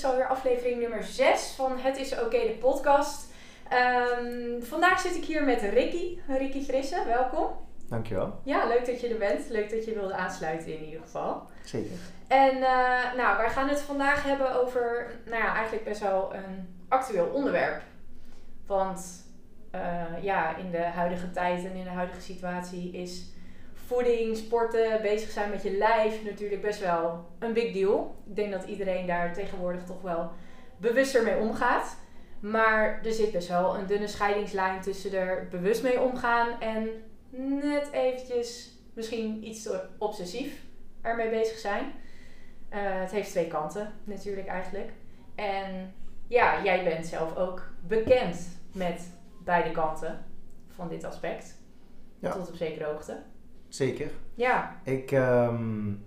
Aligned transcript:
is 0.00 0.06
alweer 0.06 0.26
aflevering 0.26 0.80
nummer 0.80 1.02
6 1.02 1.52
van 1.56 1.78
Het 1.78 1.96
is 1.96 2.12
Oké, 2.12 2.38
de 2.38 2.56
podcast. 2.60 3.32
Ehm, 3.68 4.60
vandaag 4.60 5.00
zit 5.00 5.16
ik 5.16 5.24
hier 5.24 5.44
met 5.44 5.60
Ricky. 5.60 6.18
Ricky 6.28 6.62
Frisse, 6.62 7.02
welkom. 7.06 7.46
Dankjewel. 7.88 8.40
Ja, 8.44 8.66
leuk 8.66 8.86
dat 8.86 9.00
je 9.00 9.08
er 9.08 9.18
bent. 9.18 9.48
Leuk 9.48 9.70
dat 9.70 9.84
je 9.84 9.94
wilde 9.94 10.14
aansluiten 10.14 10.78
in 10.78 10.84
ieder 10.84 11.00
geval. 11.00 11.42
Zeker. 11.64 11.96
En 12.28 12.56
uh, 12.56 13.14
nou, 13.16 13.36
wij 13.36 13.50
gaan 13.50 13.68
het 13.68 13.80
vandaag 13.80 14.22
hebben 14.22 14.54
over, 14.62 15.10
nou 15.24 15.42
ja, 15.42 15.54
eigenlijk 15.54 15.84
best 15.84 16.00
wel 16.00 16.34
een 16.34 16.82
actueel 16.88 17.26
onderwerp. 17.26 17.82
Want 18.66 19.24
uh, 19.74 20.22
ja, 20.22 20.56
in 20.56 20.70
de 20.70 20.82
huidige 20.82 21.30
tijd 21.30 21.64
en 21.64 21.74
in 21.74 21.84
de 21.84 21.90
huidige 21.90 22.20
situatie 22.20 22.92
is 22.92 23.32
voeding, 23.90 24.36
sporten, 24.36 25.02
bezig 25.02 25.30
zijn 25.30 25.50
met 25.50 25.62
je 25.62 25.76
lijf 25.76 26.24
natuurlijk 26.24 26.62
best 26.62 26.80
wel 26.80 27.24
een 27.38 27.52
big 27.52 27.72
deal. 27.72 28.22
Ik 28.26 28.36
denk 28.36 28.52
dat 28.52 28.64
iedereen 28.64 29.06
daar 29.06 29.34
tegenwoordig 29.34 29.84
toch 29.84 30.02
wel 30.02 30.30
bewuster 30.76 31.22
mee 31.22 31.36
omgaat. 31.36 31.96
Maar 32.40 33.00
er 33.04 33.12
zit 33.12 33.32
best 33.32 33.48
wel 33.48 33.76
een 33.76 33.86
dunne 33.86 34.06
scheidingslijn 34.06 34.80
tussen 34.80 35.12
er 35.12 35.48
bewust 35.48 35.82
mee 35.82 36.00
omgaan 36.00 36.60
en 36.60 36.88
net 37.60 37.90
eventjes 37.92 38.78
misschien 38.94 39.46
iets 39.46 39.62
te 39.62 39.88
obsessief 39.98 40.62
ermee 41.02 41.30
bezig 41.30 41.58
zijn. 41.58 41.84
Uh, 41.84 42.78
het 43.00 43.10
heeft 43.10 43.30
twee 43.30 43.46
kanten 43.48 43.92
natuurlijk 44.04 44.46
eigenlijk. 44.46 44.90
En 45.34 45.94
ja, 46.28 46.62
jij 46.64 46.84
bent 46.84 47.06
zelf 47.06 47.36
ook 47.36 47.62
bekend 47.86 48.60
met 48.72 49.10
beide 49.44 49.70
kanten 49.70 50.24
van 50.68 50.88
dit 50.88 51.04
aspect. 51.04 51.58
Ja. 52.18 52.32
Tot 52.32 52.48
op 52.48 52.54
zekere 52.54 52.84
hoogte. 52.84 53.22
Zeker. 53.70 54.10
Ja. 54.34 54.80
Ik, 54.84 55.10
um, 55.12 56.02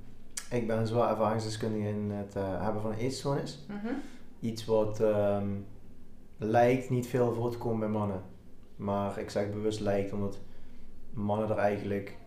ik 0.50 0.68
ben 0.68 0.88
zowel 0.88 1.08
ervaringsdeskundige 1.08 1.88
in 1.88 2.12
het 2.12 2.36
uh, 2.36 2.64
hebben 2.64 2.82
van 2.82 2.92
een 2.92 2.98
eetstoornis. 2.98 3.66
Mm 3.70 3.80
-hmm. 3.84 4.02
Iets 4.40 4.66
wat 4.66 5.00
um, 5.00 5.66
lijkt 6.38 6.90
niet 6.90 7.08
veel 7.08 7.34
voor 7.34 7.52
te 7.52 7.58
komen 7.58 7.80
bij 7.80 8.00
mannen. 8.00 8.22
Maar 8.76 9.18
ik 9.18 9.30
zeg 9.30 9.52
bewust 9.52 9.80
lijkt, 9.80 10.14
omdat 10.14 10.40
mannen 11.14 11.50
er 11.50 11.58
eigenlijk 11.58 12.18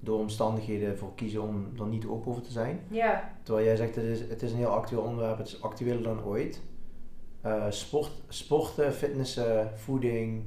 door 0.00 0.18
omstandigheden 0.18 0.98
voor 0.98 1.14
kiezen 1.14 1.42
om 1.42 1.72
er 1.78 1.86
niet 1.86 2.06
open 2.06 2.30
over 2.30 2.42
te 2.42 2.52
zijn. 2.52 2.80
Ja. 2.90 3.32
Terwijl 3.42 3.66
jij 3.66 3.76
zegt, 3.76 3.94
het 3.94 4.04
is, 4.04 4.20
het 4.20 4.42
is 4.42 4.50
een 4.50 4.58
heel 4.58 4.68
actueel 4.68 5.02
onderwerp, 5.02 5.38
het 5.38 5.46
is 5.46 5.62
actueler 5.62 6.02
dan 6.02 6.24
ooit. 6.24 6.62
Uh, 7.46 7.64
sport, 7.68 8.10
sporten, 8.28 8.92
fitnessen, 8.92 9.70
voeding, 9.74 10.44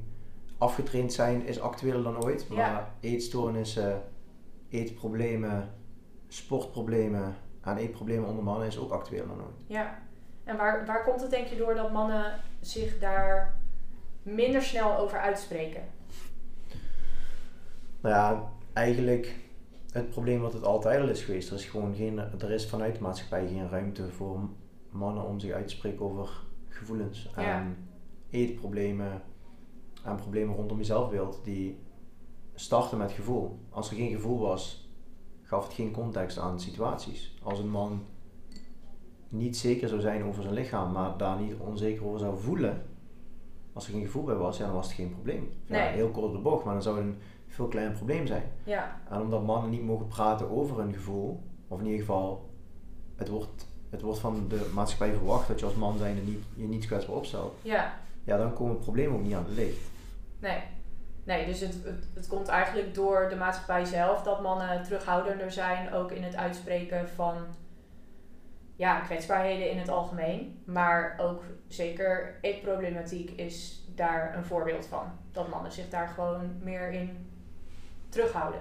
afgetraind 0.57 1.13
zijn 1.13 1.45
is 1.45 1.59
actueler 1.59 2.03
dan 2.03 2.23
ooit. 2.23 2.49
Maar 2.49 2.57
ja. 2.57 2.93
eetstoornissen, 2.99 4.01
eetproblemen, 4.79 5.73
sportproblemen 6.27 7.35
en 7.61 7.77
eetproblemen 7.77 8.29
onder 8.29 8.43
mannen 8.43 8.67
is 8.67 8.77
ook 8.77 8.91
actueler 8.91 9.27
dan 9.27 9.41
ooit. 9.41 9.63
Ja, 9.67 9.99
en 10.43 10.57
waar, 10.57 10.85
waar 10.85 11.03
komt 11.03 11.21
het 11.21 11.29
denk 11.29 11.47
je 11.47 11.55
door 11.57 11.75
dat 11.75 11.91
mannen 11.91 12.39
zich 12.59 12.99
daar 12.99 13.59
minder 14.23 14.61
snel 14.61 14.97
over 14.97 15.19
uitspreken? 15.19 15.83
Nou 18.01 18.15
ja, 18.15 18.51
eigenlijk 18.73 19.35
het 19.91 20.09
probleem 20.09 20.41
wat 20.41 20.53
het 20.53 20.63
altijd 20.63 21.01
al 21.01 21.09
is 21.09 21.23
geweest. 21.23 21.49
Er 21.49 21.55
is 21.55 21.65
gewoon 21.65 21.95
geen, 21.95 22.17
er 22.17 22.51
is 22.51 22.69
vanuit 22.69 22.95
de 22.95 23.01
maatschappij 23.01 23.47
geen 23.47 23.69
ruimte 23.69 24.09
voor 24.09 24.39
mannen 24.89 25.23
om 25.23 25.39
zich 25.39 25.51
uit 25.51 25.67
te 25.67 25.75
spreken 25.75 26.01
over 26.01 26.29
gevoelens 26.67 27.31
en 27.35 27.87
eetproblemen 28.29 29.21
en 30.03 30.15
problemen 30.15 30.55
rondom 30.55 30.77
je 30.77 30.83
zelfbeeld 30.83 31.39
die 31.43 31.79
starten 32.55 32.97
met 32.97 33.11
gevoel. 33.11 33.59
Als 33.69 33.89
er 33.89 33.95
geen 33.95 34.11
gevoel 34.11 34.39
was, 34.39 34.89
gaf 35.41 35.63
het 35.63 35.73
geen 35.73 35.91
context 35.91 36.37
aan 36.37 36.59
situaties. 36.59 37.33
Als 37.43 37.59
een 37.59 37.69
man 37.69 38.05
niet 39.29 39.57
zeker 39.57 39.87
zou 39.87 40.01
zijn 40.01 40.23
over 40.23 40.41
zijn 40.41 40.53
lichaam, 40.53 40.91
maar 40.91 41.17
daar 41.17 41.39
niet 41.39 41.53
onzeker 41.57 42.05
over 42.05 42.19
zou 42.19 42.39
voelen, 42.39 42.85
als 43.73 43.85
er 43.85 43.93
geen 43.93 44.05
gevoel 44.05 44.23
bij 44.23 44.35
was, 44.35 44.57
ja, 44.57 44.65
dan 44.65 44.75
was 44.75 44.85
het 44.85 44.95
geen 44.95 45.11
probleem. 45.11 45.49
Ja, 45.65 45.85
heel 45.85 46.09
kort 46.09 46.31
de 46.31 46.37
bocht, 46.37 46.63
maar 46.63 46.73
dan 46.73 46.83
zou 46.83 46.97
het 46.97 47.05
een 47.05 47.17
veel 47.47 47.67
kleiner 47.67 47.95
probleem 47.95 48.27
zijn. 48.27 48.51
Ja. 48.63 49.01
En 49.09 49.21
omdat 49.21 49.43
mannen 49.43 49.69
niet 49.69 49.83
mogen 49.83 50.07
praten 50.07 50.49
over 50.49 50.77
hun 50.77 50.93
gevoel, 50.93 51.43
of 51.67 51.79
in 51.79 51.85
ieder 51.85 51.99
geval, 51.99 52.49
het 53.15 53.27
wordt, 53.27 53.67
het 53.89 54.01
wordt 54.01 54.19
van 54.19 54.45
de 54.47 54.71
maatschappij 54.73 55.13
verwacht 55.13 55.47
dat 55.47 55.59
je 55.59 55.65
als 55.65 55.75
man 55.75 55.97
zijnde 55.97 56.21
niet, 56.21 56.43
je 56.55 56.67
niet 56.67 56.85
kwetsbaar 56.85 57.15
opstelt. 57.15 57.55
Ja. 57.61 57.99
Ja, 58.23 58.37
dan 58.37 58.53
komen 58.53 58.79
problemen 58.79 59.17
ook 59.17 59.23
niet 59.23 59.33
aan 59.33 59.45
het 59.45 59.55
licht. 59.55 59.89
Nee. 60.39 60.59
Nee, 61.25 61.45
dus 61.45 61.59
het, 61.59 61.73
het, 61.83 62.09
het, 62.13 62.27
komt 62.27 62.47
eigenlijk 62.47 62.93
door 62.93 63.29
de 63.29 63.35
maatschappij 63.35 63.85
zelf 63.85 64.21
dat 64.21 64.41
mannen 64.41 64.83
terughoudender 64.83 65.51
zijn, 65.51 65.93
ook 65.93 66.11
in 66.11 66.23
het 66.23 66.35
uitspreken 66.35 67.09
van 67.09 67.35
ja, 68.75 68.99
kwetsbaarheden 68.99 69.71
in 69.71 69.77
het 69.77 69.89
algemeen. 69.89 70.61
Maar 70.65 71.15
ook 71.21 71.43
zeker 71.67 72.37
eetproblematiek 72.41 73.29
is 73.29 73.83
daar 73.95 74.37
een 74.37 74.45
voorbeeld 74.45 74.85
van. 74.85 75.11
Dat 75.31 75.49
mannen 75.49 75.71
zich 75.71 75.89
daar 75.89 76.07
gewoon 76.07 76.51
meer 76.61 76.91
in 76.91 77.09
terughouden. 78.09 78.59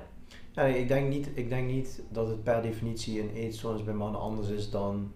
Ja, 0.52 0.62
ik, 0.62 0.88
denk 0.88 1.08
niet, 1.08 1.28
ik 1.34 1.48
denk 1.48 1.70
niet 1.70 2.02
dat 2.08 2.28
het 2.28 2.44
per 2.44 2.62
definitie 2.62 3.20
een 3.20 3.30
eetstoornis 3.30 3.84
bij 3.84 3.94
mannen 3.94 4.20
anders 4.20 4.48
is 4.48 4.70
dan. 4.70 5.12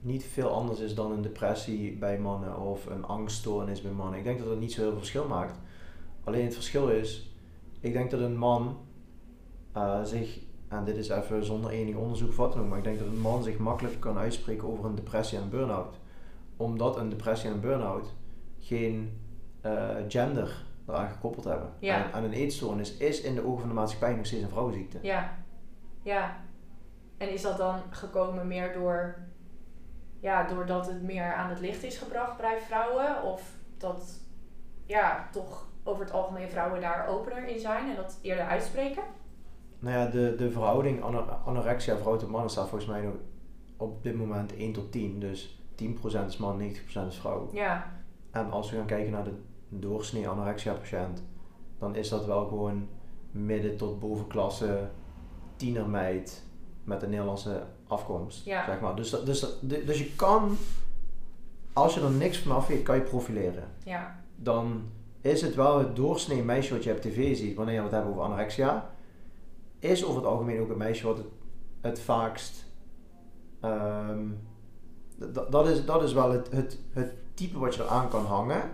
Niet 0.00 0.24
veel 0.24 0.50
anders 0.50 0.80
is 0.80 0.94
dan 0.94 1.12
een 1.12 1.22
depressie 1.22 1.96
bij 1.96 2.18
mannen 2.18 2.60
of 2.60 2.86
een 2.86 3.04
angststoornis 3.04 3.82
bij 3.82 3.92
mannen. 3.92 4.18
Ik 4.18 4.24
denk 4.24 4.38
dat 4.38 4.48
dat 4.48 4.58
niet 4.58 4.72
zo 4.72 4.80
heel 4.80 4.90
veel 4.90 4.98
verschil 4.98 5.28
maakt. 5.28 5.58
Alleen 6.26 6.44
het 6.44 6.54
verschil 6.54 6.88
is, 6.88 7.30
ik 7.80 7.92
denk 7.92 8.10
dat 8.10 8.20
een 8.20 8.38
man 8.38 8.78
uh, 9.76 10.04
zich, 10.04 10.40
en 10.68 10.84
dit 10.84 10.96
is 10.96 11.08
even 11.08 11.44
zonder 11.44 11.70
enig 11.70 11.96
onderzoek 11.96 12.32
vatten, 12.32 12.68
maar 12.68 12.78
ik 12.78 12.84
denk 12.84 12.98
dat 12.98 13.06
een 13.06 13.20
man 13.20 13.42
zich 13.42 13.58
makkelijk 13.58 14.00
kan 14.00 14.18
uitspreken 14.18 14.68
over 14.68 14.84
een 14.84 14.94
depressie 14.94 15.38
en 15.38 15.44
een 15.44 15.50
burn-out. 15.50 15.96
Omdat 16.56 16.96
een 16.96 17.08
depressie 17.08 17.48
en 17.48 17.54
een 17.54 17.60
burn-out 17.60 18.14
geen 18.58 19.20
uh, 19.62 19.88
gender 20.08 20.64
eraan 20.86 21.10
gekoppeld 21.10 21.44
hebben. 21.44 21.72
Ja. 21.78 22.04
En, 22.04 22.12
en, 22.12 22.24
een 22.24 22.32
eetstoornis 22.32 22.96
is 22.96 23.20
in 23.20 23.34
de 23.34 23.44
ogen 23.44 23.60
van 23.60 23.68
de 23.68 23.74
maatschappij 23.74 24.14
nog 24.14 24.26
steeds 24.26 24.42
een 24.42 24.48
vrouwenziekte. 24.48 24.98
Ja, 25.02 25.38
ja. 26.02 26.36
En 27.16 27.32
is 27.32 27.42
dat 27.42 27.56
dan 27.56 27.80
gekomen 27.90 28.46
meer 28.46 28.72
door, 28.72 29.18
ja, 30.20 30.46
doordat 30.46 30.86
het 30.86 31.02
meer 31.02 31.34
aan 31.34 31.50
het 31.50 31.60
licht 31.60 31.82
is 31.82 31.98
gebracht 31.98 32.36
bij 32.36 32.60
vrouwen? 32.60 33.22
Of 33.22 33.54
dat, 33.76 34.20
ja, 34.84 35.28
toch 35.32 35.66
over 35.86 36.04
het 36.04 36.12
algemeen 36.12 36.48
vrouwen 36.48 36.80
daar 36.80 37.08
opener 37.08 37.48
in 37.48 37.58
zijn 37.58 37.90
en 37.90 37.96
dat 37.96 38.18
eerder 38.22 38.44
uitspreken? 38.44 39.02
Nou 39.78 39.98
ja, 39.98 40.06
de, 40.06 40.34
de 40.38 40.50
verhouding 40.50 41.02
anorexia 41.44 41.96
vrouw 41.96 42.16
tot 42.16 42.30
mannen 42.30 42.50
staat 42.50 42.68
volgens 42.68 42.90
mij 42.90 43.00
nog 43.00 43.14
op 43.76 44.02
dit 44.02 44.14
moment 44.14 44.56
1 44.56 44.72
tot 44.72 44.92
10. 44.92 45.20
Dus 45.20 45.60
10% 45.82 46.26
is 46.26 46.36
man, 46.36 46.60
90% 46.60 47.06
is 47.06 47.16
vrouw. 47.16 47.48
Ja. 47.52 47.92
En 48.30 48.50
als 48.50 48.70
we 48.70 48.76
gaan 48.76 48.86
kijken 48.86 49.12
naar 49.12 49.24
de 49.24 49.34
doorsnee 49.68 50.28
anorexia 50.28 50.72
patiënt, 50.72 51.22
dan 51.78 51.94
is 51.94 52.08
dat 52.08 52.26
wel 52.26 52.46
gewoon 52.46 52.88
midden 53.30 53.76
tot 53.76 54.00
bovenklasse 54.00 54.88
tienermeid 55.56 56.44
met 56.84 57.02
een 57.02 57.10
Nederlandse 57.10 57.62
afkomst. 57.86 58.44
Ja. 58.44 58.64
Zeg 58.64 58.80
maar. 58.80 58.96
dus, 58.96 59.10
dus, 59.10 59.58
dus 59.60 59.98
je 59.98 60.14
kan, 60.14 60.56
als 61.72 61.94
je 61.94 62.00
er 62.00 62.10
niks 62.10 62.38
van 62.38 62.56
af 62.56 62.66
weet, 62.66 62.82
kan 62.82 62.96
je 62.96 63.02
profileren. 63.02 63.68
Ja. 63.84 64.20
Dan 64.36 64.82
is 65.26 65.42
het 65.42 65.54
wel 65.54 65.78
het 65.78 65.96
doorsnee 65.96 66.42
meisje 66.42 66.74
wat 66.74 66.84
je 66.84 66.92
op 66.92 67.00
tv 67.00 67.36
ziet 67.36 67.56
wanneer 67.56 67.76
we 67.76 67.82
het 67.82 67.92
hebben 67.92 68.10
over 68.10 68.22
anorexia. 68.22 68.90
Is 69.78 70.04
over 70.04 70.16
het 70.16 70.30
algemeen 70.30 70.60
ook 70.60 70.68
het 70.68 70.76
meisje 70.76 71.06
wat 71.06 71.16
het, 71.16 71.26
het 71.80 72.00
vaakst. 72.00 72.64
Um, 73.64 74.38
dat, 75.50 75.68
is, 75.68 75.84
dat 75.84 76.02
is 76.02 76.12
wel 76.12 76.30
het, 76.30 76.50
het, 76.50 76.78
het 76.92 77.12
type 77.34 77.58
wat 77.58 77.74
je 77.74 77.82
eraan 77.82 78.08
kan 78.08 78.24
hangen. 78.24 78.70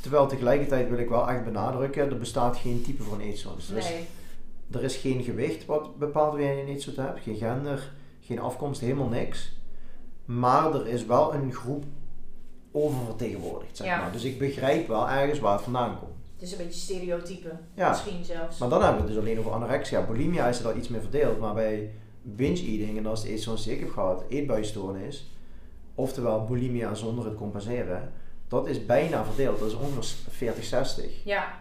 Terwijl 0.00 0.26
tegelijkertijd 0.26 0.88
wil 0.88 0.98
ik 0.98 1.08
wel 1.08 1.28
echt 1.28 1.44
benadrukken, 1.44 2.10
er 2.10 2.18
bestaat 2.18 2.56
geen 2.56 2.82
type 2.82 3.02
voor 3.02 3.14
een 3.14 3.20
eetstoornis. 3.20 3.66
Dus 3.66 3.88
nee. 3.88 4.06
er 4.70 4.82
is 4.82 4.96
geen 4.96 5.22
gewicht 5.22 5.66
wat 5.66 5.98
bepaalt 5.98 6.30
wanneer 6.30 6.54
je 6.56 6.62
een 6.62 6.68
eetstoornis 6.68 7.04
hebt, 7.04 7.20
geen 7.20 7.36
gender, 7.36 7.92
geen 8.20 8.38
afkomst, 8.40 8.80
helemaal 8.80 9.08
niks. 9.08 9.60
Maar 10.24 10.74
er 10.74 10.86
is 10.86 11.06
wel 11.06 11.34
een 11.34 11.52
groep 11.52 11.84
oververtegenwoordigd, 12.72 13.76
zeg 13.76 13.86
Ja. 13.86 14.00
maar. 14.00 14.12
Dus 14.12 14.24
ik 14.24 14.38
begrijp 14.38 14.88
wel 14.88 15.08
ergens 15.08 15.38
waar 15.38 15.52
het 15.52 15.62
vandaan 15.62 15.98
komt. 15.98 16.10
Het 16.34 16.42
is 16.42 16.52
een 16.58 16.64
beetje 16.66 16.80
stereotype, 16.80 17.50
Ja. 17.74 17.88
misschien 17.88 18.24
zelfs. 18.24 18.58
Maar 18.58 18.68
dan 18.68 18.82
hebben 18.82 19.00
we 19.00 19.06
het 19.06 19.14
dus 19.16 19.22
alleen 19.24 19.38
over 19.38 19.52
anorexia. 19.52 20.02
Bulimia 20.06 20.46
is 20.46 20.60
er 20.60 20.66
al 20.66 20.76
iets 20.76 20.88
meer 20.88 21.00
verdeeld, 21.00 21.38
maar 21.38 21.54
bij 21.54 21.90
binge-eating, 22.22 22.96
en 22.96 23.02
dat 23.02 23.16
is 23.16 23.22
de 23.22 23.28
eetstoornis 23.30 23.64
die 23.64 23.72
ik 23.74 23.80
heb 23.80 23.90
gehad, 23.90 24.24
eetbuisstoornis, 24.28 25.30
oftewel 25.94 26.44
bulimia 26.44 26.94
zonder 26.94 27.24
het 27.24 27.34
compenseren, 27.34 28.12
dat 28.48 28.66
is 28.66 28.86
bijna 28.86 29.24
verdeeld. 29.24 29.58
Dat 29.58 29.68
is 29.68 29.74
ongeveer 29.76 30.52
40-60. 30.52 31.24
Ja, 31.24 31.60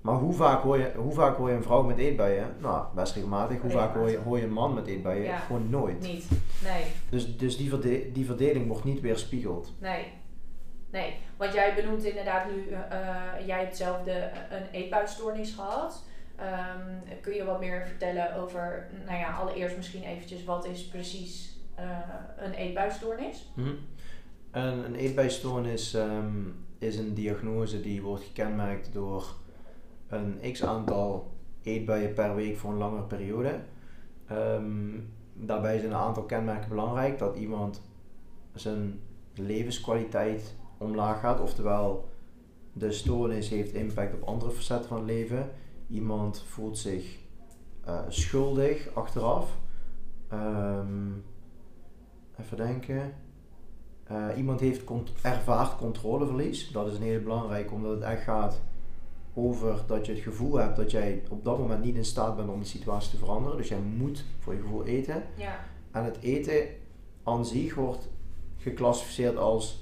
Maar 0.00 0.14
hoe 0.14 0.32
vaak, 0.34 0.62
hoor 0.62 0.78
je, 0.78 0.92
hoe 0.96 1.12
vaak 1.12 1.36
hoor 1.36 1.48
je 1.50 1.54
een 1.56 1.62
vrouw 1.62 1.82
met 1.82 1.98
eetbuien? 1.98 2.54
Nou, 2.60 2.84
best 2.94 3.14
regelmatig. 3.14 3.60
Hoe 3.60 3.70
vaak 3.70 3.94
hoor 3.94 4.10
je, 4.10 4.18
hoor 4.18 4.38
je 4.38 4.44
een 4.44 4.52
man 4.52 4.74
met 4.74 4.86
eetbuien? 4.86 5.22
Ja. 5.24 5.36
Gewoon 5.38 5.70
nooit. 5.70 6.00
niet. 6.00 6.24
Nee, 6.64 6.84
Dus, 7.10 7.36
dus 7.36 7.56
die, 7.56 7.68
verde 7.68 8.12
die 8.12 8.26
verdeling 8.26 8.66
wordt 8.68 8.84
niet 8.84 9.00
weerspiegeld. 9.00 9.72
nee. 9.78 10.04
Nee, 10.92 11.16
want 11.36 11.52
jij 11.52 11.74
benoemt 11.74 12.04
inderdaad 12.04 12.50
nu, 12.50 12.68
eh, 12.68 12.78
eh, 12.90 13.46
jij 13.46 13.58
hebt 13.58 13.76
zelf 13.76 14.02
de, 14.02 14.30
een 14.50 14.66
eetbuisstoornis 14.70 15.54
gehad. 15.54 16.04
Ehm, 16.36 17.20
kun 17.20 17.34
je 17.34 17.44
wat 17.44 17.60
meer 17.60 17.86
vertellen 17.86 18.34
over, 18.34 18.88
nou 19.06 19.18
ja, 19.18 19.32
allereerst 19.32 19.76
misschien 19.76 20.02
eventjes 20.02 20.44
wat 20.44 20.64
is 20.66 20.86
precies 20.88 21.58
eh, 21.74 21.84
een 22.36 22.52
eetbuisstoornis? 22.52 23.50
Mhm. 23.54 23.74
Een, 24.50 24.84
een 24.84 24.94
eetbuisstoornis 24.94 25.94
ehm, 25.94 26.48
is 26.78 26.96
een 26.96 27.14
diagnose 27.14 27.80
die 27.80 28.02
wordt 28.02 28.24
gekenmerkt 28.24 28.92
door 28.92 29.34
een 30.08 30.52
x 30.52 30.64
aantal 30.64 31.32
eetbuien 31.62 32.12
per 32.12 32.34
week 32.34 32.56
voor 32.56 32.70
een 32.70 32.78
langere 32.78 33.02
periode. 33.02 33.60
Ehm, 34.26 34.98
daarbij 35.32 35.78
zijn 35.78 35.90
een 35.90 35.98
aantal 35.98 36.22
kenmerken 36.22 36.68
belangrijk. 36.68 37.18
Dat 37.18 37.36
iemand 37.36 37.82
zijn 38.54 39.00
levenskwaliteit 39.34 40.54
omlaag 40.82 41.20
gaat, 41.20 41.40
oftewel 41.40 42.08
de 42.72 42.92
stoornis 42.92 43.48
heeft 43.48 43.72
impact 43.72 44.14
op 44.14 44.22
andere 44.22 44.50
facetten 44.50 44.88
van 44.88 44.96
het 44.96 45.06
leven. 45.06 45.50
Iemand 45.88 46.42
voelt 46.48 46.78
zich 46.78 47.18
uh, 47.88 48.00
schuldig 48.08 48.94
achteraf. 48.94 49.58
Um, 50.32 51.24
even 52.40 52.56
denken. 52.56 53.14
Uh, 54.10 54.26
iemand 54.36 54.60
heeft 54.60 54.84
cont 54.84 55.12
ervaart 55.22 55.76
controleverlies. 55.76 56.70
Dat 56.70 56.86
is 56.86 56.96
een 56.96 57.02
heel 57.02 57.22
belangrijk, 57.22 57.72
omdat 57.72 57.90
het 57.90 58.02
echt 58.02 58.22
gaat 58.22 58.60
over 59.34 59.82
dat 59.86 60.06
je 60.06 60.12
het 60.12 60.22
gevoel 60.22 60.54
hebt 60.54 60.76
dat 60.76 60.90
jij 60.90 61.22
op 61.30 61.44
dat 61.44 61.58
moment 61.58 61.84
niet 61.84 61.96
in 61.96 62.04
staat 62.04 62.36
bent 62.36 62.48
om 62.48 62.60
de 62.60 62.66
situatie 62.66 63.10
te 63.10 63.16
veranderen. 63.16 63.56
Dus 63.56 63.68
jij 63.68 63.80
moet 63.80 64.24
voor 64.38 64.54
je 64.54 64.60
gevoel 64.60 64.84
eten. 64.84 65.22
Ja. 65.36 65.64
En 65.90 66.04
het 66.04 66.18
eten 66.20 66.66
aan 67.22 67.46
zich 67.46 67.74
wordt 67.74 68.08
geclassificeerd 68.56 69.36
als 69.36 69.81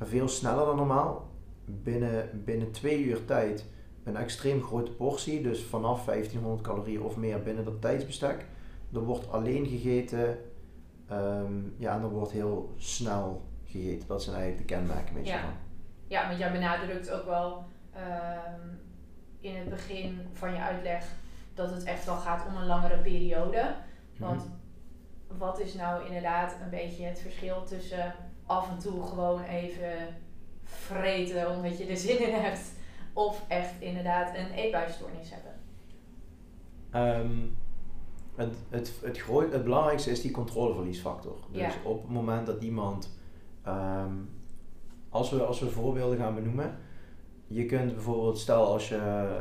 veel 0.00 0.28
sneller 0.28 0.66
dan 0.66 0.76
normaal. 0.76 1.30
Binnen, 1.64 2.44
binnen 2.44 2.70
twee 2.70 3.04
uur 3.04 3.24
tijd 3.24 3.66
een 4.04 4.16
extreem 4.16 4.62
grote 4.62 4.90
portie, 4.90 5.42
dus 5.42 5.62
vanaf 5.62 6.04
1500 6.04 6.62
calorieën 6.62 7.02
of 7.02 7.16
meer 7.16 7.42
binnen 7.42 7.64
dat 7.64 7.80
tijdsbestek. 7.80 8.46
Er 8.92 9.04
wordt 9.04 9.30
alleen 9.30 9.66
gegeten 9.66 10.38
um, 11.10 11.74
ja, 11.78 11.94
en 11.94 12.02
er 12.02 12.08
wordt 12.08 12.32
heel 12.32 12.74
snel 12.76 13.42
gegeten. 13.64 14.08
Dat 14.08 14.22
zijn 14.22 14.36
eigenlijk 14.36 14.68
de 14.68 14.74
kenmerken 14.74 15.24
ja. 15.24 15.40
van. 15.40 15.50
Ja, 16.06 16.26
want 16.26 16.38
jij 16.38 16.52
benadrukt 16.52 17.10
ook 17.10 17.24
wel 17.24 17.64
um, 17.96 18.80
in 19.40 19.56
het 19.56 19.68
begin 19.68 20.20
van 20.32 20.52
je 20.52 20.60
uitleg 20.60 21.06
dat 21.54 21.70
het 21.70 21.84
echt 21.84 22.04
wel 22.04 22.16
gaat 22.16 22.46
om 22.46 22.56
een 22.56 22.66
langere 22.66 22.98
periode. 22.98 23.74
Want 24.18 24.44
mhm. 24.44 25.38
wat 25.38 25.60
is 25.60 25.74
nou 25.74 26.06
inderdaad 26.06 26.56
een 26.62 26.70
beetje 26.70 27.04
het 27.04 27.20
verschil 27.20 27.64
tussen 27.64 28.14
af 28.46 28.70
en 28.70 28.78
toe 28.78 29.02
gewoon 29.02 29.42
even 29.42 30.16
vreten 30.62 31.50
omdat 31.50 31.78
je 31.78 31.86
er 31.86 31.96
zin 31.96 32.28
in 32.28 32.34
hebt, 32.34 32.72
of 33.12 33.44
echt 33.48 33.80
inderdaad 33.80 34.36
een 34.36 34.50
eetbuisstoornis 34.50 35.30
hebben? 35.30 35.52
Um, 37.20 37.56
het, 38.34 38.54
het, 38.68 38.92
het, 39.02 39.18
groot, 39.18 39.52
het 39.52 39.64
belangrijkste 39.64 40.10
is 40.10 40.20
die 40.20 40.30
controleverliesfactor. 40.30 41.36
Dus 41.50 41.74
op 41.82 42.02
het 42.02 42.10
moment 42.10 42.46
dat 42.46 42.62
iemand, 42.62 43.18
um, 43.66 44.30
als, 45.08 45.30
we, 45.30 45.42
als 45.42 45.60
we 45.60 45.70
voorbeelden 45.70 46.18
gaan 46.18 46.34
benoemen, 46.34 46.78
je 47.46 47.66
kunt 47.66 47.94
bijvoorbeeld, 47.94 48.38
stel 48.38 48.66
als 48.66 48.88
je 48.88 48.96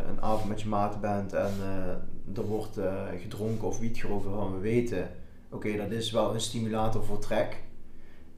een 0.07 0.21
avond 0.21 0.49
met 0.49 0.61
je 0.61 0.67
maten 0.67 0.99
bent 0.99 1.33
en 1.33 1.53
uh, 1.59 2.37
er 2.37 2.45
wordt 2.45 2.77
uh, 2.77 3.03
gedronken 3.17 3.67
of 3.67 3.79
wiet 3.79 3.97
gerookt 3.97 4.25
waarvan 4.25 4.53
we 4.53 4.59
weten, 4.59 5.11
oké, 5.51 5.77
dat 5.77 5.91
is 5.91 6.11
wel 6.11 6.33
een 6.33 6.41
stimulator 6.41 7.03
voor 7.03 7.19
trek. 7.19 7.63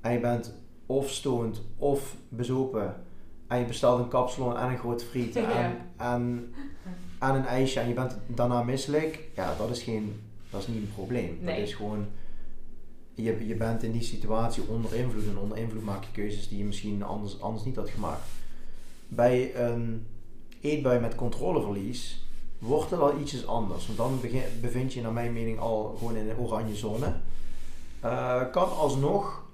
En 0.05 0.11
je 0.11 0.19
bent 0.19 0.53
of 0.85 1.09
stoned 1.09 1.61
of 1.77 2.15
bezopen 2.29 2.95
en 3.47 3.59
je 3.59 3.65
bestelt 3.65 3.99
een 3.99 4.07
kapsalon 4.07 4.57
en 4.57 4.69
een 4.69 4.77
groot 4.77 5.03
friet 5.03 5.35
en, 5.61 5.77
en, 5.97 6.53
en 7.19 7.35
een 7.35 7.45
ijsje 7.45 7.79
en 7.79 7.87
je 7.87 7.93
bent 7.93 8.17
daarna 8.27 8.63
misselijk, 8.63 9.23
ja, 9.35 9.55
dat 9.57 9.69
is, 9.69 9.81
geen, 9.81 10.21
dat 10.49 10.61
is 10.61 10.67
niet 10.67 10.77
een 10.77 10.93
probleem. 10.93 11.39
Dat 11.41 11.57
is 11.57 11.73
gewoon, 11.73 12.05
je, 13.13 13.47
je 13.47 13.55
bent 13.55 13.83
in 13.83 13.91
die 13.91 14.03
situatie 14.03 14.63
onder 14.67 14.95
invloed 14.95 15.27
en 15.27 15.37
onder 15.37 15.57
invloed 15.57 15.83
maak 15.83 16.03
je 16.03 16.11
keuzes 16.11 16.47
die 16.47 16.57
je 16.57 16.65
misschien 16.65 17.03
anders, 17.03 17.41
anders 17.41 17.63
niet 17.63 17.75
had 17.75 17.89
gemaakt. 17.89 18.27
Bij 19.07 19.55
een 19.55 20.07
eetbui 20.61 20.99
met 20.99 21.15
controleverlies 21.15 22.25
wordt 22.57 22.91
het 22.91 22.99
al 22.99 23.19
ietsjes 23.19 23.47
anders. 23.47 23.85
Want 23.85 23.97
dan 23.97 24.21
begin, 24.21 24.41
bevind 24.61 24.93
je 24.93 25.01
naar 25.01 25.13
mijn 25.13 25.33
mening 25.33 25.59
al 25.59 25.95
gewoon 25.97 26.15
in 26.15 26.29
een 26.29 26.37
oranje 26.37 26.75
zone. 26.75 27.13
Uh, 28.03 28.51
kan 28.51 28.77
alsnog 28.77 29.44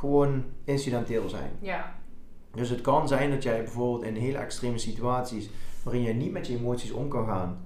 gewoon 0.00 0.44
incidenteel 0.64 1.28
zijn. 1.28 1.50
Ja. 1.58 1.94
Dus 2.54 2.68
het 2.68 2.80
kan 2.80 3.08
zijn 3.08 3.30
dat 3.30 3.42
jij 3.42 3.62
bijvoorbeeld 3.62 4.02
in 4.02 4.14
hele 4.14 4.38
extreme 4.38 4.78
situaties 4.78 5.50
waarin 5.84 6.02
je 6.02 6.12
niet 6.12 6.32
met 6.32 6.46
je 6.46 6.56
emoties 6.56 6.90
om 6.90 7.08
kan 7.08 7.26
gaan, 7.26 7.64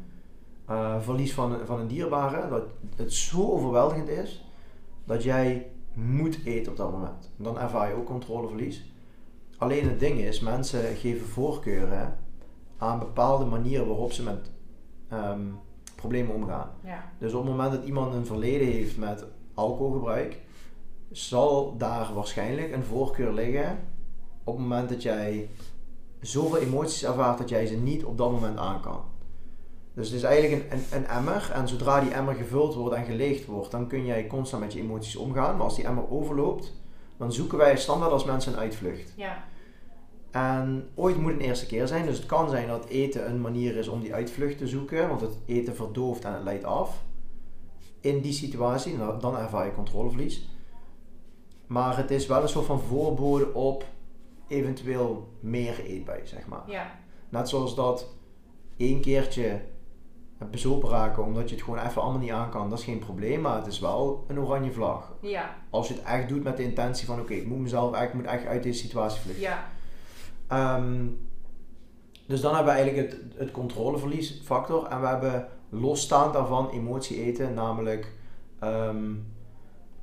uh, 0.71 1.01
verlies 1.01 1.35
van, 1.35 1.59
van 1.65 1.81
een 1.81 1.87
dierbare, 1.87 2.49
dat 2.49 2.63
het 2.97 3.13
zo 3.13 3.51
overweldigend 3.51 4.09
is 4.09 4.45
dat 5.05 5.23
jij 5.23 5.71
moet 5.93 6.39
eten 6.45 6.73
op 6.73 6.79
dat 6.79 6.93
moment. 6.93 7.31
Dan 7.37 7.59
ervaar 7.59 7.89
je 7.89 7.95
ook 7.95 8.07
controleverlies. 8.07 8.93
Alleen 9.59 9.89
het 9.89 10.01
ding 10.01 10.19
is, 10.19 10.41
mensen 10.41 10.97
geven 10.97 11.27
voorkeuren 11.27 12.19
aan 12.79 12.99
bepaalde 12.99 13.45
manieren 13.45 13.87
waarop 13.87 14.13
ze 14.13 14.23
met 14.23 14.51
ehm, 15.09 15.41
problemen 15.95 16.35
omgaan. 16.35 16.71
Ja. 16.85 17.11
Dus 17.19 17.33
op 17.33 17.41
het 17.41 17.51
moment 17.51 17.73
dat 17.73 17.85
iemand 17.85 18.15
een 18.15 18.27
verleden 18.27 18.67
heeft 18.67 18.97
met 18.97 19.25
alcoholgebruik, 19.55 20.44
zal 21.17 21.77
daar 21.77 22.15
waarschijnlijk 22.15 22.73
een 22.73 22.85
voorkeur 22.85 23.33
liggen 23.33 23.79
op 24.45 24.55
het 24.55 24.63
moment 24.63 24.89
dat 24.89 25.03
jij 25.03 25.49
zoveel 26.21 26.59
emoties 26.59 27.05
ervaart 27.05 27.39
dat 27.39 27.49
jij 27.49 27.67
ze 27.67 27.77
niet 27.77 28.05
op 28.05 28.19
dat 28.19 28.31
moment 28.31 28.59
aan 28.59 28.81
kan. 28.81 29.01
Dus 29.95 30.09
het 30.09 30.17
is 30.17 30.23
eigenlijk 30.23 30.63
een, 30.63 30.79
een, 30.79 30.85
een, 30.93 31.07
emmer 31.07 31.51
en 31.53 31.69
zodra 31.69 32.01
die 32.01 32.11
emmer 32.11 32.35
gevuld 32.35 32.75
wordt 32.75 32.97
en 32.97 33.05
geleegd 33.05 33.47
wordt, 33.47 33.71
dan 33.71 33.87
kun 33.87 34.05
jij 34.05 34.27
constant 34.27 34.63
met 34.63 34.73
je 34.73 34.81
emoties 34.81 35.17
omgaan. 35.17 35.57
Maar 35.57 35.65
als 35.65 35.77
die 35.77 35.85
emmer 35.85 36.11
overloopt, 36.11 36.73
dan 37.17 37.33
zoeken 37.33 37.59
wij 37.59 37.77
standaard 37.77 38.13
als 38.13 38.25
mensen 38.25 38.53
een 38.53 38.59
uitvlucht. 38.59 39.13
Ja. 39.17 39.45
En 40.31 40.89
ooit 40.95 41.17
moet 41.17 41.31
het 41.31 41.41
een 41.41 41.47
eerste 41.47 41.67
keer 41.67 41.87
zijn, 41.87 42.07
dus 42.07 42.17
het 42.17 42.27
kan 42.27 42.51
zijn 42.51 42.69
dat 42.69 42.85
eten 42.85 43.31
een 43.31 43.41
manier 43.41 43.77
is 43.77 43.89
om 43.89 44.01
die 44.01 44.15
uitvlucht 44.15 44.59
te 44.59 44.69
zoeken, 44.69 45.09
want 45.09 45.21
het 45.21 45.39
eten 45.47 45.77
verdooft 45.77 46.25
en 46.25 46.33
het 46.33 46.43
leidt 46.43 46.65
af. 46.65 47.03
In 48.01 48.21
die 48.21 48.33
situatie, 48.33 48.97
dan 49.21 49.37
ervaar 49.37 49.67
je 49.67 49.75
controleverlies. 49.75 50.49
Maar 51.67 51.97
het 51.97 52.11
is 52.11 52.27
wel 52.27 52.43
een 52.43 52.49
soort 52.49 52.67
van 52.67 52.81
voorbode 52.81 53.55
op 53.55 53.85
eventueel 54.49 55.29
meer 55.41 55.81
eetbij, 55.85 56.21
zeg 56.25 56.47
maar. 56.47 56.63
Ja. 56.67 56.91
Net 57.29 57.49
zoals 57.49 57.75
dat 57.75 58.15
één 58.77 59.01
keertje 59.01 59.61
bezopen 60.51 60.89
raken 60.89 61.25
omdat 61.25 61.49
je 61.49 61.55
het 61.55 61.65
gewoon 61.65 61.79
even 61.79 62.03
allemaal 62.03 62.21
niet 62.21 62.31
aan 62.31 62.51
kan, 62.51 62.71
dat 62.71 62.79
is 62.79 62.85
geen 62.85 62.99
probleem, 62.99 63.41
maar 63.41 63.57
het 63.57 63.67
is 63.67 63.79
wel 63.79 64.25
een 64.29 64.39
oranje 64.39 64.73
vlag. 64.73 65.13
Ja. 65.21 65.57
Als 65.71 65.89
je 65.89 65.95
het 65.95 66.03
echt 66.03 66.29
doet 66.29 66.43
met 66.43 66.57
de 66.57 66.63
intentie 66.63 67.07
van 67.07 67.21
oké, 67.21 67.33
ik 67.33 67.47
moet 67.47 67.59
mezelf 67.59 67.95
echt, 67.95 68.15
moet 68.15 68.25
echt 68.25 68.47
uit 68.47 68.63
deze 68.63 68.79
situatie 68.79 69.21
vluchten. 69.21 69.43
Ja. 69.43 69.65
Ehm, 70.47 71.07
dus 72.27 72.41
dan 72.41 72.55
hebben 72.55 72.75
we 72.75 72.81
eigenlijk 72.81 73.11
het, 73.13 73.21
het 73.37 73.51
controleverliesfactor 73.51 74.87
en 74.87 75.01
we 75.01 75.07
hebben 75.07 75.49
losstaand 75.69 76.33
daarvan 76.33 76.71
emotie 76.71 77.23
eten, 77.23 77.55
namelijk 77.55 78.13
ehm, 78.59 79.13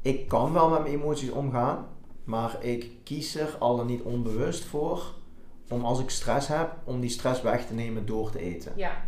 ik 0.01 0.27
kan 0.27 0.53
wel 0.53 0.70
met 0.70 0.81
mijn 0.81 0.93
emoties 0.93 1.29
omgaan, 1.29 1.88
maar 2.24 2.63
ik 2.63 2.89
kies 3.03 3.36
er 3.36 3.55
al 3.60 3.75
dan 3.75 3.86
niet 3.86 4.01
onbewust 4.01 4.65
voor 4.65 5.13
om 5.70 5.86
als 5.86 6.00
ik 6.00 6.10
stress 6.10 6.48
heb, 6.48 6.75
om 6.84 7.00
die 7.00 7.10
stress 7.10 7.41
weg 7.41 7.67
te 7.67 7.74
nemen 7.74 8.05
door 8.05 8.31
te 8.31 8.39
eten. 8.39 8.72
Ja. 8.75 9.03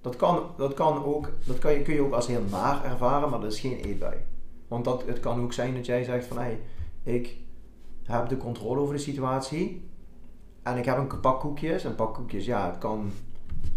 Dat, 0.00 0.16
kan, 0.16 0.50
dat, 0.56 0.74
kan 0.74 1.04
ook, 1.04 1.30
dat 1.46 1.58
kan 1.58 1.72
je, 1.72 1.82
kun 1.82 1.94
je 1.94 2.00
ook 2.00 2.12
als 2.12 2.26
heel 2.26 2.42
naar 2.50 2.84
ervaren, 2.84 3.30
maar 3.30 3.40
dat 3.40 3.52
is 3.52 3.60
geen 3.60 3.76
eetbui. 3.76 4.16
Want 4.68 4.84
dat, 4.84 5.06
het 5.06 5.20
kan 5.20 5.42
ook 5.42 5.52
zijn 5.52 5.74
dat 5.74 5.86
jij 5.86 6.04
zegt 6.04 6.26
van 6.26 6.36
hé, 6.36 6.42
hey, 6.42 6.60
ik 7.02 7.36
heb 8.04 8.28
de 8.28 8.36
controle 8.36 8.80
over 8.80 8.94
de 8.94 9.00
situatie 9.00 9.90
en 10.62 10.76
ik 10.76 10.84
heb 10.84 10.98
een 10.98 11.20
pak 11.20 11.40
koekjes. 11.40 11.84
Een 11.84 11.94
pak 11.94 12.14
koekjes, 12.14 12.44
ja, 12.44 12.66
het 12.66 12.78
kan 12.78 13.12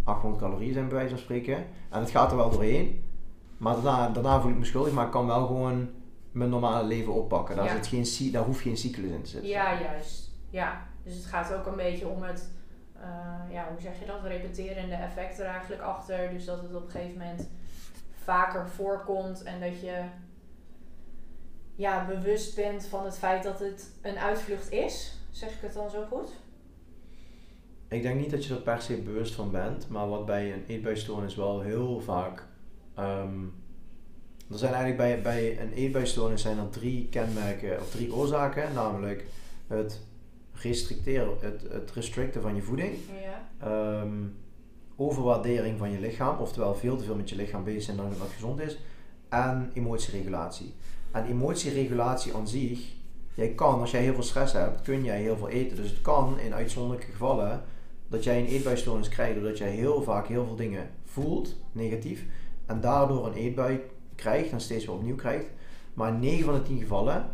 800 0.03 0.43
calorieën 0.43 0.73
zijn 0.73 0.87
bij 0.87 0.95
wijze 0.95 1.09
van 1.09 1.23
spreken. 1.23 1.65
En 1.89 1.99
het 1.99 2.09
gaat 2.09 2.31
er 2.31 2.37
wel 2.37 2.49
doorheen. 2.49 3.03
Maar 3.57 3.73
daarna, 3.73 4.09
daarna 4.09 4.41
voel 4.41 4.51
ik 4.51 4.57
me 4.57 4.65
schuldig, 4.65 4.93
maar 4.93 5.05
ik 5.05 5.11
kan 5.11 5.27
wel 5.27 5.45
gewoon 5.45 5.89
mijn 6.33 6.49
normale 6.49 6.87
leven 6.87 7.13
oppakken. 7.13 7.55
Daar, 7.55 7.69
zit 7.69 7.87
geen, 7.87 8.31
daar 8.31 8.43
hoeft 8.43 8.61
geen 8.61 8.77
cyclus 8.77 9.11
in 9.11 9.21
te 9.21 9.29
zitten. 9.29 9.49
Ja, 9.49 9.79
juist. 9.81 10.31
Ja, 10.49 10.87
dus 11.03 11.15
het 11.15 11.25
gaat 11.25 11.53
ook 11.53 11.65
een 11.65 11.75
beetje 11.75 12.07
om 12.07 12.23
het, 12.23 12.49
uh, 12.97 13.53
ja, 13.53 13.67
hoe 13.71 13.81
zeg 13.81 13.99
je 13.99 14.05
dat, 14.05 14.23
repeterende 14.23 14.95
effect 14.95 15.39
er 15.39 15.45
eigenlijk 15.45 15.81
achter. 15.81 16.29
Dus 16.29 16.45
dat 16.45 16.61
het 16.61 16.75
op 16.75 16.85
een 16.85 16.91
gegeven 16.91 17.17
moment 17.17 17.49
vaker 18.23 18.69
voorkomt 18.69 19.43
en 19.43 19.59
dat 19.59 19.79
je 19.79 20.03
ja, 21.75 22.05
bewust 22.05 22.55
bent 22.55 22.85
van 22.85 23.05
het 23.05 23.17
feit 23.17 23.43
dat 23.43 23.59
het 23.59 23.91
een 24.01 24.17
uitvlucht 24.17 24.71
is. 24.71 25.17
Zeg 25.31 25.49
ik 25.49 25.61
het 25.61 25.73
dan 25.73 25.89
zo 25.89 26.03
goed? 26.09 26.31
Ik 27.87 28.01
denk 28.01 28.19
niet 28.19 28.31
dat 28.31 28.45
je 28.45 28.53
er 28.53 28.61
per 28.61 28.81
se 28.81 28.97
bewust 28.97 29.33
van 29.33 29.51
bent, 29.51 29.89
maar 29.89 30.09
wat 30.09 30.25
bij 30.25 30.53
een 30.53 30.65
eetbuisstoornis 30.67 31.35
wel 31.35 31.61
heel 31.61 31.99
vaak. 31.99 32.47
Um, 32.99 33.62
er 34.53 34.59
zijn 34.59 34.73
eigenlijk 34.73 34.97
bij, 34.97 35.21
bij 35.21 35.61
een 35.61 35.73
eetbuisstoornis 35.73 36.41
zijn 36.41 36.57
er 36.57 36.69
drie 36.69 37.07
kenmerken 37.09 37.79
of 37.81 37.89
drie 37.89 38.13
oorzaken, 38.13 38.73
namelijk 38.73 39.25
het 39.67 40.01
restricteren, 40.53 41.33
het, 41.39 41.61
het 41.69 41.91
restricten 41.91 42.41
van 42.41 42.55
je 42.55 42.61
voeding, 42.61 42.95
ja. 43.59 44.01
um, 44.01 44.35
overwaardering 44.95 45.77
van 45.77 45.91
je 45.91 45.99
lichaam, 45.99 46.39
oftewel 46.39 46.75
veel 46.75 46.97
te 46.97 47.03
veel 47.03 47.15
met 47.15 47.29
je 47.29 47.35
lichaam 47.35 47.63
bezig 47.63 47.83
zijn 47.83 47.97
dan 47.97 48.17
wat 48.17 48.29
gezond 48.33 48.59
is, 48.59 48.77
en 49.29 49.71
emotieregulatie. 49.73 50.73
En 51.11 51.25
emotieregulatie 51.25 52.33
aan 52.33 52.47
zich 52.47 52.79
jij 53.33 53.49
kan, 53.49 53.79
als 53.79 53.91
jij 53.91 54.01
heel 54.01 54.13
veel 54.13 54.23
stress 54.23 54.53
hebt, 54.53 54.81
kun 54.81 55.03
jij 55.03 55.21
heel 55.21 55.37
veel 55.37 55.49
eten. 55.49 55.75
Dus 55.75 55.89
het 55.89 56.01
kan 56.01 56.39
in 56.39 56.53
uitzonderlijke 56.53 57.11
gevallen 57.11 57.63
dat 58.07 58.23
jij 58.23 58.39
een 58.39 58.45
eetbuisstoornis 58.45 59.09
krijgt 59.09 59.35
doordat 59.35 59.57
jij 59.57 59.69
heel 59.69 60.01
vaak 60.01 60.27
heel 60.27 60.45
veel 60.45 60.55
dingen 60.55 60.89
voelt, 61.05 61.55
negatief, 61.71 62.25
en 62.65 62.81
daardoor 62.81 63.27
een 63.27 63.33
eetbui 63.33 63.81
krijgt 64.23 64.51
en 64.51 64.61
steeds 64.61 64.85
weer 64.85 64.95
opnieuw 64.95 65.15
krijgt. 65.15 65.49
Maar 65.93 66.13
in 66.13 66.19
9 66.19 66.45
van 66.45 66.53
de 66.53 66.61
10 66.61 66.79
gevallen 66.79 67.29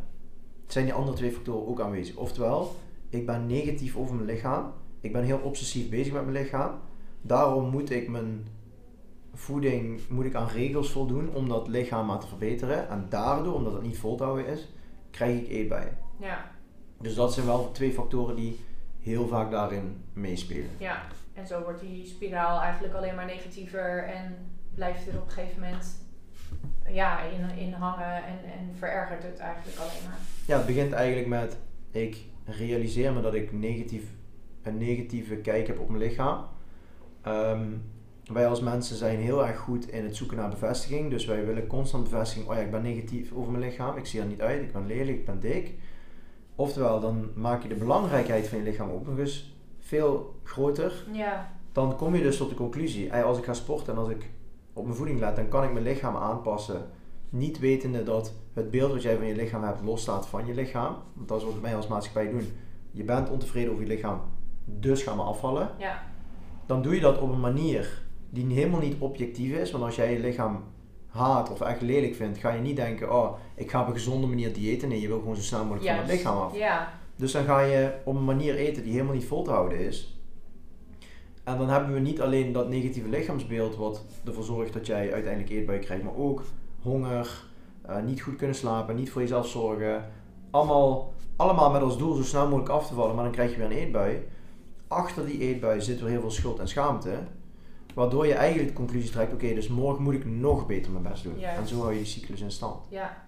zijn 0.67 0.85
die 0.85 0.93
andere 0.93 1.17
twee 1.17 1.31
factoren 1.31 1.67
ook 1.67 1.81
aanwezig. 1.81 2.15
Oftewel, 2.15 2.75
ik 3.09 3.25
ben 3.25 3.45
negatief 3.45 3.95
over 3.95 4.15
mijn 4.15 4.27
lichaam, 4.27 4.73
ik 5.01 5.13
ben 5.13 5.23
heel 5.23 5.39
obsessief 5.43 5.89
bezig 5.89 6.13
met 6.13 6.25
mijn 6.25 6.43
lichaam, 6.43 6.79
daarom 7.21 7.69
moet 7.69 7.89
ik 7.89 8.09
mijn 8.09 8.47
voeding 9.33 9.99
moet 10.09 10.25
ik 10.25 10.35
aan 10.35 10.47
regels 10.47 10.91
voldoen 10.91 11.29
om 11.33 11.49
dat 11.49 11.67
lichaam 11.67 12.05
maar 12.05 12.19
te 12.19 12.27
verbeteren. 12.27 12.89
En 12.89 13.05
daardoor, 13.09 13.53
omdat 13.53 13.73
het 13.73 13.81
niet 13.81 13.97
vol 13.97 14.15
te 14.15 14.23
houden 14.23 14.47
is, 14.47 14.67
krijg 15.11 15.39
ik 15.39 15.47
eetbuien. 15.47 15.97
Ja. 16.17 16.51
Dus 17.01 17.15
dat 17.15 17.33
zijn 17.33 17.45
wel 17.45 17.71
twee 17.71 17.93
factoren 17.93 18.35
die 18.35 18.59
heel 18.99 19.27
vaak 19.27 19.51
daarin 19.51 20.03
meespelen. 20.13 20.69
Ja, 20.77 21.01
en 21.33 21.47
zo 21.47 21.61
wordt 21.63 21.79
die 21.79 22.05
spiraal 22.05 22.61
eigenlijk 22.61 22.93
alleen 22.93 23.15
maar 23.15 23.25
negatiever 23.25 24.03
en 24.03 24.35
blijft 24.75 25.07
er 25.07 25.17
op 25.17 25.25
een 25.25 25.31
gegeven 25.31 25.61
moment 25.61 26.07
ja, 26.87 27.21
in, 27.21 27.57
in 27.57 27.73
hangen 27.73 28.15
en, 28.15 28.37
en 28.43 28.75
verergert 28.77 29.23
het 29.23 29.37
eigenlijk 29.37 29.77
alleen 29.77 30.03
maar. 30.05 30.19
Ja, 30.45 30.57
het 30.57 30.65
begint 30.65 30.91
eigenlijk 30.91 31.27
met 31.27 31.57
ik 31.91 32.25
realiseer 32.45 33.13
me 33.13 33.21
dat 33.21 33.33
ik 33.33 33.51
negatief, 33.51 34.03
een 34.63 34.77
negatieve 34.77 35.35
kijk 35.35 35.67
heb 35.67 35.79
op 35.79 35.89
mijn 35.89 36.03
lichaam. 36.03 36.45
Ehm, 37.21 37.67
wij 38.33 38.47
als 38.47 38.61
mensen 38.61 38.95
zijn 38.95 39.19
heel 39.19 39.47
erg 39.47 39.57
goed 39.57 39.89
in 39.89 40.03
het 40.03 40.15
zoeken 40.15 40.37
naar 40.37 40.49
bevestiging. 40.49 41.09
Dus 41.09 41.25
wij 41.25 41.45
willen 41.45 41.67
constant 41.67 42.03
bevestiging. 42.03 42.49
Oh 42.49 42.55
ja, 42.55 42.61
ik 42.61 42.71
ben 42.71 42.81
negatief 42.81 43.31
over 43.33 43.51
mijn 43.51 43.63
lichaam. 43.63 43.97
Ik 43.97 44.05
zie 44.05 44.19
er 44.19 44.25
niet 44.25 44.41
uit. 44.41 44.61
Ik 44.61 44.71
ben 44.71 44.85
lelijk. 44.85 45.17
Ik 45.17 45.25
ben 45.25 45.39
dik. 45.39 45.73
Oftewel, 46.55 46.99
dan 46.99 47.31
maak 47.35 47.61
je 47.61 47.69
de 47.69 47.75
belangrijkheid 47.75 48.47
van 48.47 48.57
je 48.57 48.63
lichaam 48.63 48.89
ook 48.89 49.05
nog 49.05 49.17
eens 49.17 49.55
veel 49.79 50.39
groter. 50.43 51.05
Ja. 51.11 51.51
Dan 51.71 51.95
kom 51.95 52.15
je 52.15 52.21
dus 52.21 52.37
tot 52.37 52.49
de 52.49 52.55
conclusie. 52.55 53.13
Als 53.13 53.37
ik 53.37 53.43
ga 53.43 53.53
sporten 53.53 53.93
en 53.93 53.99
als 53.99 54.09
ik 54.09 54.29
op 54.73 54.83
mijn 54.83 54.97
voeding 54.97 55.19
let, 55.19 55.35
dan 55.35 55.47
kan 55.47 55.63
ik 55.63 55.71
mijn 55.71 55.85
lichaam 55.85 56.15
aanpassen. 56.15 56.85
Niet 57.29 57.59
wetende 57.59 58.03
dat 58.03 58.33
het 58.53 58.71
beeld 58.71 58.91
wat 58.91 59.01
jij 59.01 59.17
van 59.17 59.25
je 59.25 59.35
lichaam 59.35 59.63
hebt 59.63 59.83
losstaat 59.83 60.27
van 60.27 60.45
je 60.45 60.53
lichaam. 60.53 60.95
Want 61.13 61.27
dat 61.27 61.37
is 61.37 61.45
wat 61.45 61.59
wij 61.61 61.75
als 61.75 61.87
maatschappij 61.87 62.29
doen. 62.29 62.51
Je 62.91 63.03
bent 63.03 63.29
ontevreden 63.29 63.71
over 63.71 63.83
je 63.83 63.89
lichaam, 63.89 64.21
dus 64.65 65.03
ga 65.03 65.15
maar 65.15 65.25
afvallen. 65.25 65.69
Ja. 65.77 66.03
Dan 66.65 66.81
doe 66.81 66.95
je 66.95 67.01
dat 67.01 67.21
op 67.21 67.31
een 67.31 67.39
manier 67.39 68.01
die 68.29 68.53
helemaal 68.53 68.79
niet 68.79 68.95
objectief 68.99 69.53
is. 69.53 69.71
Want 69.71 69.83
als 69.83 69.95
jij 69.95 70.13
je 70.13 70.19
lichaam 70.19 70.63
haat 71.07 71.51
of 71.51 71.61
echt 71.61 71.81
lelijk 71.81 72.15
vindt, 72.15 72.37
ga 72.37 72.51
je 72.51 72.61
niet 72.61 72.75
denken, 72.75 73.13
oh, 73.13 73.37
ik 73.55 73.71
ga 73.71 73.81
op 73.81 73.87
een 73.87 73.93
gezonde 73.93 74.27
manier 74.27 74.53
diëten. 74.53 74.89
Nee, 74.89 75.01
je 75.01 75.07
wil 75.07 75.19
gewoon 75.19 75.35
zo 75.35 75.41
snel 75.41 75.65
mogelijk 75.65 75.85
van 75.87 75.97
het 75.97 76.11
lichaam 76.11 76.37
af. 76.37 76.55
Ja. 76.55 76.93
Dus 77.15 77.31
dan 77.31 77.43
ga 77.43 77.59
je 77.59 77.93
op 78.03 78.15
een 78.15 78.25
manier 78.25 78.55
eten 78.55 78.83
die 78.83 78.91
helemaal 78.91 79.13
niet 79.13 79.25
vol 79.25 79.43
te 79.43 79.51
houden 79.51 79.79
is. 79.79 80.18
En 81.49 81.57
dan 81.57 81.69
hebben 81.69 81.93
we 81.93 81.99
niet 81.99 82.21
alleen 82.21 82.51
dat 82.51 82.69
negatieve 82.69 83.09
lichaamsbeeld 83.09 83.75
wat 83.75 84.05
ervoor 84.25 84.43
zorgt 84.43 84.73
dat 84.73 84.85
jij 84.85 85.13
uiteindelijk 85.13 85.51
eetbuien 85.51 85.81
krijgt, 85.81 86.03
maar 86.03 86.15
ook 86.15 86.43
honger, 86.81 87.43
uh, 87.89 88.01
niet 88.01 88.21
goed 88.21 88.35
kunnen 88.35 88.55
slapen, 88.55 88.95
niet 88.95 89.11
voor 89.11 89.21
jezelf 89.21 89.47
zorgen. 89.47 90.05
Allemaal, 90.51 91.13
allemaal 91.35 91.71
met 91.71 91.81
als 91.81 91.97
doel 91.97 92.15
zo 92.15 92.23
snel 92.23 92.47
mogelijk 92.47 92.69
af 92.69 92.87
te 92.87 92.93
vallen, 92.93 93.15
maar 93.15 93.23
dan 93.23 93.33
krijg 93.33 93.51
je 93.51 93.57
weer 93.57 93.65
een 93.65 93.71
eetbui. 93.71 94.27
Achter 94.87 95.25
die 95.25 95.39
eetbui 95.39 95.81
zit 95.81 95.99
weer 95.99 96.09
heel 96.09 96.21
veel 96.21 96.31
schuld 96.31 96.59
en 96.59 96.67
schaamte. 96.67 97.17
Waardoor 97.93 98.27
je 98.27 98.33
eigenlijk 98.33 98.69
de 98.69 98.75
conclusie 98.75 99.11
trekt, 99.11 99.33
oké, 99.33 99.53
dus 99.53 99.67
morgen 99.67 100.03
moet 100.03 100.13
ik 100.13 100.25
nog 100.25 100.65
beter 100.65 100.91
mijn 100.91 101.03
best 101.03 101.23
doen. 101.23 101.41
En 101.41 101.67
zo 101.67 101.79
hou 101.79 101.91
je 101.91 101.97
die 101.97 102.07
cyclus 102.07 102.41
in 102.41 102.51
stand. 102.51 102.85
Ja. 102.89 103.25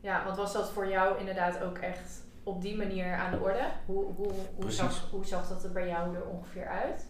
ja, 0.00 0.24
want 0.24 0.36
was 0.36 0.52
dat 0.52 0.70
voor 0.70 0.88
jou 0.88 1.18
inderdaad 1.18 1.62
ook 1.62 1.78
echt 1.78 2.22
op 2.42 2.62
die 2.62 2.76
manier 2.76 3.14
aan 3.14 3.30
de 3.30 3.40
orde? 3.40 3.66
Hoe, 3.86 4.04
hoe, 4.16 4.30
hoe, 4.56 4.70
zag, 4.70 5.10
hoe 5.10 5.24
zag 5.24 5.48
dat 5.48 5.64
er 5.64 5.72
bij 5.72 5.86
jou 5.88 6.14
er 6.14 6.26
ongeveer 6.26 6.66
uit? 6.66 7.06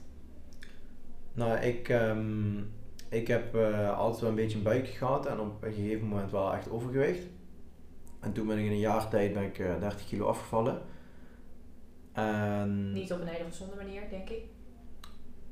Nou, 1.33 1.59
ik, 1.59 1.89
um, 1.89 2.73
ik 3.09 3.27
heb 3.27 3.55
uh, 3.55 3.99
altijd 3.99 4.21
wel 4.21 4.31
een 4.31 4.37
beetje 4.37 4.57
een 4.57 4.65
buikje 4.65 4.93
gehad 4.93 5.27
en 5.27 5.41
op 5.41 5.63
een 5.63 5.73
gegeven 5.73 6.07
moment 6.07 6.31
wel 6.31 6.55
echt 6.55 6.71
overgewicht. 6.71 7.27
En 8.21 8.33
toen 8.33 8.47
ben 8.47 8.59
ik 8.59 8.65
in 8.65 8.71
een 8.71 8.79
jaar 8.79 9.09
tijd 9.09 9.33
ben 9.33 9.43
ik, 9.43 9.59
uh, 9.59 9.73
eh, 9.73 9.81
30 9.81 10.07
kilo 10.07 10.27
afgevallen. 10.27 10.83
En, 12.13 12.93
Niet 12.93 13.13
op 13.13 13.21
een 13.21 13.27
hele 13.27 13.45
gezonde 13.45 13.77
manier, 13.77 14.03
denk 14.11 14.29
ik. 14.29 14.43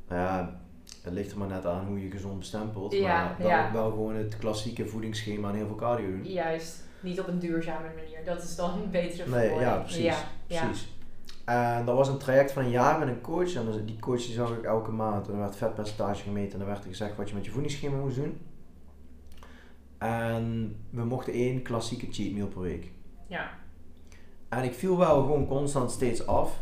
Ja, 0.08 0.60
het 1.02 1.12
ligt 1.12 1.32
er 1.32 1.38
maar 1.38 1.48
net 1.48 1.66
aan 1.66 1.86
hoe 1.86 2.02
je 2.02 2.10
gezond 2.10 2.38
bestempelt. 2.38 2.92
Ja, 2.92 3.24
maar 3.24 3.36
wel, 3.38 3.48
ja. 3.48 3.72
wel 3.72 3.90
gewoon 3.90 4.14
het 4.14 4.38
klassieke 4.38 4.86
voedingsschema 4.86 5.48
en 5.48 5.54
heel 5.54 5.66
veel 5.66 5.76
cardio 5.76 6.10
doen. 6.10 6.24
Juist, 6.24 6.84
niet 7.00 7.20
op 7.20 7.28
een 7.28 7.38
duurzame 7.38 7.88
manier. 7.94 8.24
Dat 8.24 8.42
is 8.42 8.56
dan 8.56 8.82
een 8.82 8.90
betere 8.90 9.30
Nee, 9.30 9.58
ja, 9.58 9.78
precies. 9.78 10.04
Ja, 10.04 10.16
precies. 10.46 10.95
En 11.46 11.84
dat 11.84 11.96
was 11.96 12.08
een 12.08 12.18
traject 12.18 12.52
van 12.52 12.64
een 12.64 12.70
jaar 12.70 12.98
met 12.98 13.08
een 13.08 13.20
coach. 13.20 13.54
En 13.54 13.84
die 13.84 13.98
coach 13.98 14.22
die 14.22 14.34
zag 14.34 14.50
ik 14.50 14.62
elke 14.62 14.90
maand. 14.90 15.26
En 15.26 15.32
er 15.32 15.38
werd 15.38 15.56
vetpercentage 15.56 16.22
gemeten. 16.22 16.54
En 16.54 16.60
er 16.60 16.66
werd 16.66 16.82
er 16.82 16.90
gezegd 16.90 17.16
wat 17.16 17.28
je 17.28 17.34
met 17.34 17.44
je 17.44 17.50
voedingsschema 17.50 17.96
moest 17.96 18.16
doen. 18.16 18.38
En 19.98 20.76
we 20.90 21.04
mochten 21.04 21.32
één 21.32 21.62
klassieke 21.62 22.06
cheat 22.10 22.32
meal 22.32 22.46
per 22.46 22.60
week. 22.60 22.92
Ja. 23.26 23.50
En 24.48 24.64
ik 24.64 24.74
viel 24.74 24.98
wel 24.98 25.20
gewoon 25.20 25.46
constant 25.46 25.90
steeds 25.90 26.26
af. 26.26 26.60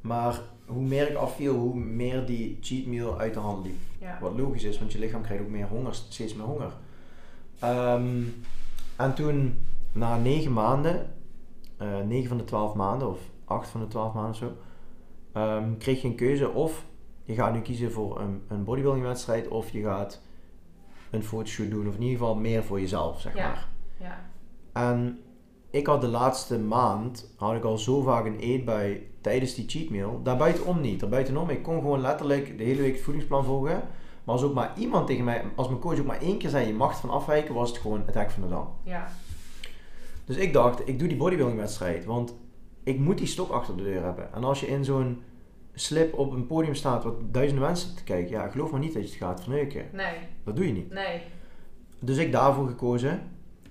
Maar 0.00 0.40
hoe 0.66 0.82
meer 0.82 1.10
ik 1.10 1.16
afviel, 1.16 1.54
hoe 1.54 1.74
meer 1.74 2.26
die 2.26 2.58
cheat 2.60 2.86
meal 2.86 3.18
uit 3.18 3.34
de 3.34 3.40
hand 3.40 3.66
liep. 3.66 3.78
Ja. 3.98 4.18
Wat 4.20 4.38
logisch 4.38 4.64
is, 4.64 4.78
want 4.78 4.92
je 4.92 4.98
lichaam 4.98 5.22
krijgt 5.22 5.42
ook 5.42 5.50
meer 5.50 5.66
honger, 5.66 5.94
steeds 5.94 6.34
meer 6.34 6.46
honger. 6.46 6.72
Um, 7.64 8.42
en 8.96 9.14
toen, 9.14 9.58
na 9.92 10.16
negen 10.16 10.52
maanden, 10.52 11.12
uh, 11.82 12.00
negen 12.06 12.28
van 12.28 12.38
de 12.38 12.44
twaalf 12.44 12.74
maanden, 12.74 13.08
of 13.08 13.18
acht 13.50 13.68
van 13.68 13.80
de 13.80 13.86
twaalf 13.86 14.14
maanden 14.14 14.30
of 14.30 14.36
zo, 14.36 14.52
um, 15.40 15.78
kreeg 15.78 16.02
je 16.02 16.08
een 16.08 16.14
keuze 16.14 16.50
of 16.50 16.84
je 17.24 17.34
gaat 17.34 17.52
nu 17.52 17.60
kiezen 17.60 17.92
voor 17.92 18.20
een, 18.20 18.42
een 18.48 18.64
bodybuilding 18.64 19.04
wedstrijd 19.04 19.48
of 19.48 19.70
je 19.70 19.82
gaat 19.82 20.22
een 21.10 21.22
fotoshoot 21.22 21.70
doen, 21.70 21.88
of 21.88 21.94
in 21.94 22.02
ieder 22.02 22.18
geval 22.18 22.34
meer 22.34 22.64
voor 22.64 22.80
jezelf, 22.80 23.20
zeg 23.20 23.36
ja. 23.36 23.46
maar. 23.46 23.68
Ja. 24.00 24.20
En 24.72 25.18
ik 25.70 25.86
had 25.86 26.00
de 26.00 26.08
laatste 26.08 26.58
maand, 26.58 27.34
had 27.36 27.54
ik 27.54 27.64
al 27.64 27.78
zo 27.78 28.00
vaak 28.00 28.24
een 28.24 28.38
eetbui 28.38 29.10
tijdens 29.20 29.54
die 29.54 29.68
cheat 29.68 29.90
meal. 29.90 30.20
Daarbuitenom 30.22 30.80
niet. 30.80 31.00
Daarbuitenom, 31.00 31.50
ik 31.50 31.62
kon 31.62 31.80
gewoon 31.80 32.00
letterlijk 32.00 32.58
de 32.58 32.64
hele 32.64 32.80
week 32.80 32.94
het 32.94 33.02
voedingsplan 33.02 33.44
volgen. 33.44 33.82
Maar 34.24 34.34
als 34.34 34.42
ook 34.42 34.54
maar 34.54 34.72
iemand 34.76 35.06
tegen 35.06 35.24
mij, 35.24 35.44
als 35.54 35.68
mijn 35.68 35.80
coach 35.80 35.98
ook 35.98 36.06
maar 36.06 36.20
één 36.20 36.38
keer 36.38 36.50
zei 36.50 36.66
je 36.66 36.74
mag 36.74 37.00
van 37.00 37.10
afwijken, 37.10 37.54
was 37.54 37.68
het 37.68 37.78
gewoon 37.78 38.02
het 38.06 38.14
hek 38.14 38.30
van 38.30 38.42
de 38.42 38.48
dam. 38.48 38.68
Ja. 38.82 39.08
Dus 40.24 40.36
ik 40.36 40.52
dacht, 40.52 40.88
ik 40.88 40.98
doe 40.98 41.08
die 41.08 41.16
bodybuilding 41.16 41.58
wedstrijd, 41.58 42.04
want 42.04 42.34
ik 42.82 42.98
moet 42.98 43.18
die 43.18 43.26
stok 43.26 43.50
achter 43.50 43.76
de 43.76 43.82
deur 43.82 44.02
hebben. 44.02 44.32
En 44.32 44.44
als 44.44 44.60
je 44.60 44.66
in 44.66 44.84
zo'n 44.84 45.22
slip 45.74 46.14
op 46.14 46.32
een 46.32 46.46
podium 46.46 46.74
staat 46.74 47.04
wat 47.04 47.34
duizenden 47.34 47.66
mensen 47.66 47.96
te 47.96 48.04
kijken, 48.04 48.30
ja, 48.30 48.48
geloof 48.48 48.70
maar 48.70 48.80
niet 48.80 48.92
dat 48.92 49.02
je 49.02 49.08
het 49.08 49.18
gaat 49.18 49.40
verneuken. 49.40 49.84
Nee. 49.92 50.14
Dat 50.44 50.56
doe 50.56 50.66
je 50.66 50.72
niet. 50.72 50.92
Nee. 50.92 51.22
Dus 51.98 52.16
ik 52.16 52.32
daarvoor 52.32 52.66
gekozen. 52.66 53.22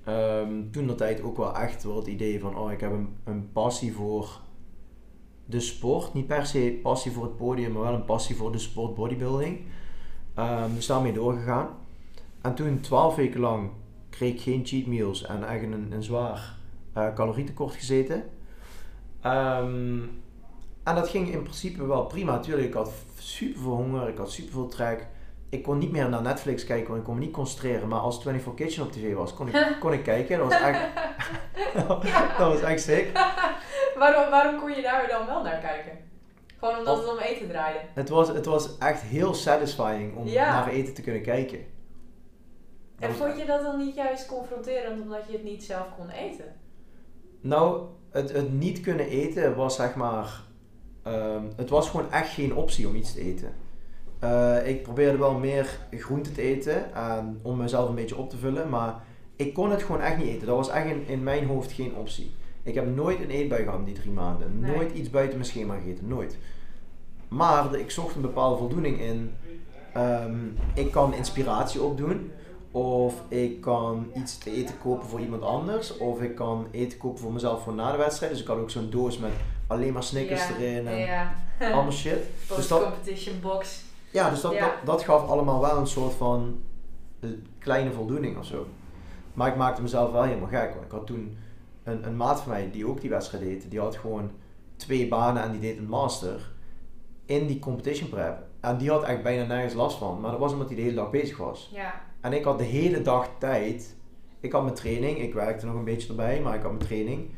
Um, 0.07 0.71
toen 0.71 0.87
dat 0.87 0.97
tijd 0.97 1.21
ook 1.21 1.37
wel 1.37 1.55
echt 1.55 1.83
wel 1.83 1.95
het 1.95 2.07
idee 2.07 2.39
van, 2.39 2.57
oh, 2.57 2.71
ik 2.71 2.79
heb 2.79 2.91
een, 2.91 3.15
een 3.23 3.51
passie 3.51 3.93
voor 3.93 4.39
de 5.45 5.59
sport. 5.59 6.13
Niet 6.13 6.27
per 6.27 6.45
se 6.45 6.79
passie 6.81 7.11
voor 7.11 7.23
het 7.23 7.37
podium, 7.37 7.71
maar 7.71 7.81
wel 7.81 7.93
een 7.93 8.05
passie 8.05 8.35
voor 8.35 8.51
de 8.51 8.57
sport 8.57 8.95
bodybuilding. 8.95 9.59
Um, 10.39 10.75
dus 10.75 10.87
daarmee 10.87 11.13
doorgegaan. 11.13 11.67
En 12.41 12.55
toen, 12.55 12.79
twaalf 12.79 13.15
weken 13.15 13.39
lang, 13.39 13.69
kreeg 14.09 14.33
ik 14.33 14.41
geen 14.41 14.65
cheat 14.65 14.85
meals 14.85 15.25
en 15.25 15.49
echt 15.49 15.63
een, 15.63 15.91
een 15.91 16.03
zwaar 16.03 16.55
uh, 16.97 17.13
calorietekort 17.13 17.73
gezeten. 17.73 18.23
Um, 19.25 20.21
en 20.83 20.95
dat 20.95 21.09
ging 21.09 21.31
in 21.31 21.41
principe 21.41 21.85
wel 21.85 22.05
prima. 22.05 22.31
Natuurlijk, 22.31 22.67
ik 22.67 22.73
had 22.73 22.91
super 23.17 23.61
veel 23.61 23.71
honger, 23.71 24.07
ik 24.07 24.17
had 24.17 24.31
super 24.31 24.51
veel 24.51 24.67
trek. 24.67 25.07
Ik 25.49 25.63
kon 25.63 25.77
niet 25.77 25.91
meer 25.91 26.09
naar 26.09 26.21
Netflix 26.21 26.63
kijken, 26.63 26.87
want 26.87 26.99
ik 26.99 27.05
kon 27.05 27.15
me 27.15 27.19
niet 27.19 27.33
concentreren. 27.33 27.87
Maar 27.87 27.99
als 27.99 28.21
24 28.21 28.53
Kitchen 28.53 28.83
op 28.83 28.91
tv 28.91 29.13
was, 29.13 29.33
kon 29.33 29.47
ik, 29.47 29.77
kon 29.79 29.93
ik 29.93 30.03
kijken. 30.03 30.37
Dat 30.37 30.47
was 30.47 30.61
echt, 30.61 30.81
dat 32.37 32.53
was 32.53 32.61
echt 32.61 32.81
sick. 32.81 33.11
waarom, 33.99 34.29
waarom 34.29 34.59
kon 34.59 34.71
je 34.71 34.81
daar 34.81 35.07
dan 35.07 35.25
wel 35.25 35.43
naar 35.43 35.59
kijken? 35.59 35.97
Gewoon 36.57 36.77
omdat 36.77 36.97
het 36.97 37.11
om 37.11 37.17
eten 37.17 37.47
draaide? 37.47 37.79
Het 37.93 38.09
was, 38.09 38.27
het 38.27 38.45
was 38.45 38.77
echt 38.77 39.01
heel 39.01 39.33
satisfying 39.33 40.15
om 40.15 40.33
naar 40.33 40.67
eten 40.67 40.93
te 40.93 41.01
kunnen 41.01 41.21
kijken. 41.21 41.65
en 42.99 43.13
vond 43.13 43.37
je 43.37 43.45
dat 43.45 43.61
dan 43.61 43.77
niet 43.77 43.95
juist 43.95 44.25
confronterend 44.25 45.01
omdat 45.01 45.21
je 45.27 45.33
het 45.33 45.43
niet 45.43 45.63
zelf 45.63 45.87
kon 45.97 46.09
eten? 46.09 46.55
Nou, 47.41 47.87
het, 48.09 48.31
het 48.31 48.53
niet 48.53 48.81
kunnen 48.81 49.07
eten 49.07 49.55
was 49.55 49.75
zeg 49.75 49.95
maar... 49.95 50.41
Um, 51.07 51.49
het 51.55 51.69
was 51.69 51.89
gewoon 51.89 52.11
echt 52.11 52.29
geen 52.29 52.55
optie 52.55 52.87
om 52.87 52.95
iets 52.95 53.13
te 53.13 53.21
eten. 53.21 53.53
Uh, 54.23 54.67
ik 54.67 54.83
probeerde 54.83 55.17
wel 55.17 55.33
meer 55.33 55.79
groente 55.91 56.31
te 56.31 56.41
eten 56.41 56.93
en, 56.93 57.39
om 57.41 57.57
mezelf 57.57 57.89
een 57.89 57.95
beetje 57.95 58.17
op 58.17 58.29
te 58.29 58.37
vullen, 58.37 58.69
maar 58.69 58.95
ik 59.35 59.53
kon 59.53 59.71
het 59.71 59.83
gewoon 59.83 60.01
echt 60.01 60.17
niet 60.17 60.27
eten. 60.27 60.47
Dat 60.47 60.55
was 60.55 60.69
echt 60.69 60.85
in, 60.85 61.07
in 61.07 61.23
mijn 61.23 61.45
hoofd 61.45 61.71
geen 61.71 61.95
optie. 61.95 62.31
Ik 62.63 62.73
heb 62.73 62.95
nooit 62.95 63.19
een 63.19 63.29
eetbui 63.29 63.63
gehad 63.63 63.79
in 63.79 63.85
die 63.85 63.93
drie 63.93 64.11
maanden. 64.11 64.59
Nooit 64.59 64.91
iets 64.91 65.09
buiten 65.09 65.37
mijn 65.37 65.49
schema 65.49 65.75
gegeten. 65.75 66.07
Nooit. 66.07 66.37
Maar 67.27 67.75
ik 67.75 67.91
zocht 67.91 68.15
een 68.15 68.21
bepaalde 68.21 68.57
voldoening 68.57 68.99
in. 68.99 69.33
Um, 69.97 70.55
ik 70.73 70.91
kan 70.91 71.13
inspiratie 71.13 71.81
opdoen. 71.81 72.31
Of 72.71 73.23
ik 73.27 73.61
kan 73.61 74.11
iets 74.15 74.37
te 74.37 74.51
eten 74.51 74.77
kopen 74.79 75.07
voor 75.07 75.19
iemand 75.19 75.41
anders. 75.41 75.97
Of 75.97 76.21
ik 76.21 76.35
kan 76.35 76.67
eten 76.71 76.97
kopen 76.97 77.19
voor 77.19 77.33
mezelf 77.33 77.63
voor 77.63 77.73
na 77.73 77.91
de 77.91 77.97
wedstrijd. 77.97 78.31
Dus 78.31 78.41
ik 78.41 78.47
had 78.47 78.57
ook 78.57 78.69
zo'n 78.69 78.89
doos 78.89 79.17
met 79.17 79.31
alleen 79.67 79.93
maar 79.93 80.03
Snickers 80.03 80.47
Ja, 80.47 80.55
erin 80.55 80.87
en 80.87 80.97
Ja. 80.97 81.33
allemaal 81.73 81.91
shit. 81.91 82.23
Dus 82.47 82.67
dat, 82.67 82.79
Post-competition 82.79 83.39
box. 83.41 83.83
ja, 84.11 84.29
dus 84.29 84.41
dat, 84.41 84.53
Ja. 84.53 84.59
Dat, 84.59 84.73
dat 84.85 85.03
gaf 85.03 85.27
allemaal 85.27 85.61
wel 85.61 85.77
een 85.77 85.87
soort 85.87 86.13
van 86.13 86.59
eh, 87.19 87.29
kleine 87.59 87.91
voldoening 87.91 88.37
of 88.37 88.45
zo. 88.45 88.65
Maar 89.33 89.47
ik 89.47 89.55
maakte 89.55 89.81
mezelf 89.81 90.11
wel 90.11 90.23
helemaal 90.23 90.47
gek. 90.47 90.73
Want 90.73 90.85
ik 90.85 90.91
had 90.91 91.07
toen 91.07 91.37
een, 91.83 92.05
een 92.05 92.17
maat 92.17 92.41
van 92.41 92.51
mij 92.51 92.71
die 92.71 92.87
ook 92.87 93.01
die 93.01 93.09
wedstrijd 93.09 93.43
deed. 93.43 93.71
Die 93.71 93.79
had 93.79 93.95
gewoon 93.95 94.31
twee 94.75 95.07
banen 95.07 95.43
en 95.43 95.51
die 95.51 95.61
deed 95.61 95.77
een 95.77 95.87
master 95.87 96.51
in 97.25 97.47
die 97.47 97.59
competition 97.59 98.09
prep. 98.09 98.43
En 98.59 98.77
die 98.77 98.89
had 98.89 99.03
echt 99.03 99.23
bijna 99.23 99.43
nergens 99.43 99.73
last 99.73 99.97
van. 99.97 100.19
Maar 100.19 100.31
dat 100.31 100.39
was 100.39 100.51
omdat 100.51 100.67
hij 100.67 100.75
de 100.75 100.81
hele 100.81 100.95
dag 100.95 101.09
bezig 101.09 101.37
was. 101.37 101.69
Ja. 101.73 102.01
En 102.21 102.33
ik 102.33 102.43
had 102.43 102.57
de 102.57 102.63
hele 102.63 103.01
dag 103.01 103.29
tijd. 103.39 103.95
Ik 104.39 104.51
had 104.51 104.63
mijn 104.63 104.75
training. 104.75 105.17
Ik 105.17 105.33
werkte 105.33 105.65
nog 105.65 105.75
een 105.75 105.83
beetje 105.83 106.09
erbij. 106.09 106.41
Maar 106.41 106.55
ik 106.55 106.61
had 106.61 106.71
mijn 106.71 106.85
training. 106.85 107.31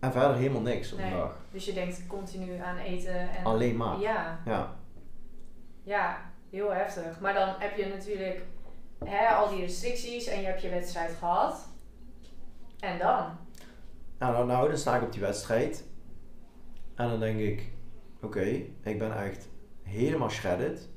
En 0.00 0.12
verder 0.12 0.36
helemaal 0.36 0.60
niks 0.62 0.92
op 0.92 0.98
Nee. 0.98 1.10
de 1.10 1.16
dag. 1.16 1.36
Dus 1.50 1.64
je 1.64 1.72
denkt 1.72 2.06
continu 2.06 2.58
aan 2.58 2.76
eten 2.76 3.30
en... 3.30 3.44
Alleen 3.44 3.76
maar. 3.76 4.00
Ja. 4.00 4.40
Ja. 4.44 4.74
Ja, 5.82 6.30
heel 6.50 6.72
heftig. 6.72 7.20
Maar 7.20 7.34
dan 7.34 7.54
heb 7.58 7.76
je 7.76 7.86
natuurlijk 7.86 8.42
hè, 9.04 9.26
al 9.28 9.48
die 9.48 9.60
restricties 9.60 10.26
en 10.26 10.40
je 10.40 10.46
hebt 10.46 10.62
je 10.62 10.68
wedstrijd 10.68 11.14
gehad. 11.18 11.68
En 12.80 12.98
dan? 12.98 13.24
Nou, 14.18 14.32
nou, 14.32 14.46
nou, 14.46 14.68
dan 14.68 14.78
sta 14.78 14.96
ik 14.96 15.02
op 15.02 15.12
die 15.12 15.20
wedstrijd. 15.20 15.84
En 16.94 17.08
dan 17.08 17.20
denk 17.20 17.38
ik, 17.38 17.72
oké, 18.22 18.44
ik 18.82 18.98
ben 18.98 19.16
echt 19.24 19.48
helemaal 19.82 20.30
shredded. 20.30 20.88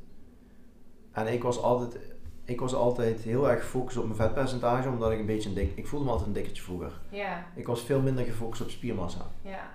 En 1.11 1.27
ik 1.27 1.43
was 1.43 1.61
altijd, 1.61 2.08
ik 2.49 2.59
was 2.59 2.73
altijd 2.73 3.21
heel 3.21 3.49
erg 3.49 3.59
gefocust 3.61 3.97
op 3.97 4.03
mijn 4.03 4.15
vetpercentage, 4.15 4.89
omdat 4.89 5.11
ik 5.11 5.19
een 5.19 5.25
beetje 5.25 5.49
een 5.49 5.55
dik, 5.55 5.71
ik 5.75 5.87
voelde 5.87 6.05
me 6.05 6.11
altijd 6.11 6.27
een 6.27 6.33
dikketje 6.35 6.61
vroeger. 6.63 6.91
Ja, 7.09 7.45
Ik 7.55 7.67
was 7.67 7.81
veel 7.81 8.01
minder 8.01 8.25
gefocust 8.25 8.61
op 8.61 8.69
spiermassa. 8.69 9.31
ja, 9.41 9.71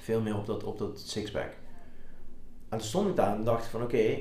Veel 0.00 0.20
meer 0.20 0.36
op 0.36 0.46
dat, 0.46 0.64
op 0.64 0.78
dat 0.78 1.00
sixpack. 1.00 1.52
En 2.68 2.78
toen 2.78 2.86
stond 2.86 3.08
ik 3.08 3.16
daar 3.16 3.34
en 3.36 3.44
dacht 3.44 3.64
ik 3.64 3.70
van, 3.70 3.82
oké, 3.82 4.18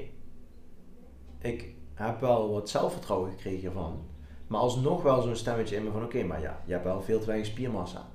ik 1.40 1.74
heb 1.94 2.20
wel 2.20 2.52
wat 2.52 2.70
zelfvertrouwen 2.70 3.30
gekregen 3.32 3.60
hiervan. 3.60 4.06
Maar 4.48 4.60
alsnog 4.60 5.02
wel 5.02 5.22
zo'n 5.22 5.36
stemmetje 5.36 5.76
in 5.76 5.84
me 5.84 5.92
van, 5.92 6.04
oké, 6.04 6.24
maar 6.24 6.42
ja, 6.42 6.62
je 6.66 6.72
hebt 6.72 6.84
wel 6.84 7.02
veel 7.02 7.20
te 7.20 7.26
weinig 7.26 7.48
spiermassa. 7.48 8.08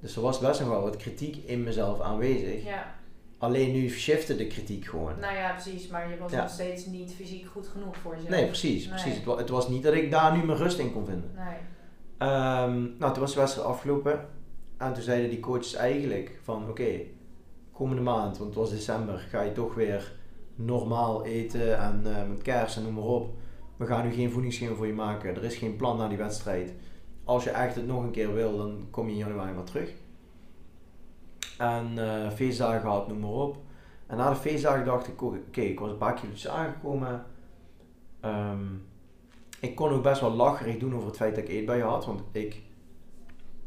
Dus 0.00 0.16
er 0.16 0.22
was 0.22 0.38
best 0.38 0.60
nog 0.60 0.68
wel 0.68 0.82
wat 0.82 0.96
kritiek 0.96 1.36
in 1.36 1.62
mezelf 1.62 2.00
aanwezig. 2.00 2.64
ja. 2.64 2.94
Alleen 3.38 3.72
nu 3.72 3.88
shifte 3.88 4.36
de 4.36 4.46
kritiek 4.46 4.84
gewoon. 4.84 5.18
Nou 5.20 5.34
ja, 5.36 5.52
precies. 5.52 5.86
Maar 5.88 6.10
je 6.10 6.18
was 6.18 6.32
Ja. 6.32 6.40
nog 6.42 6.50
steeds 6.50 6.86
niet 6.86 7.14
fysiek 7.14 7.46
goed 7.46 7.68
genoeg 7.68 7.96
voor 7.96 8.12
jezelf. 8.14 8.30
Nee, 8.30 8.46
precies. 8.46 8.84
Nee. 8.86 8.94
precies. 8.94 9.14
Het, 9.14 9.24
wa- 9.24 9.36
het 9.36 9.48
was 9.48 9.68
niet 9.68 9.82
dat 9.82 9.94
ik 9.94 10.10
daar 10.10 10.36
nu 10.36 10.44
mijn 10.44 10.58
rust 10.58 10.78
in 10.78 10.92
kon 10.92 11.06
vinden. 11.06 11.30
Nee. 11.34 11.56
Ehm, 12.18 12.82
nou, 12.98 13.12
toen 13.12 13.20
was 13.22 13.32
de 13.34 13.40
wedstrijd 13.40 13.66
afgelopen. 13.68 14.28
En 14.78 14.92
toen 14.92 15.02
zeiden 15.02 15.30
die 15.30 15.40
coaches 15.40 15.74
eigenlijk 15.74 16.38
van 16.42 16.68
oké, 16.68 17.00
komende 17.72 18.02
maand, 18.02 18.38
want 18.38 18.50
het 18.50 18.58
was 18.58 18.70
december, 18.70 19.18
ga 19.18 19.42
je 19.42 19.52
toch 19.52 19.74
weer 19.74 20.12
normaal 20.54 21.24
eten 21.24 21.78
en 21.78 22.02
eh, 22.04 22.28
met 22.28 22.42
kerst 22.42 22.76
en 22.76 22.82
noem 22.82 22.94
maar 22.94 23.04
op. 23.04 23.30
We 23.76 23.86
gaan 23.86 24.04
nu 24.06 24.12
geen 24.12 24.30
voedingsschema 24.30 24.74
voor 24.74 24.86
je 24.86 24.92
maken. 24.92 25.34
Er 25.36 25.44
is 25.44 25.56
geen 25.56 25.76
plan 25.76 25.96
na 25.96 26.08
die 26.08 26.18
wedstrijd. 26.18 26.72
Als 27.24 27.44
je 27.44 27.50
echt 27.50 27.74
het 27.74 27.86
nog 27.86 28.02
een 28.02 28.10
keer 28.10 28.34
wil, 28.34 28.56
dan 28.56 28.86
kom 28.90 29.06
je 29.06 29.12
in 29.12 29.18
januari 29.18 29.52
maar 29.52 29.64
terug. 29.64 29.90
En 31.58 31.98
eh, 31.98 32.30
feestdagen 32.30 32.80
gehad, 32.80 33.08
noem 33.08 33.20
maar 33.20 33.30
op. 33.30 33.56
En 34.06 34.16
na 34.16 34.30
de 34.30 34.36
feestdagen 34.36 34.84
dacht 34.84 35.08
ik, 35.08 35.22
oké, 35.22 35.60
ik 35.60 35.80
was 35.80 35.90
een 35.90 35.96
paar 35.96 36.14
kilo's 36.14 36.48
aangekomen. 36.48 37.24
Ehm, 38.20 38.64
ik 39.60 39.74
kon 39.74 39.90
ook 39.90 40.02
best 40.02 40.20
wel 40.20 40.32
lacherig 40.32 40.78
doen 40.78 40.94
over 40.94 41.06
het 41.06 41.16
feit 41.16 41.34
dat 41.34 41.44
ik 41.44 41.50
eet 41.50 41.66
bij 41.66 41.76
je 41.76 41.82
had. 41.82 42.06
Want 42.06 42.22
ik 42.32 42.62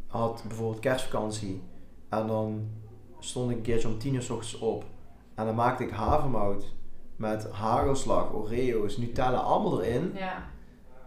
had 0.08 0.43
bijvoorbeeld 0.47 0.80
kerstvakantie. 0.80 1.62
En 2.10 2.28
dan 2.28 2.69
stond 3.19 3.52
ik 3.52 3.58
een 3.58 3.63
keertje 3.63 3.88
om 3.88 3.97
tien 3.97 4.13
uur 4.13 4.21
s 4.21 4.30
ochtends 4.30 4.60
op. 4.60 4.86
En 5.36 5.45
dan 5.45 5.56
maakte 5.56 5.84
ik 5.84 5.89
havermout 5.89 6.76
met 7.15 7.52
hagelslag, 7.52 8.34
Oreo's, 8.34 8.97
Nutella, 8.97 9.38
allemaal 9.38 9.84
erin. 9.84 10.12
Ja. 10.15 10.50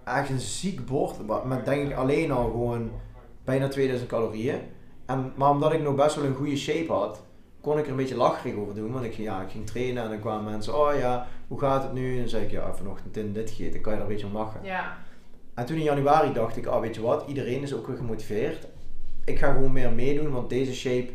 Echt 0.04 0.30
een 0.30 0.40
ziek 0.40 0.86
bord. 0.86 1.44
Met 1.44 1.64
denk 1.64 1.90
ik 1.90 1.96
alleen 1.96 2.30
al 2.30 2.50
gewoon 2.50 2.90
bijna 3.44 3.68
2000 3.68 4.10
calorieën. 4.10 4.60
En, 5.10 5.32
maar 5.34 5.50
omdat 5.50 5.72
ik 5.72 5.82
nog 5.82 5.94
best 5.94 6.16
wel 6.16 6.24
een 6.24 6.34
goede 6.34 6.56
shape 6.56 6.92
had, 6.92 7.22
kon 7.60 7.78
ik 7.78 7.84
er 7.84 7.90
een 7.90 7.96
beetje 7.96 8.16
lacherig 8.16 8.54
over 8.54 8.74
doen. 8.74 8.92
Want 8.92 9.04
ik 9.04 9.14
ging, 9.14 9.26
ja, 9.26 9.42
ik 9.42 9.50
ging 9.50 9.66
trainen 9.66 10.02
en 10.02 10.08
dan 10.08 10.20
kwamen 10.20 10.50
mensen, 10.50 10.78
oh 10.78 10.98
ja, 10.98 11.26
hoe 11.48 11.60
gaat 11.60 11.82
het 11.82 11.92
nu? 11.92 12.12
En 12.12 12.18
dan 12.18 12.28
zei 12.28 12.44
ik, 12.44 12.50
ja, 12.50 12.74
vanochtend 12.74 13.16
in 13.16 13.32
dit 13.32 13.50
gegeten, 13.50 13.80
kan 13.80 13.92
je 13.92 13.98
daar 13.98 14.06
een 14.06 14.12
beetje 14.12 14.28
om 14.28 14.36
lachen. 14.36 14.60
Ja. 14.62 14.96
En 15.54 15.66
toen 15.66 15.76
in 15.76 15.82
januari 15.82 16.32
dacht 16.32 16.56
ik, 16.56 16.66
ah 16.66 16.80
weet 16.80 16.94
je 16.94 17.00
wat, 17.00 17.24
iedereen 17.28 17.62
is 17.62 17.74
ook 17.74 17.86
weer 17.86 17.96
gemotiveerd. 17.96 18.66
Ik 19.24 19.38
ga 19.38 19.52
gewoon 19.52 19.72
meer 19.72 19.92
meedoen, 19.92 20.30
want 20.30 20.50
deze 20.50 20.74
shape 20.74 21.10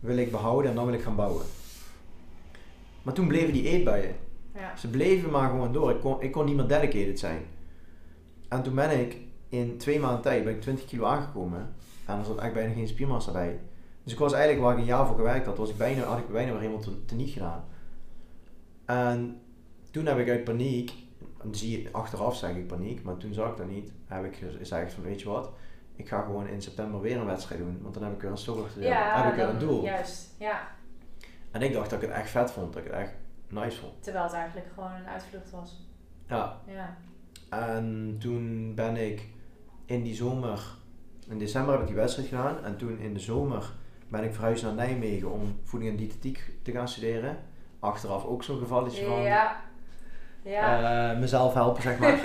wil 0.00 0.16
ik 0.16 0.30
behouden 0.30 0.70
en 0.70 0.76
dan 0.76 0.86
wil 0.86 0.94
ik 0.94 1.02
gaan 1.02 1.16
bouwen. 1.16 1.44
Maar 3.02 3.14
toen 3.14 3.28
bleven 3.28 3.52
die 3.52 3.68
eetbuien. 3.68 4.14
Ja. 4.54 4.76
Ze 4.76 4.88
bleven 4.88 5.30
maar 5.30 5.50
gewoon 5.50 5.72
door. 5.72 5.90
Ik 5.90 6.00
kon, 6.00 6.22
ik 6.22 6.32
kon 6.32 6.44
niet 6.44 6.56
meer 6.56 6.66
dedicated 6.66 7.18
zijn. 7.18 7.42
En 8.48 8.62
toen 8.62 8.74
ben 8.74 9.00
ik 9.00 9.16
in 9.48 9.76
twee 9.76 10.00
maanden 10.00 10.22
tijd 10.22 10.44
ben 10.44 10.54
ik 10.54 10.60
20 10.60 10.84
kilo 10.84 11.04
aangekomen. 11.04 11.74
En 12.12 12.18
er 12.18 12.24
zat 12.24 12.38
echt 12.38 12.52
bijna 12.52 12.72
geen 12.72 12.88
spiermassa 12.88 13.32
bij. 13.32 13.60
Dus 14.02 14.12
ik 14.12 14.18
was 14.18 14.32
eigenlijk 14.32 14.62
waar 14.62 14.72
ik 14.72 14.78
een 14.78 14.84
jaar 14.84 15.06
voor 15.06 15.16
gewerkt 15.16 15.46
had, 15.46 15.56
was 15.56 15.70
ik 15.70 15.76
bijna, 15.76 16.02
had 16.02 16.18
ik 16.18 16.28
bijna 16.28 16.50
weer 16.50 16.60
helemaal 16.60 16.80
te, 16.80 17.04
teniet 17.04 17.30
gedaan. 17.30 17.64
En 18.84 19.40
toen 19.90 20.06
heb 20.06 20.18
ik 20.18 20.28
uit 20.28 20.44
paniek, 20.44 20.92
en 21.42 21.54
zie 21.54 21.82
je, 21.82 21.88
achteraf 21.92 22.36
zeg 22.36 22.56
ik 22.56 22.66
paniek, 22.66 23.02
maar 23.02 23.16
toen 23.16 23.34
zag 23.34 23.50
ik 23.50 23.56
dat 23.56 23.68
niet, 23.68 23.92
heb 24.06 24.24
ik 24.24 24.36
gezegd 24.58 24.92
van 24.92 25.02
weet 25.02 25.20
je 25.20 25.28
wat, 25.28 25.50
ik 25.96 26.08
ga 26.08 26.22
gewoon 26.22 26.46
in 26.46 26.62
september 26.62 27.00
weer 27.00 27.16
een 27.16 27.26
wedstrijd 27.26 27.60
doen, 27.60 27.78
want 27.82 27.94
dan 27.94 28.02
heb 28.02 28.12
ik 28.12 28.20
weer 28.20 28.30
een 28.30 28.36
stok 28.36 28.64
achter 28.64 28.80
de 28.80 28.86
rug. 28.86 28.96
Ja, 28.96 29.22
heb 29.22 29.30
ik 29.30 29.38
weer 29.38 29.48
een 29.48 29.58
doel. 29.58 29.82
Juist. 29.82 30.34
Ja. 30.38 30.68
En 31.50 31.62
ik 31.62 31.72
dacht 31.72 31.90
dat 31.90 32.02
ik 32.02 32.08
het 32.08 32.16
echt 32.16 32.30
vet 32.30 32.50
vond, 32.50 32.72
dat 32.72 32.82
ik 32.84 32.90
het 32.90 33.00
echt 33.00 33.14
nice 33.48 33.78
vond. 33.78 34.02
Terwijl 34.02 34.24
het 34.24 34.34
eigenlijk 34.34 34.66
gewoon 34.74 34.92
een 34.92 35.06
uitvlucht 35.06 35.50
was. 35.50 35.88
Ja, 36.28 36.60
Ja. 36.66 36.96
En 37.50 38.16
toen 38.18 38.74
ben 38.74 38.96
ik 38.96 39.28
in 39.84 40.02
die 40.02 40.14
zomer, 40.14 40.78
in 41.30 41.38
december 41.38 41.72
heb 41.72 41.80
ik 41.80 41.86
die 41.86 41.96
wedstrijd 41.96 42.28
gedaan. 42.28 42.64
En 42.64 42.76
toen 42.76 42.98
in 42.98 43.14
de 43.14 43.20
zomer 43.20 43.72
ben 44.08 44.24
ik 44.24 44.32
verhuisd 44.34 44.62
naar 44.62 44.74
Nijmegen 44.74 45.32
om 45.32 45.58
voeding 45.64 45.90
en 45.90 45.96
diëtetiek 45.96 46.50
te 46.62 46.72
gaan 46.72 46.88
studeren. 46.88 47.38
Achteraf 47.78 48.24
ook 48.24 48.42
zo'n 48.42 48.58
gevalletje 48.58 49.04
van 49.04 49.20
Ja. 49.22 49.60
Ja. 50.42 51.12
eh, 51.12 51.18
mezelf 51.20 51.54
helpen, 51.54 51.82
zeg 51.82 51.98
maar. 51.98 52.20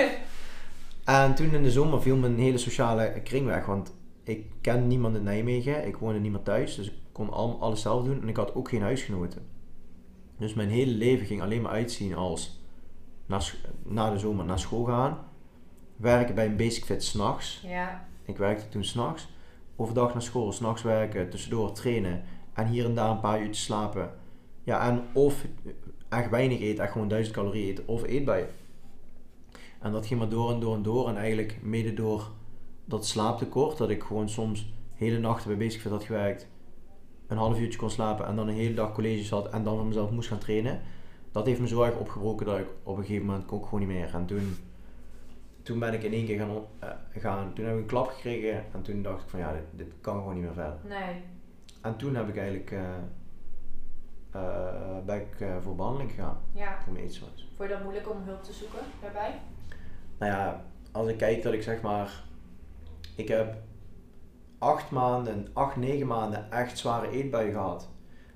en 1.23 1.35
toen 1.35 1.53
in 1.53 1.63
de 1.63 1.71
zomer 1.71 2.01
viel 2.01 2.15
mijn 2.15 2.37
hele 2.39 2.57
sociale 2.57 3.21
kring 3.23 3.45
weg. 3.45 3.65
Want 3.65 3.93
ik 4.23 4.45
ken 4.61 4.87
niemand 4.87 5.15
in 5.15 5.23
Nijmegen. 5.23 5.87
Ik 5.87 5.97
woonde 5.97 6.19
niet 6.19 6.31
meer 6.31 6.43
thuis. 6.43 6.75
Dus 6.75 6.87
ik 6.87 6.93
kon 7.11 7.29
al, 7.29 7.57
alles 7.61 7.81
zelf 7.81 8.03
doen. 8.03 8.21
En 8.21 8.27
ik 8.29 8.35
had 8.37 8.55
ook 8.55 8.69
geen 8.69 8.81
huisgenoten. 8.81 9.47
Dus 10.37 10.53
mijn 10.53 10.69
hele 10.69 10.91
leven 10.91 11.25
ging 11.25 11.41
alleen 11.41 11.61
maar 11.61 11.71
uitzien 11.71 12.15
als 12.15 12.59
na, 13.25 13.39
na 13.83 14.09
de 14.11 14.17
zomer 14.19 14.45
naar 14.45 14.59
school 14.59 14.83
gaan. 14.83 15.17
Werken 15.95 16.35
bij 16.35 16.45
een 16.45 16.55
Basic 16.57 16.83
Fit 16.85 17.03
s'nachts. 17.03 17.61
ja. 17.67 18.05
Ik 18.25 18.37
werkte 18.37 18.69
toen 18.69 18.83
s'nachts. 18.83 19.27
Overdag 19.75 20.13
naar 20.13 20.21
school, 20.21 20.51
s'nachts 20.51 20.81
werken, 20.81 21.29
tussendoor 21.29 21.71
trainen. 21.71 22.23
En 22.53 22.67
hier 22.67 22.85
en 22.85 22.95
daar 22.95 23.09
een 23.09 23.19
paar 23.19 23.41
uurtjes 23.41 23.63
slapen. 23.63 24.13
Ja, 24.63 24.87
en 24.87 25.03
of 25.13 25.45
echt 26.09 26.29
weinig 26.29 26.59
eten, 26.59 26.83
echt 26.83 26.91
gewoon 26.91 27.07
1000 27.07 27.35
calorieën 27.35 27.69
eten. 27.69 27.87
Of 27.87 28.03
eetbuien. 28.03 28.47
En 29.79 29.91
dat 29.91 30.05
ging 30.05 30.19
maar 30.19 30.29
door 30.29 30.51
en 30.51 30.59
door 30.59 30.75
en 30.75 30.83
door. 30.83 31.07
En 31.07 31.17
eigenlijk 31.17 31.59
mede 31.61 31.93
door 31.93 32.31
dat 32.85 33.05
slaaptekort. 33.05 33.77
Dat 33.77 33.89
ik 33.89 34.03
gewoon 34.03 34.29
soms 34.29 34.73
hele 34.93 35.19
nachten 35.19 35.57
bij 35.57 35.71
Fit 35.71 35.91
had 35.91 36.03
gewerkt. 36.03 36.47
Een 37.27 37.37
half 37.37 37.59
uurtje 37.59 37.79
kon 37.79 37.89
slapen 37.89 38.25
en 38.27 38.35
dan 38.35 38.47
een 38.47 38.55
hele 38.55 38.73
dag 38.73 38.93
colleges 38.93 39.29
had. 39.29 39.49
En 39.49 39.63
dan 39.63 39.77
van 39.77 39.87
mezelf 39.87 40.11
moest 40.11 40.27
gaan 40.27 40.37
trainen. 40.37 40.81
Dat 41.31 41.45
heeft 41.45 41.59
me 41.59 41.67
zo 41.67 41.81
erg 41.81 41.97
opgebroken 41.97 42.45
dat 42.45 42.57
ik 42.57 42.67
op 42.83 42.97
een 42.97 43.03
gegeven 43.03 43.25
moment 43.25 43.45
kon 43.45 43.59
ik 43.59 43.63
gewoon 43.63 43.79
niet 43.79 43.89
meer. 43.89 44.13
En 44.13 44.25
toen 44.25 44.57
toen 45.65 45.79
ben 45.79 45.93
ik 45.93 46.03
in 46.03 46.13
één 46.13 46.25
keer 46.25 46.39
gaan, 46.39 46.49
eh, 46.79 46.89
gaan, 47.21 47.53
toen 47.53 47.65
heb 47.65 47.73
ik 47.73 47.79
een 47.81 47.87
klap 47.87 48.07
gekregen 48.07 48.63
en 48.73 48.81
toen 48.81 49.01
dacht 49.01 49.23
ik 49.23 49.29
van 49.29 49.39
ja, 49.39 49.51
dit, 49.53 49.61
dit 49.71 49.93
kan 50.01 50.15
gewoon 50.17 50.33
niet 50.33 50.43
meer 50.43 50.53
verder. 50.53 50.77
Nee. 50.83 51.23
En 51.81 51.95
toen 51.97 52.15
heb 52.15 52.27
ik 52.27 52.37
eigenlijk, 52.37 52.71
eh, 54.31 54.97
ben 55.05 55.15
ik 55.15 55.45
voor 55.61 55.75
behandeling 55.75 56.11
gegaan, 56.11 56.37
Ja. 56.51 56.77
voor 56.83 56.93
mijn 56.93 57.05
eetstoornis. 57.05 57.47
Vond 57.55 57.69
je 57.69 57.75
dat 57.75 57.83
moeilijk 57.83 58.09
om 58.09 58.17
hulp 58.25 58.43
te 58.43 58.53
zoeken 58.53 58.79
daarbij? 59.01 59.39
Nou 60.19 60.31
ja, 60.31 60.65
als 60.91 61.07
ik 61.07 61.17
kijk 61.17 61.43
dat 61.43 61.53
ik 61.53 61.63
zeg 61.63 61.81
maar, 61.81 62.23
ik 63.15 63.27
heb 63.27 63.55
acht 64.57 64.91
maanden, 64.91 65.47
acht, 65.53 65.75
negen 65.75 66.07
maanden 66.07 66.51
echt 66.51 66.77
zware 66.77 67.09
eetbuien 67.09 67.51
gehad. 67.53 67.89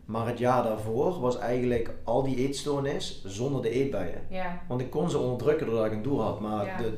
Maar 0.05 0.27
het 0.27 0.37
jaar 0.37 0.63
daarvoor 0.63 1.19
was 1.19 1.37
eigenlijk 1.37 1.91
al 2.03 2.23
die 2.23 2.35
eetstoornis 2.35 3.23
zonder 3.25 3.61
de 3.61 3.69
eetbuien. 3.69 4.21
Ja. 4.29 4.61
Want 4.67 4.81
ik 4.81 4.89
kon 4.89 5.09
ze 5.09 5.17
onderdrukken 5.17 5.65
doordat 5.67 5.85
ik 5.85 5.91
een 5.91 6.01
doel 6.01 6.21
had. 6.21 6.39
Maar 6.39 6.65
Ja. 6.65 6.77
de, 6.77 6.93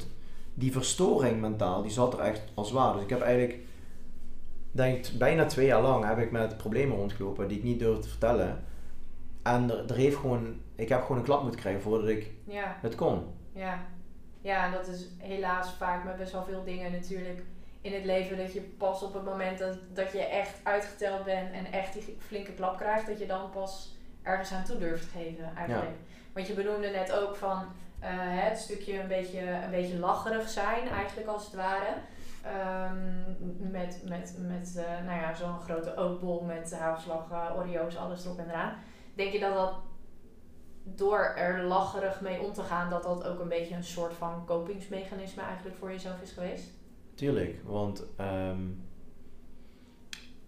die 0.54 0.72
verstoring 0.72 1.42
mentaal, 1.42 1.82
die 1.82 1.92
zat 1.92 2.14
er 2.14 2.20
echt 2.20 2.42
als 2.54 2.68
zwaar. 2.68 2.94
Dus 2.94 3.04
ik 3.04 3.10
heb 3.10 3.22
eigenlijk, 3.22 3.60
denk 4.72 5.06
ik, 5.06 5.18
bijna 5.18 5.46
twee 5.46 5.66
jaar 5.66 5.82
lang 5.82 6.06
heb 6.06 6.18
ik 6.18 6.32
met 6.32 6.58
problemen 6.58 6.98
rondgelopen 6.98 7.48
die 7.48 7.58
ik 7.58 7.64
niet 7.64 7.80
durfde 7.80 8.02
te 8.02 8.10
vertellen. 8.10 8.64
En 9.44 9.70
er, 9.72 9.86
er 9.90 9.96
heeft 9.96 10.16
gewoon, 10.18 10.56
ik 10.76 10.90
heb 10.90 11.02
gewoon 11.02 11.18
een 11.18 11.24
klap 11.24 11.42
moeten 11.42 11.60
krijgen 11.60 11.82
voordat 11.82 12.08
ik 12.10 12.32
Ja. 12.44 12.78
het 12.82 12.96
kon. 12.96 13.24
Ja. 13.54 13.86
Ja, 14.42 14.66
en 14.66 14.72
dat 14.72 14.88
is 14.88 15.08
helaas 15.18 15.74
vaak 15.74 16.04
met 16.06 16.18
best 16.18 16.32
wel 16.32 16.44
veel 16.46 16.64
dingen 16.64 16.92
natuurlijk 16.92 17.44
in 17.82 17.94
het 17.94 18.06
leven. 18.06 18.38
Dat 18.38 18.54
je 18.54 18.62
pas 18.62 19.04
op 19.04 19.14
het 19.14 19.24
moment 19.24 19.58
dat, 19.58 19.78
dat 19.94 20.12
je 20.12 20.20
echt 20.20 20.60
uitgeteld 20.64 21.24
bent 21.24 21.52
en 21.52 21.66
echt 21.72 21.94
die 21.94 22.16
flinke 22.20 22.52
klap 22.52 22.78
krijgt, 22.78 23.08
dat 23.08 23.20
je 23.20 23.26
dan 23.26 23.50
pas 23.50 23.96
ergens 24.24 24.52
aan 24.52 24.64
toe 24.64 24.78
durft 24.78 25.12
te 25.12 25.18
geven 25.18 25.56
eigenlijk. 25.56 25.98
Want 26.34 26.48
je 26.48 26.54
benoemde 26.54 26.90
net 26.90 27.12
ook 27.12 27.36
van 27.36 27.58
uh, 27.58 28.10
het 28.14 28.58
stukje 28.58 29.00
een 29.00 29.08
beetje, 29.08 29.40
een 29.40 29.72
beetje 29.72 30.00
lacherig 30.00 30.50
zijn 30.50 30.88
eigenlijk 30.88 31.28
als 31.28 31.46
het 31.46 31.56
ware. 31.56 31.94
Um, 32.90 33.72
met 33.72 34.02
met, 34.08 34.36
met 34.40 34.74
uh, 34.78 35.06
nou 35.06 35.20
ja, 35.20 35.34
zo'n 35.34 35.60
grote 35.60 35.96
ootbol 35.96 36.42
met 36.42 36.74
hagelslag, 36.74 37.32
uh, 37.32 37.58
Oreo's, 37.58 37.96
alles 37.96 38.26
erop 38.26 38.40
en 38.40 38.50
eraan. 38.50 38.76
Denk 39.16 39.32
je 39.34 39.40
dat 39.40 39.54
dat 39.54 39.74
door 40.84 41.34
er 41.38 41.64
lacherig 41.64 42.22
mee 42.22 42.42
om 42.42 42.54
te 42.54 42.62
gaan, 42.62 42.90
dat 42.90 43.04
dat 43.04 43.24
ook 43.24 43.40
een 43.40 43.48
beetje 43.48 43.76
een 43.76 43.84
soort 43.84 44.14
van 44.14 44.46
kopingsmechanisme 44.46 45.44
eigenlijk 45.44 45.78
voor 45.78 45.92
jezelf 45.92 46.22
is 46.22 46.32
geweest? 46.32 46.70
Tuurlijk, 47.14 47.60
want 47.66 48.04
um, 48.20 48.90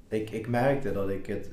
ik, 0.07 0.29
ik 0.29 0.47
merkte 0.47 0.91
dat 0.91 1.09
ik 1.09 1.25
het, 1.25 1.49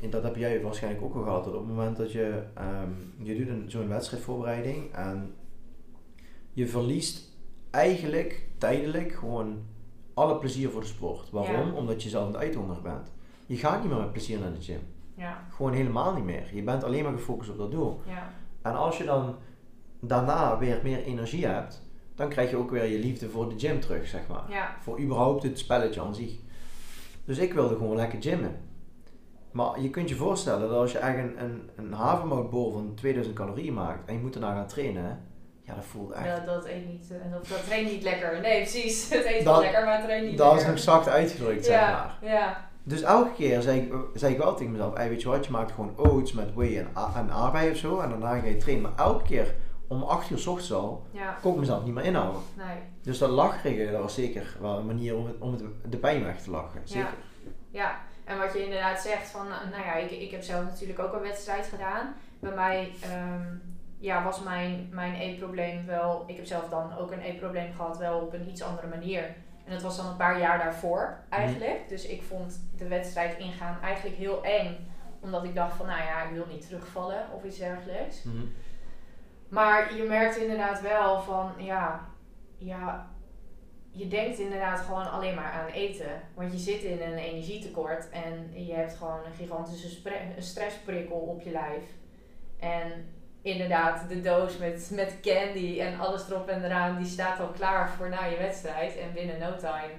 en 0.00 0.10
dat 0.10 0.22
heb 0.22 0.36
jij 0.36 0.62
waarschijnlijk 0.62 1.04
ook 1.04 1.14
al 1.14 1.22
gehad, 1.22 1.44
dat 1.44 1.54
op 1.54 1.60
het 1.60 1.68
moment 1.68 1.96
dat 1.96 2.12
je, 2.12 2.42
um, 2.58 3.26
je 3.26 3.36
doet 3.36 3.48
een, 3.48 3.64
zo'n 3.66 3.88
wedstrijdvoorbereiding 3.88 4.92
en 4.92 5.34
je 6.52 6.68
verliest 6.68 7.32
eigenlijk 7.70 8.46
tijdelijk 8.58 9.12
gewoon 9.12 9.62
alle 10.14 10.38
plezier 10.38 10.70
voor 10.70 10.80
de 10.80 10.86
sport. 10.86 11.30
Waarom? 11.30 11.74
Omdat 11.74 12.02
je 12.02 12.08
zelf 12.08 12.26
aan 12.26 12.32
het 12.32 12.40
uithongeren 12.40 12.82
bent. 12.82 13.12
Je 13.46 13.56
gaat 13.56 13.80
niet 13.80 13.90
meer 13.90 14.00
met 14.00 14.12
plezier 14.12 14.38
naar 14.38 14.52
de 14.52 14.62
gym. 14.62 14.80
Ja. 15.14 15.46
Gewoon 15.50 15.72
helemaal 15.72 16.14
niet 16.14 16.24
meer. 16.24 16.54
Je 16.54 16.62
bent 16.62 16.84
alleen 16.84 17.02
maar 17.02 17.12
gefocust 17.12 17.50
op 17.50 17.58
dat 17.58 17.70
doel. 17.70 18.00
Ja. 18.06 18.32
En 18.62 18.74
als 18.74 18.98
je 18.98 19.04
dan 19.04 19.36
daarna 20.00 20.58
weer 20.58 20.80
meer 20.82 21.02
energie 21.02 21.46
hebt, 21.46 21.82
dan 22.14 22.28
krijg 22.28 22.50
je 22.50 22.56
ook 22.56 22.70
weer 22.70 22.84
je 22.84 22.98
liefde 22.98 23.30
voor 23.30 23.48
de 23.48 23.58
gym 23.58 23.80
terug, 23.80 24.06
zeg 24.06 24.26
maar. 24.28 24.44
Ja. 24.50 24.76
Voor 24.80 25.00
überhaupt 25.00 25.42
het 25.42 25.58
spelletje 25.58 26.00
aan 26.00 26.14
zich. 26.14 26.34
Dus 27.24 27.38
ik 27.38 27.52
wilde 27.52 27.76
gewoon 27.76 27.96
lekker 27.96 28.22
gymmen. 28.22 28.60
Maar 29.54 29.80
je 29.80 29.90
kunt 29.90 30.08
je 30.08 30.14
voorstellen 30.14 30.60
dat 30.60 30.78
als 30.78 30.92
je 30.92 30.98
echt 30.98 31.18
een, 31.18 31.42
een, 31.42 31.70
een 31.76 31.92
havermoutbol 31.92 32.72
van 32.72 32.94
2000 32.94 33.34
calorieën 33.34 33.74
maakt 33.74 34.08
en 34.08 34.14
je 34.14 34.20
moet 34.20 34.32
daarna 34.32 34.54
gaan 34.54 34.66
trainen, 34.66 35.20
ja, 35.62 35.74
dat 35.74 35.84
voelt 35.84 36.10
echt... 36.10 36.24
Ja, 36.24 36.38
dat 36.38 36.66
eet 36.66 36.86
niet, 36.86 37.08
uh, 37.12 37.32
dat, 37.32 37.48
dat 37.48 37.64
traint 37.64 37.90
niet 37.90 38.02
lekker. 38.02 38.40
Nee, 38.40 38.60
precies. 38.60 39.08
Het 39.14 39.24
eet 39.24 39.44
wel 39.44 39.60
lekker, 39.60 39.84
maar 39.84 39.96
het 39.96 40.04
traint 40.04 40.26
niet 40.26 40.38
dat 40.38 40.52
lekker. 40.52 40.66
Dat 40.66 40.76
is 40.76 40.84
nog 40.84 40.94
zacht 40.94 41.08
uitgedrukt, 41.08 41.64
zeg 41.64 41.80
maar. 41.80 42.18
Ja. 42.22 42.68
Dus 42.82 43.02
elke 43.02 43.32
keer 43.32 43.62
zei 43.62 43.80
ik, 43.80 43.94
zei 44.14 44.32
ik 44.32 44.38
wel 44.38 44.54
tegen 44.54 44.72
mezelf, 44.72 44.96
weet 44.96 45.22
je 45.22 45.28
wat, 45.28 45.44
je 45.44 45.50
maakt 45.50 45.72
gewoon 45.72 45.94
oats 45.96 46.32
met 46.32 46.54
whey 46.54 46.78
en, 46.78 46.88
en 47.16 47.30
aardbei 47.30 47.70
of 47.70 47.76
zo 47.76 48.00
en 48.00 48.08
daarna 48.08 48.38
ga 48.38 48.46
je 48.46 48.56
trainen. 48.56 48.82
Maar 48.82 49.06
elke 49.06 49.24
keer 49.24 49.54
om 49.88 50.02
8 50.02 50.30
uur 50.30 50.38
s 50.38 50.46
ochtends 50.46 50.72
al, 50.72 51.06
ja. 51.10 51.38
kon 51.42 51.52
ik 51.52 51.58
mezelf 51.58 51.84
niet 51.84 51.94
meer 51.94 52.04
inhouden. 52.04 52.40
Nee. 52.56 52.76
Dus 53.02 53.18
dat 53.18 53.30
lachrige, 53.30 53.90
dat 53.90 54.00
was 54.00 54.14
zeker 54.14 54.56
wel 54.60 54.78
een 54.78 54.86
manier 54.86 55.16
om, 55.16 55.26
het, 55.26 55.36
om 55.38 55.52
het, 55.52 55.62
de 55.88 55.96
pijn 55.96 56.24
weg 56.24 56.42
te 56.42 56.50
lachen. 56.50 56.80
Zeker. 56.84 57.14
Ja. 57.70 57.80
ja. 57.80 57.98
En 58.24 58.38
wat 58.38 58.52
je 58.52 58.64
inderdaad 58.64 59.00
zegt 59.00 59.30
van, 59.30 59.48
nou 59.48 59.84
ja, 59.84 59.94
ik, 59.94 60.10
ik 60.10 60.30
heb 60.30 60.42
zelf 60.42 60.64
natuurlijk 60.64 60.98
ook 60.98 61.12
een 61.12 61.20
wedstrijd 61.20 61.66
gedaan. 61.66 62.14
Bij 62.38 62.54
mij 62.54 62.92
um, 63.12 63.76
ja, 63.98 64.22
was 64.22 64.42
mijn, 64.42 64.88
mijn 64.90 65.14
eetprobleem 65.14 65.86
wel, 65.86 66.24
ik 66.26 66.36
heb 66.36 66.46
zelf 66.46 66.68
dan 66.68 66.96
ook 66.98 67.12
een 67.12 67.20
eetprobleem 67.20 67.72
gehad, 67.72 67.98
wel 67.98 68.20
op 68.20 68.32
een 68.32 68.48
iets 68.48 68.62
andere 68.62 68.86
manier. 68.86 69.34
En 69.64 69.72
dat 69.72 69.82
was 69.82 69.96
dan 69.96 70.06
een 70.06 70.16
paar 70.16 70.38
jaar 70.38 70.58
daarvoor 70.58 71.18
eigenlijk. 71.28 71.80
Mm. 71.82 71.88
Dus 71.88 72.06
ik 72.06 72.22
vond 72.22 72.60
de 72.76 72.88
wedstrijd 72.88 73.38
ingaan 73.38 73.78
eigenlijk 73.82 74.16
heel 74.16 74.44
eng. 74.44 74.92
Omdat 75.20 75.44
ik 75.44 75.54
dacht 75.54 75.76
van, 75.76 75.86
nou 75.86 76.02
ja, 76.02 76.22
ik 76.22 76.34
wil 76.34 76.46
niet 76.48 76.66
terugvallen 76.66 77.26
of 77.32 77.44
iets 77.44 77.58
dergelijks. 77.58 78.22
Mm. 78.22 78.52
Maar 79.48 79.94
je 79.94 80.02
merkt 80.02 80.36
inderdaad 80.36 80.80
wel 80.80 81.20
van, 81.20 81.52
ja, 81.58 82.00
ja, 82.56 83.06
je 83.96 84.08
denkt 84.08 84.38
inderdaad 84.38 84.80
gewoon 84.80 85.10
alleen 85.10 85.34
maar 85.34 85.50
aan 85.50 85.66
eten. 85.66 86.20
Want 86.34 86.52
je 86.52 86.58
zit 86.58 86.82
in 86.82 87.02
een 87.02 87.18
energietekort 87.18 88.10
en 88.10 88.64
je 88.66 88.72
hebt 88.72 88.94
gewoon 88.94 89.24
een 89.26 89.34
gigantische 89.36 89.88
stressprikkel 90.38 91.16
op 91.16 91.42
je 91.42 91.50
lijf. 91.50 91.82
En 92.58 93.06
inderdaad, 93.42 94.08
de 94.08 94.20
doos 94.20 94.58
met, 94.58 94.90
met 94.94 95.18
candy 95.22 95.80
en 95.80 95.98
alles 95.98 96.30
erop 96.30 96.48
en 96.48 96.64
eraan, 96.64 96.96
die 96.96 97.06
staat 97.06 97.40
al 97.40 97.48
klaar 97.48 97.90
voor 97.90 98.08
na 98.08 98.24
je 98.24 98.36
wedstrijd. 98.36 98.96
En 98.96 99.12
binnen 99.12 99.38
no 99.38 99.56
time, 99.56 99.92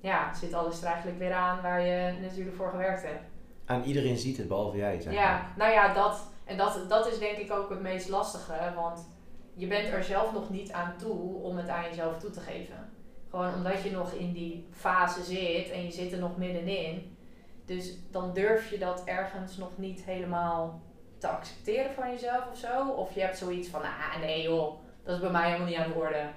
ja, 0.00 0.34
zit 0.34 0.54
alles 0.54 0.80
er 0.80 0.86
eigenlijk 0.86 1.18
weer 1.18 1.32
aan 1.32 1.62
waar 1.62 1.80
je 1.80 2.12
natuurlijk 2.20 2.56
voor 2.56 2.70
gewerkt 2.70 3.02
hebt. 3.02 3.24
En 3.64 3.84
iedereen 3.84 4.16
ziet 4.16 4.36
het, 4.36 4.48
behalve 4.48 4.76
jij, 4.76 5.00
zeg 5.00 5.12
Ja, 5.12 5.52
nou 5.56 5.72
ja, 5.72 5.94
dat, 5.94 6.30
en 6.44 6.56
dat, 6.56 6.84
dat 6.88 7.06
is 7.06 7.18
denk 7.18 7.36
ik 7.36 7.52
ook 7.52 7.70
het 7.70 7.80
meest 7.80 8.08
lastige, 8.08 8.72
want 8.74 9.08
je 9.56 9.66
bent 9.66 9.88
er 9.88 10.04
zelf 10.04 10.32
nog 10.32 10.50
niet 10.50 10.72
aan 10.72 10.94
toe 10.96 11.42
om 11.42 11.56
het 11.56 11.68
aan 11.68 11.84
jezelf 11.84 12.18
toe 12.18 12.30
te 12.30 12.40
geven. 12.40 12.90
Gewoon 13.30 13.54
omdat 13.54 13.82
je 13.82 13.90
nog 13.90 14.12
in 14.12 14.32
die 14.32 14.66
fase 14.70 15.22
zit 15.22 15.70
en 15.70 15.84
je 15.84 15.90
zit 15.90 16.12
er 16.12 16.18
nog 16.18 16.36
middenin. 16.36 17.16
Dus 17.64 17.98
dan 18.10 18.34
durf 18.34 18.70
je 18.70 18.78
dat 18.78 19.04
ergens 19.04 19.56
nog 19.56 19.78
niet 19.78 20.04
helemaal 20.04 20.80
te 21.18 21.28
accepteren 21.28 21.94
van 21.94 22.10
jezelf 22.10 22.50
of 22.50 22.58
zo. 22.58 22.90
Of 22.90 23.14
je 23.14 23.20
hebt 23.20 23.38
zoiets 23.38 23.68
van, 23.68 23.82
ah 23.82 24.20
nee 24.20 24.42
joh, 24.42 24.74
dat 25.02 25.14
is 25.14 25.20
bij 25.20 25.30
mij 25.30 25.46
helemaal 25.46 25.68
niet 25.68 25.76
aan 25.76 25.92
de 25.92 25.98
orde. 25.98 26.30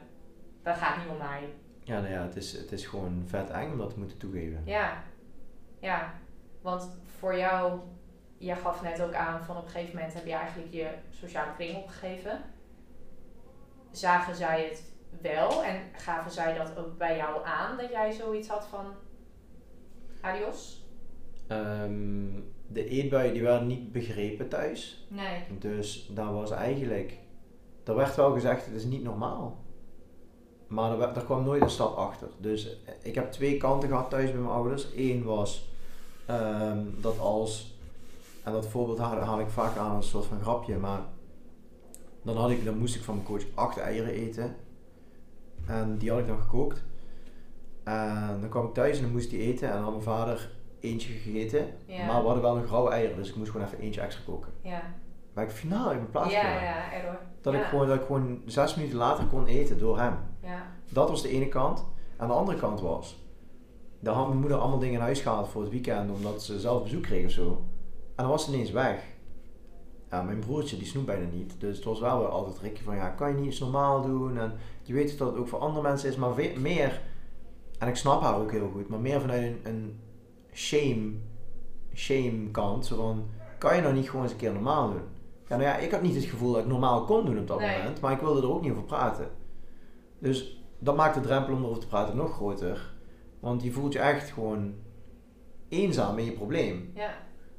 Dat 0.64 0.78
gaat 0.78 0.98
niet 0.98 1.12
om 1.12 1.18
mij. 1.18 1.50
Ja, 1.84 2.00
nou 2.00 2.14
ja, 2.14 2.22
het 2.22 2.36
is, 2.36 2.52
het 2.52 2.72
is 2.72 2.86
gewoon 2.86 3.24
vet 3.26 3.50
eng 3.50 3.72
om 3.72 3.78
dat 3.78 3.90
te 3.90 4.00
moeten 4.00 4.18
toegeven. 4.18 4.62
Ja, 4.66 5.04
ja. 5.80 6.14
Want 6.62 6.90
voor 7.06 7.38
jou, 7.38 7.80
jij 8.38 8.56
gaf 8.56 8.82
net 8.82 9.02
ook 9.02 9.14
aan 9.14 9.44
van 9.44 9.58
op 9.58 9.64
een 9.64 9.70
gegeven 9.70 9.96
moment 9.96 10.14
heb 10.14 10.26
je 10.26 10.34
eigenlijk 10.34 10.74
je 10.74 10.90
sociale 11.10 11.54
kring 11.56 11.78
opgegeven. 11.78 12.42
Zagen 14.00 14.36
zij 14.36 14.64
het 14.64 14.84
wel 15.22 15.64
en 15.64 15.82
gaven 15.92 16.32
zij 16.32 16.58
dat 16.58 16.78
ook 16.78 16.98
bij 16.98 17.18
jou 17.18 17.46
aan 17.46 17.78
dat 17.78 17.90
jij 17.90 18.12
zoiets 18.12 18.48
had 18.48 18.66
van 18.66 18.86
adios? 20.22 20.86
Um, 21.48 22.54
de 22.68 22.88
eetbuien 22.88 23.34
die 23.34 23.42
werden 23.42 23.68
niet 23.68 23.92
begrepen 23.92 24.50
thuis. 24.50 25.08
Nee. 25.08 25.44
Dus 25.60 26.10
dat 26.12 26.32
was 26.32 26.52
eigenlijk, 26.52 27.18
er 27.84 27.96
werd 27.96 28.16
wel 28.16 28.32
gezegd 28.32 28.66
het 28.66 28.76
is 28.76 28.84
niet 28.84 29.04
normaal. 29.04 29.58
Maar 30.68 30.92
er, 30.92 30.98
werd, 30.98 31.16
er 31.16 31.24
kwam 31.24 31.44
nooit 31.44 31.62
een 31.62 31.70
stap 31.70 31.96
achter. 31.96 32.28
Dus 32.38 32.78
ik 33.02 33.16
heb 33.16 33.32
twee 33.32 33.58
kanten 33.58 33.90
gehad 33.90 34.10
thuis 34.10 34.32
bij 34.32 34.40
mijn 34.40 34.54
ouders. 34.54 34.88
Eén 34.96 35.24
was 35.24 35.70
um, 36.30 37.02
dat 37.02 37.20
als, 37.20 37.78
en 38.44 38.52
dat 38.52 38.68
voorbeeld 38.68 39.00
haal, 39.00 39.20
haal, 39.20 39.40
ik 39.40 39.50
vaak 39.50 39.78
aan 39.78 39.96
als 39.96 40.06
een 40.06 40.12
soort 40.12 40.26
van 40.26 40.42
grapje, 40.42 40.78
maar 40.78 41.02
dan, 42.22 42.38
had 42.38 42.50
ik, 42.50 42.66
dan 42.66 42.78
moest 42.78 42.96
ik 42.96 43.04
van 43.04 43.16
mijn 43.16 43.28
coach 43.28 43.44
acht 43.54 43.78
eieren 43.78 44.12
eten. 44.12 44.56
En 45.66 45.98
die 45.98 46.10
had 46.10 46.20
ik 46.20 46.28
dan 46.28 46.42
gekookt. 46.42 46.84
En 47.84 48.38
dan 48.40 48.50
kwam 48.50 48.66
ik 48.66 48.74
thuis 48.74 48.98
en 48.98 49.04
dan 49.04 49.12
moest 49.12 49.30
die 49.30 49.40
eten. 49.40 49.68
En 49.68 49.74
dan 49.74 49.84
had 49.84 49.92
mijn 49.92 50.04
vader 50.04 50.50
eentje 50.80 51.14
gegeten. 51.14 51.68
Ja. 51.86 52.06
Maar 52.06 52.20
we 52.20 52.26
hadden 52.26 52.44
wel 52.44 52.56
nog 52.56 52.70
rauwe 52.70 52.90
eieren, 52.92 53.16
dus 53.16 53.30
ik 53.30 53.36
moest 53.36 53.52
gewoon 53.52 53.66
even 53.66 53.80
eentje 53.80 54.02
extra 54.02 54.24
koken. 54.26 54.52
Ja. 54.62 54.82
Maar 55.34 55.44
ik 55.44 55.52
finaal 55.52 55.92
in 55.92 55.98
mijn 55.98 56.10
plaats 56.10 56.34
Ja, 56.34 56.62
ja, 56.62 56.94
error. 56.94 57.18
Dat, 57.42 57.54
ja. 57.54 57.60
ik 57.60 57.66
gewoon, 57.66 57.88
dat 57.88 57.96
ik 57.96 58.06
gewoon 58.06 58.42
zes 58.46 58.76
minuten 58.76 58.98
later 58.98 59.26
kon 59.26 59.46
eten 59.46 59.80
door 59.80 60.00
hem. 60.00 60.16
Ja. 60.42 60.66
Dat 60.90 61.10
was 61.10 61.22
de 61.22 61.30
ene 61.30 61.48
kant. 61.48 61.86
En 62.18 62.28
de 62.28 62.34
andere 62.34 62.58
kant 62.58 62.82
was, 62.82 63.24
daar 64.00 64.14
had 64.14 64.28
mijn 64.28 64.40
moeder 64.40 64.58
allemaal 64.58 64.80
dingen 64.80 64.96
in 64.96 65.02
huis 65.02 65.22
gehaald 65.22 65.48
voor 65.48 65.62
het 65.62 65.72
weekend, 65.72 66.12
omdat 66.12 66.44
ze 66.44 66.60
zelf 66.60 66.84
bezoek 66.84 67.04
kreeg 67.04 67.26
of 67.26 67.32
zo. 67.32 67.62
En 68.16 68.24
dan 68.24 68.28
was 68.28 68.46
ze 68.46 68.54
ineens 68.54 68.72
weg. 68.72 69.04
Ja, 70.12 70.22
mijn 70.22 70.40
broertje 70.40 70.78
die 70.78 70.86
snoept 70.88 71.06
bijna 71.06 71.26
niet. 71.34 71.56
Dus 71.60 71.76
het 71.76 71.86
was 71.86 72.00
wel 72.00 72.20
weer 72.20 72.28
altijd 72.28 72.56
een 72.56 72.62
rikje 72.62 72.84
van, 72.84 72.96
ja, 72.96 73.10
kan 73.10 73.30
je 73.30 73.36
niet 73.36 73.46
eens 73.46 73.60
normaal 73.60 74.02
doen? 74.02 74.38
En 74.38 74.54
je 74.84 74.94
weet 74.94 75.18
dat 75.18 75.30
het 75.30 75.38
ook 75.38 75.48
voor 75.48 75.60
andere 75.60 75.82
mensen 75.82 76.10
is, 76.10 76.16
maar 76.16 76.34
meer, 76.60 77.02
en 77.80 77.88
ik 77.88 77.96
snap 77.96 78.22
haar 78.22 78.40
ook 78.40 78.52
heel 78.52 78.70
goed, 78.74 78.88
maar 78.88 79.00
meer 79.00 79.22
vanuit 79.22 79.42
een, 79.44 79.60
een 79.64 80.00
shame, 80.54 81.12
shame 81.94 82.52
kant. 82.52 82.86
Zo 82.86 82.96
van, 82.96 83.26
kan 83.58 83.76
je 83.76 83.82
nou 83.82 83.94
niet 83.94 84.06
gewoon 84.10 84.24
eens 84.24 84.32
een 84.32 84.38
keer 84.38 84.54
normaal 84.54 84.90
doen? 84.92 85.02
Ja, 85.48 85.56
nou 85.56 85.62
ja, 85.70 85.78
ik 85.78 85.92
had 85.92 86.02
niet 86.02 86.16
het 86.16 86.24
gevoel 86.24 86.52
dat 86.52 86.62
ik 86.62 86.68
normaal 86.68 87.06
kon 87.06 87.26
doen 87.26 87.40
op 87.40 87.48
dat 87.48 87.60
Nee. 87.60 87.78
moment, 87.78 88.02
maar 88.02 88.12
ik 88.12 88.20
wilde 88.20 88.42
er 88.42 88.52
ook 88.54 88.62
niet 88.62 88.72
over 88.72 88.84
praten. 88.84 89.30
Dus 90.20 90.64
dat 90.80 90.96
maakt 90.96 91.14
de 91.16 91.22
drempel 91.22 91.54
om 91.54 91.60
erover 91.64 91.80
te 91.82 91.88
praten 91.88 92.16
nog 92.16 92.34
groter. 92.34 92.94
Want 93.40 93.64
je 93.64 93.72
voelt 93.72 93.94
je 93.94 94.00
echt 94.00 94.30
gewoon 94.32 94.74
eenzaam 95.70 96.18
in 96.18 96.26
je 96.26 96.32
probleem. 96.32 96.92
Ja. 96.96 97.12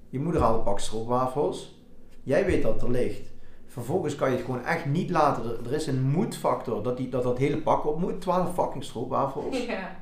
Je 0.09 0.21
moeder 0.21 0.41
haalt 0.41 0.57
een 0.59 0.63
pak 0.65 0.79
stroopwafels. 0.81 1.80
Jij 2.23 2.45
weet 2.45 2.63
dat 2.63 2.73
het 2.73 2.83
er 2.83 2.91
ligt. 2.91 3.33
Vervolgens 3.67 4.15
kan 4.15 4.31
je 4.31 4.37
het 4.37 4.45
gewoon 4.45 4.65
echt 4.65 4.87
niet 4.87 5.11
laten. 5.11 5.45
Er, 5.45 5.67
er 5.67 5.73
is 5.73 5.87
een 5.87 6.03
moedfactor 6.03 6.83
dat, 6.83 6.97
die, 6.97 7.09
dat 7.09 7.23
dat 7.23 7.39
hele 7.39 7.59
pak 7.59 7.87
op 7.87 7.99
moet. 7.99 8.21
12 8.21 8.55
fucking 8.55 8.85
stroopwafels. 8.85 9.65
Ja. 9.67 9.99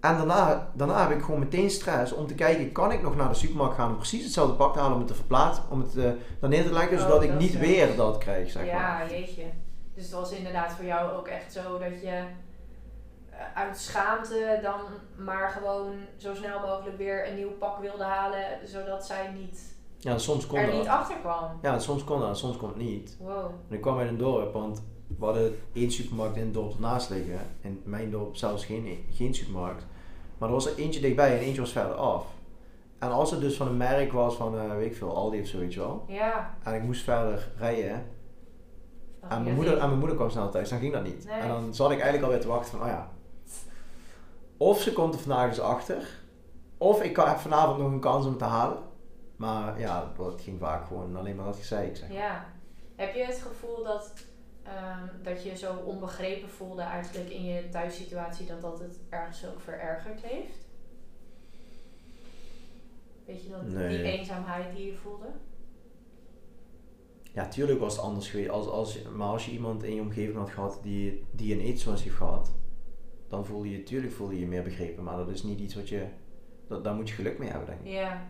En 0.00 0.16
daarna, 0.16 0.70
daarna 0.74 1.08
heb 1.08 1.18
ik 1.18 1.24
gewoon 1.24 1.40
meteen 1.40 1.70
stress 1.70 2.12
om 2.12 2.26
te 2.26 2.34
kijken, 2.34 2.72
kan 2.72 2.92
ik 2.92 3.02
nog 3.02 3.16
naar 3.16 3.28
de 3.28 3.34
supermarkt 3.34 3.74
gaan 3.74 3.90
om 3.90 3.96
precies 3.96 4.24
hetzelfde 4.24 4.54
pak 4.54 4.72
te 4.72 4.78
halen 4.78 4.92
om 4.92 4.98
het 4.98 5.08
te 5.08 5.14
verplaatsen, 5.14 5.64
om 5.70 5.80
het 5.80 5.96
uh, 5.96 6.10
dan 6.40 6.50
neer 6.50 6.64
te 6.64 6.72
leggen, 6.72 6.96
Oh, 6.96 7.02
zodat 7.02 7.22
ik 7.22 7.38
niet 7.38 7.58
weer 7.58 7.96
dat 7.96 8.18
krijg, 8.18 8.50
zeg 8.50 8.66
ja, 8.66 8.98
maar. 8.98 9.10
jeetje. 9.10 9.44
Dus 9.94 10.04
het 10.04 10.12
was 10.12 10.32
inderdaad 10.32 10.72
voor 10.72 10.84
jou 10.84 11.12
ook 11.12 11.28
echt 11.28 11.52
zo 11.52 11.78
dat 11.78 12.00
je 12.00 12.24
eh, 13.30 13.38
uit 13.54 13.78
schaamte 13.78 14.58
dan 14.62 14.80
maar 15.24 15.50
gewoon 15.50 15.92
zo 16.16 16.34
snel 16.34 16.60
mogelijk 16.60 16.96
weer 16.96 17.28
een 17.28 17.34
nieuw 17.36 17.52
pak 17.58 17.78
wilde 17.78 18.04
halen, 18.04 18.44
zodat 18.64 19.06
zij 19.06 19.30
niet, 19.32 19.76
Ja, 19.98 20.12
en 20.12 20.20
soms 20.20 20.46
kon 20.46 20.58
er 20.58 20.66
dat. 20.66 20.74
niet 20.74 20.88
achter 20.88 21.16
kwam. 21.16 21.50
Ja, 21.62 21.72
en 21.72 21.80
soms 21.80 22.04
kon 22.04 22.20
dat, 22.20 22.28
en 22.28 22.36
soms 22.36 22.56
kon 22.56 22.68
het 22.68 22.78
niet. 22.78 23.16
Wow. 23.20 23.50
En 23.68 23.74
ik 23.74 23.80
kwam 23.80 23.98
uit 23.98 24.08
een 24.08 24.18
dorp, 24.18 24.52
want 24.52 24.82
we 25.18 25.24
hadden 25.24 25.58
één 25.72 25.90
supermarkt 25.90 26.36
in 26.36 26.42
het 26.42 26.54
dorp 26.54 26.74
ernaast 26.74 27.10
liggen. 27.10 27.40
In 27.60 27.82
mijn 27.84 28.10
dorp 28.10 28.36
zelfs 28.36 28.64
geen, 28.64 29.04
geen 29.10 29.34
supermarkt. 29.34 29.86
Maar 30.38 30.48
er 30.48 30.54
was 30.54 30.66
er 30.66 30.76
eentje 30.76 31.00
dichtbij 31.00 31.38
en 31.38 31.44
eentje 31.44 31.60
was 31.60 31.72
verder 31.72 31.94
af. 31.94 32.24
En 32.98 33.10
als 33.10 33.30
het 33.30 33.40
dus 33.40 33.56
van 33.56 33.66
een 33.66 33.76
merk 33.76 34.12
was 34.12 34.34
van, 34.34 34.58
eh, 34.58 34.76
weet 34.76 34.86
ik 34.86 34.96
veel, 34.96 35.14
Aldi 35.16 35.40
of 35.40 35.46
zo, 35.46 35.58
weet 35.58 35.74
je 35.74 35.80
wel. 35.80 36.04
Ja. 36.06 36.54
En 36.62 36.74
ik 36.74 36.82
moest 36.82 37.02
verder 37.02 37.48
rijden. 37.56 38.06
En 39.28 39.42
mijn, 39.42 39.54
moeder, 39.54 39.78
en 39.78 39.86
mijn 39.86 39.98
moeder 39.98 40.16
kwam 40.16 40.30
snel 40.30 40.50
thuis, 40.50 40.68
dan 40.68 40.78
ging 40.78 40.92
dat 40.92 41.02
niet. 41.02 41.24
Nee. 41.26 41.40
En 41.40 41.48
dan 41.48 41.74
zat 41.74 41.90
ik 41.90 42.00
eigenlijk 42.00 42.24
alweer 42.24 42.40
te 42.40 42.48
wachten 42.48 42.70
van, 42.70 42.80
oh 42.80 42.86
ja. 42.86 43.10
Of 44.56 44.80
ze 44.80 44.92
komt 44.92 45.14
er 45.14 45.20
vandaag 45.20 45.48
dus 45.48 45.60
achter. 45.60 46.08
Of 46.78 47.02
ik 47.02 47.16
heb 47.16 47.38
vanavond 47.38 47.78
nog 47.78 47.90
een 47.90 48.00
kans 48.00 48.26
om 48.26 48.36
te 48.36 48.44
halen. 48.44 48.78
Maar 49.38 49.80
ja, 49.80 50.12
dat 50.16 50.40
ging 50.40 50.58
vaak 50.58 50.86
gewoon 50.86 51.16
alleen 51.16 51.36
maar 51.36 51.44
dat 51.44 51.56
gezeik, 51.56 51.96
zeg. 51.96 52.12
Ja. 52.12 52.46
Heb 52.96 53.14
je 53.14 53.24
het 53.24 53.38
gevoel 53.38 53.84
dat, 53.84 54.12
ehm, 54.62 55.06
dat 55.22 55.44
je 55.44 55.56
zo 55.56 55.76
onbegrepen 55.76 56.48
voelde 56.48 56.82
eigenlijk 56.82 57.30
in 57.30 57.44
je 57.44 57.68
thuissituatie, 57.68 58.46
dat 58.46 58.60
dat 58.60 58.78
het 58.78 58.98
ergens 59.08 59.46
ook 59.46 59.60
verergerd 59.60 60.20
heeft? 60.22 60.66
Weet 63.26 63.42
je 63.42 63.50
dat, 63.50 63.70
die 63.70 64.02
eenzaamheid 64.02 64.76
die 64.76 64.86
je 64.86 64.94
voelde? 64.94 65.26
Ja, 67.32 67.48
tuurlijk 67.48 67.80
was 67.80 67.96
het 67.96 68.04
anders 68.04 68.28
geweest. 68.28 68.50
Als, 68.50 68.66
als, 68.66 69.02
maar 69.02 69.28
als 69.28 69.46
je 69.46 69.52
iemand 69.52 69.82
in 69.82 69.94
je 69.94 70.00
omgeving 70.00 70.36
had 70.36 70.50
gehad 70.50 70.78
die, 70.82 71.24
die 71.30 71.54
een 71.54 71.60
eetstoornis 71.60 72.02
heeft 72.02 72.16
gehad, 72.16 72.52
dan 73.28 73.46
voelde 73.46 73.70
je, 73.70 73.82
tuurlijk 73.82 74.12
voelde 74.12 74.34
je 74.34 74.40
je 74.40 74.46
meer 74.46 74.62
begrepen. 74.62 75.04
Maar 75.04 75.16
dat 75.16 75.28
is 75.28 75.42
niet 75.42 75.60
iets 75.60 75.74
wat 75.74 75.88
je, 75.88 76.06
dat, 76.66 76.84
daar 76.84 76.94
moet 76.94 77.08
je 77.08 77.14
geluk 77.14 77.38
mee 77.38 77.48
hebben, 77.48 77.66
denk 77.66 77.80
ik. 77.80 77.86
Ja. 77.86 78.26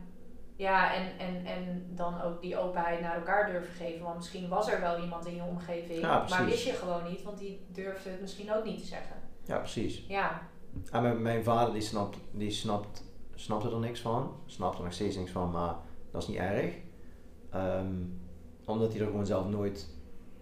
Ja, 0.59 0.95
en, 0.95 1.19
en, 1.19 1.45
en 1.47 1.87
dan 1.95 2.23
ook 2.23 2.41
die 2.41 2.59
openheid 2.59 3.01
naar 3.01 3.15
elkaar 3.15 3.47
durven 3.53 3.75
geven. 3.75 4.05
Want 4.05 4.17
misschien 4.17 4.49
was 4.49 4.71
er 4.71 4.81
wel 4.81 5.03
iemand 5.03 5.27
in 5.27 5.35
je 5.35 5.43
omgeving, 5.43 6.01
Ja, 6.01 6.27
maar 6.29 6.45
wist 6.45 6.65
je 6.65 6.73
gewoon 6.73 7.11
niet, 7.11 7.23
want 7.23 7.39
die 7.39 7.67
durfde 7.73 8.11
het 8.11 8.21
misschien 8.21 8.53
ook 8.53 8.65
niet 8.65 8.79
te 8.79 8.87
zeggen. 8.87 9.17
Ja, 9.45 9.59
precies. 9.59 10.05
Ja, 10.09 10.43
En 10.91 11.03
mijn, 11.03 11.23
mijn 11.23 11.45
vader 11.45 11.73
die, 11.73 11.83
snapt, 11.83 12.19
die 12.31 12.51
snapt, 12.51 13.05
snapte 13.35 13.71
er 13.71 13.79
niks 13.79 14.01
van. 14.01 14.33
Snapt 14.47 14.79
er 14.79 14.85
nog 14.85 14.93
steeds 14.93 15.17
niks 15.17 15.31
van, 15.31 15.51
maar 15.51 15.75
dat 16.13 16.23
is 16.23 16.29
niet 16.29 16.37
erg. 16.39 16.75
Ehm, 17.51 17.95
omdat 18.65 18.93
hij 18.93 19.01
er 19.01 19.07
gewoon 19.07 19.27
zelf 19.27 19.49
nooit... 19.49 19.89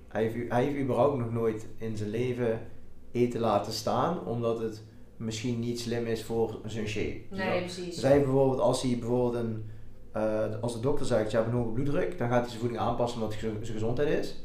Hij 0.08 0.22
heeft, 0.22 0.50
hij 0.52 0.64
heeft 0.64 0.78
überhaupt 0.78 1.18
nog 1.18 1.32
nooit 1.32 1.66
in 1.76 1.96
zijn 1.96 2.10
leven 2.10 2.66
eten 3.12 3.40
laten 3.40 3.72
staan. 3.72 4.24
Omdat 4.26 4.58
het 4.58 4.84
misschien 5.16 5.58
niet 5.60 5.80
slim 5.80 6.06
is 6.06 6.24
voor 6.24 6.60
zijn 6.64 6.88
shape. 6.88 7.20
nee, 7.30 7.60
precies. 7.60 7.94
Dus 7.94 8.02
hij 8.02 8.20
bijvoorbeeld, 8.20 8.60
als 8.60 8.82
hij 8.82 8.98
bijvoorbeeld 8.98 9.44
een... 9.44 9.70
eh, 10.16 10.44
als 10.60 10.72
de 10.72 10.80
dokter 10.80 11.06
zegt, 11.06 11.30
je 11.30 11.36
hebt 11.36 11.48
een 11.48 11.54
hoge 11.56 11.70
bloeddruk. 11.72 12.18
Dan 12.18 12.28
gaat 12.28 12.40
hij 12.40 12.48
zijn 12.48 12.60
voeding 12.60 12.80
aanpassen 12.80 13.20
omdat 13.22 13.34
het 13.34 13.42
zo- 13.42 13.56
zijn 13.60 13.78
gezondheid 13.78 14.08
is. 14.18 14.44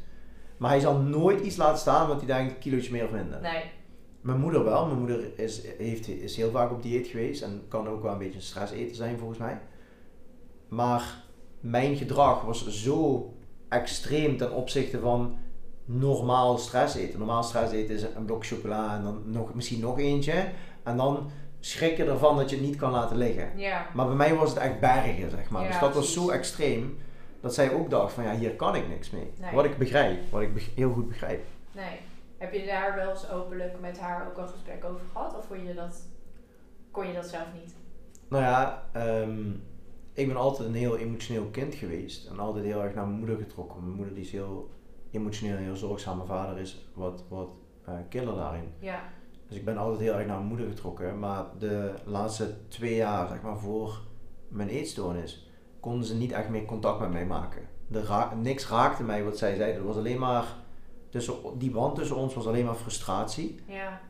Maar 0.56 0.70
hij 0.70 0.80
zal 0.80 0.96
nooit 0.98 1.40
iets 1.40 1.56
laten 1.56 1.78
staan 1.78 2.02
omdat 2.10 2.16
hij 2.24 2.36
denkt, 2.36 2.52
een 2.52 2.58
kilootje 2.58 2.92
meer 2.92 3.04
of 3.04 3.10
minder. 3.10 3.40
Nee, 3.40 3.62
Mijn 4.20 4.40
moeder 4.40 4.64
wel. 4.64 4.86
Mijn 4.86 4.98
moeder 4.98 5.38
is, 5.38 5.62
heeft, 5.78 6.08
is 6.08 6.36
heel 6.36 6.50
vaak 6.50 6.70
op 6.70 6.82
dieet 6.82 7.06
geweest 7.06 7.42
en 7.42 7.62
kan 7.68 7.88
ook 7.88 8.02
wel 8.02 8.12
een 8.12 8.18
beetje 8.18 8.34
een 8.34 8.42
stresseter 8.42 8.96
zijn 8.96 9.18
volgens 9.18 9.38
mij. 9.38 9.60
Maar 10.68 11.24
mijn 11.60 11.96
gedrag 11.96 12.42
was 12.44 12.66
zo 12.82 13.30
extreem 13.68 14.36
ten 14.36 14.52
opzichte 14.52 14.98
van 15.00 15.36
normaal 15.84 16.58
stress 16.58 16.94
eten. 16.94 17.18
Normaal 17.18 17.42
stress 17.42 17.72
eten 17.72 17.94
is 17.94 18.02
een 18.16 18.24
blok 18.24 18.46
chocola 18.46 18.96
en 18.96 19.02
dan 19.02 19.22
nog, 19.26 19.54
misschien 19.54 19.80
nog 19.80 19.98
eentje. 19.98 20.48
En 20.82 20.96
dan 20.96 21.30
schrikken 21.64 22.06
ervan 22.06 22.36
dat 22.36 22.50
je 22.50 22.56
het 22.56 22.64
niet 22.64 22.76
kan 22.76 22.90
laten 22.90 23.16
liggen. 23.16 23.58
ja. 23.58 23.86
Maar 23.94 24.06
bij 24.06 24.14
mij 24.14 24.34
was 24.34 24.50
het 24.50 24.58
echt 24.58 24.80
bergen, 24.80 25.30
zeg 25.30 25.50
maar. 25.50 25.62
Ja, 25.62 25.68
dus 25.68 25.78
dat 25.78 25.94
was 25.94 26.12
zo 26.12 26.30
extreem 26.30 26.98
dat 27.40 27.54
zij 27.54 27.72
ook 27.72 27.90
dacht 27.90 28.12
van 28.12 28.24
ja, 28.24 28.34
hier 28.34 28.54
kan 28.54 28.74
ik 28.74 28.88
niks 28.88 29.10
mee. 29.10 29.30
Nee. 29.40 29.54
Wat 29.54 29.64
ik 29.64 29.78
begrijp, 29.78 30.30
wat 30.30 30.42
ik 30.42 30.70
heel 30.74 30.92
goed 30.92 31.08
begrijp. 31.08 31.44
Nee. 31.72 31.98
Heb 32.38 32.52
je 32.52 32.66
daar 32.66 32.94
wel 32.94 33.10
eens 33.10 33.30
openlijk 33.30 33.80
met 33.80 33.98
haar 33.98 34.26
ook 34.28 34.38
een 34.38 34.48
gesprek 34.48 34.84
over 34.84 35.00
gehad? 35.12 35.36
Of 35.36 35.44
vond 35.46 35.66
je 35.66 35.74
dat, 35.74 36.02
kon 36.90 37.06
je 37.06 37.12
dat 37.12 37.26
zelf 37.26 37.46
niet? 37.60 37.74
Nou 38.28 38.42
ja, 38.42 38.82
ehm, 38.92 39.50
ik 40.12 40.26
ben 40.26 40.36
altijd 40.36 40.68
een 40.68 40.74
heel 40.74 40.96
emotioneel 40.96 41.44
kind 41.50 41.74
geweest. 41.74 42.28
En 42.28 42.38
altijd 42.38 42.64
heel 42.64 42.82
erg 42.82 42.94
naar 42.94 43.06
mijn 43.06 43.18
moeder 43.18 43.36
getrokken. 43.36 43.80
Mijn 43.82 43.96
moeder 43.96 44.14
die 44.14 44.24
is 44.24 44.32
heel 44.32 44.70
emotioneel 45.10 45.56
en 45.56 45.62
heel 45.62 45.76
zorgzaam. 45.76 46.16
Mijn 46.16 46.28
vader 46.28 46.58
is 46.58 46.88
wat, 46.94 47.24
wat 47.28 47.50
eh, 47.84 47.94
killer 48.08 48.34
daarin. 48.34 48.72
Ja. 48.78 49.02
Dus 49.52 49.60
ik 49.60 49.66
ben 49.66 49.76
altijd 49.76 50.00
heel 50.00 50.14
erg 50.14 50.26
naar 50.26 50.36
mijn 50.36 50.48
moeder 50.48 50.66
getrokken. 50.66 51.18
Maar 51.18 51.44
de 51.58 51.94
laatste 52.04 52.54
twee 52.68 52.94
jaar, 52.94 53.28
zeg 53.28 53.42
maar, 53.42 53.58
voor 53.58 54.00
mijn 54.48 54.68
eetstoornis, 54.68 55.50
konden 55.80 56.06
ze 56.06 56.16
niet 56.16 56.32
echt 56.32 56.48
meer 56.48 56.64
contact 56.64 57.00
met 57.00 57.12
mij 57.12 57.26
maken. 57.26 57.62
De 57.86 58.02
ra- 58.02 58.34
niks 58.34 58.68
raakte 58.68 59.02
mij 59.02 59.24
wat 59.24 59.38
zij 59.38 59.54
zeiden. 59.56 59.76
Het 59.76 59.86
was 59.86 59.96
alleen 59.96 60.18
maar, 60.18 60.44
tussen, 61.10 61.34
die 61.58 61.70
band 61.70 61.94
tussen 61.94 62.16
ons 62.16 62.34
was 62.34 62.46
alleen 62.46 62.64
maar 62.64 62.74
frustratie. 62.74 63.60
Ja. 63.66 64.00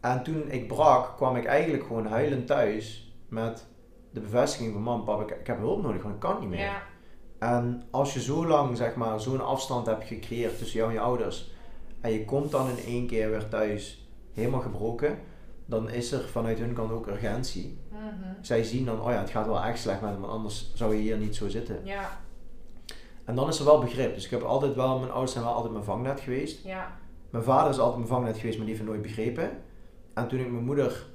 En 0.00 0.22
toen 0.22 0.50
ik 0.50 0.68
brak, 0.68 1.16
kwam 1.16 1.36
ik 1.36 1.44
eigenlijk 1.44 1.86
gewoon 1.86 2.06
huilend 2.06 2.46
thuis 2.46 3.14
met 3.28 3.66
de 4.10 4.20
bevestiging 4.20 4.72
van 4.72 4.82
mam, 4.82 5.04
pap, 5.04 5.20
ik, 5.20 5.38
ik 5.40 5.46
heb 5.46 5.58
hulp 5.58 5.82
nodig, 5.82 6.02
want 6.02 6.14
ik 6.14 6.20
kan 6.20 6.40
niet 6.40 6.48
meer. 6.48 6.58
Ja. 6.58 6.82
En 7.38 7.82
als 7.90 8.14
je 8.14 8.20
zo 8.20 8.46
lang, 8.46 8.76
zeg 8.76 8.94
maar, 8.94 9.20
zo'n 9.20 9.44
afstand 9.44 9.86
hebt 9.86 10.04
gecreëerd 10.04 10.58
tussen 10.58 10.78
jou 10.78 10.90
en 10.90 10.96
je 10.96 11.02
ouders, 11.02 11.50
en 12.00 12.12
je 12.12 12.24
komt 12.24 12.50
dan 12.50 12.68
in 12.68 12.84
één 12.84 13.06
keer 13.06 13.30
weer 13.30 13.48
thuis 13.48 14.01
helemaal 14.34 14.60
gebroken, 14.60 15.18
dan 15.66 15.90
is 15.90 16.12
er 16.12 16.28
vanuit 16.28 16.58
hun 16.58 16.72
kant 16.72 16.92
ook 16.92 17.06
urgentie. 17.06 17.78
Mhm. 17.88 18.00
Zij 18.40 18.62
zien 18.62 18.84
dan, 18.84 19.00
oh 19.00 19.10
ja, 19.10 19.18
het 19.18 19.30
gaat 19.30 19.46
wel 19.46 19.62
echt 19.62 19.78
slecht 19.78 20.00
met 20.00 20.10
hem, 20.10 20.20
want 20.20 20.32
anders 20.32 20.72
zou 20.74 20.94
je 20.94 21.00
hier 21.00 21.16
niet 21.16 21.36
zo 21.36 21.48
zitten. 21.48 21.80
Ja. 21.84 22.20
En 23.24 23.34
dan 23.34 23.48
is 23.48 23.58
er 23.58 23.64
wel 23.64 23.80
begrip. 23.80 24.14
Dus 24.14 24.24
ik 24.24 24.30
heb 24.30 24.42
altijd 24.42 24.74
wel, 24.74 24.98
mijn 24.98 25.10
ouders 25.10 25.32
zijn 25.32 25.44
wel 25.44 25.54
altijd 25.54 25.72
mijn 25.72 25.84
vangnet 25.84 26.20
geweest. 26.20 26.64
Ja. 26.64 26.96
Mijn 27.30 27.44
vader 27.44 27.70
is 27.70 27.78
altijd 27.78 27.96
mijn 27.96 28.08
vangnet 28.08 28.36
geweest, 28.36 28.56
maar 28.56 28.66
die 28.66 28.74
heeft 28.74 28.88
nooit 28.88 29.02
begrepen. 29.02 29.50
En 30.14 30.28
toen 30.28 30.38
ik 30.38 30.50
mijn 30.50 30.64
moeder 30.64 31.06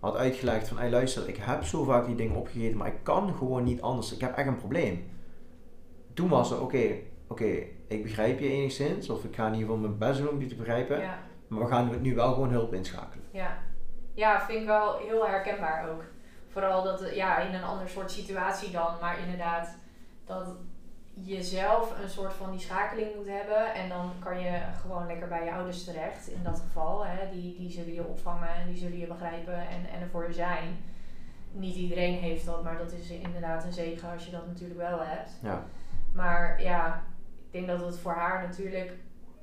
had 0.00 0.16
uitgelegd 0.16 0.68
van, 0.68 0.78
hey, 0.78 0.90
luister, 0.90 1.28
ik 1.28 1.36
heb 1.36 1.64
zo 1.64 1.84
vaak 1.84 2.06
die 2.06 2.14
dingen 2.14 2.36
opgegeten, 2.36 2.76
maar 2.76 2.86
ik 2.86 2.98
kan 3.02 3.34
gewoon 3.34 3.64
niet 3.64 3.80
anders. 3.82 4.12
Ik 4.12 4.20
heb 4.20 4.36
echt 4.36 4.48
een 4.48 4.56
probleem. 4.56 5.04
Toen 6.14 6.28
was 6.28 6.50
er, 6.50 6.60
oké, 6.60 6.96
oké, 7.26 7.62
ik 7.88 8.02
begrijp 8.02 8.40
je 8.40 8.48
enigszins, 8.48 9.10
of 9.10 9.24
ik 9.24 9.34
ga 9.34 9.46
in 9.46 9.52
ieder 9.52 9.68
geval 9.68 9.82
mijn 9.82 9.98
best 9.98 10.18
doen 10.18 10.28
om 10.28 10.40
je 10.40 10.46
te 10.46 10.54
begrijpen, 10.54 11.00
Ja. 11.00 11.18
Maar 11.54 11.64
we 11.64 11.70
gaan 11.70 12.00
nu 12.00 12.14
wel 12.14 12.32
gewoon 12.32 12.50
hulp 12.50 12.74
inschakelen. 12.74 13.24
Ja. 13.30 13.56
Ja, 14.14 14.40
vind 14.46 14.60
ik 14.60 14.66
wel 14.66 14.96
heel 14.96 15.26
herkenbaar 15.26 15.90
ook. 15.90 16.04
Vooral 16.48 16.82
dat, 16.82 17.14
ja, 17.14 17.38
in 17.38 17.54
een 17.54 17.64
ander 17.64 17.88
soort 17.88 18.10
situatie 18.10 18.70
dan, 18.70 18.94
maar 19.00 19.18
inderdaad 19.18 19.76
dat 20.24 20.56
je 21.14 21.42
zelf 21.42 21.98
een 22.02 22.08
soort 22.08 22.32
van 22.32 22.50
die 22.50 22.60
schakeling 22.60 23.14
moet 23.16 23.28
hebben 23.28 23.74
en 23.74 23.88
dan 23.88 24.12
kan 24.18 24.40
je 24.40 24.60
gewoon 24.80 25.06
lekker 25.06 25.28
bij 25.28 25.44
je 25.44 25.52
ouders 25.52 25.84
terecht 25.84 26.28
in 26.28 26.42
dat 26.42 26.60
geval. 26.60 27.06
Hè. 27.06 27.30
Die, 27.30 27.56
die 27.56 27.70
zullen 27.70 27.94
je 27.94 28.06
opvangen 28.06 28.54
en 28.54 28.66
die 28.66 28.76
zullen 28.76 28.98
je 28.98 29.06
begrijpen 29.06 29.68
en, 29.68 29.86
en 29.94 30.00
er 30.00 30.08
voor 30.08 30.26
je 30.26 30.32
zijn. 30.32 30.76
Niet 31.52 31.74
iedereen 31.74 32.18
heeft 32.18 32.46
dat, 32.46 32.62
maar 32.62 32.78
dat 32.78 32.92
is 32.92 33.10
inderdaad 33.10 33.64
een 33.64 33.72
zegen 33.72 34.10
als 34.10 34.24
je 34.24 34.30
dat 34.30 34.46
natuurlijk 34.46 34.80
wel 34.80 35.00
hebt. 35.00 35.30
Ja, 35.42 35.64
Maar 36.12 36.62
ja, 36.62 37.02
ik 37.36 37.52
denk 37.52 37.66
dat 37.66 37.86
het 37.86 37.98
voor 37.98 38.12
haar 38.12 38.42
natuurlijk, 38.42 38.92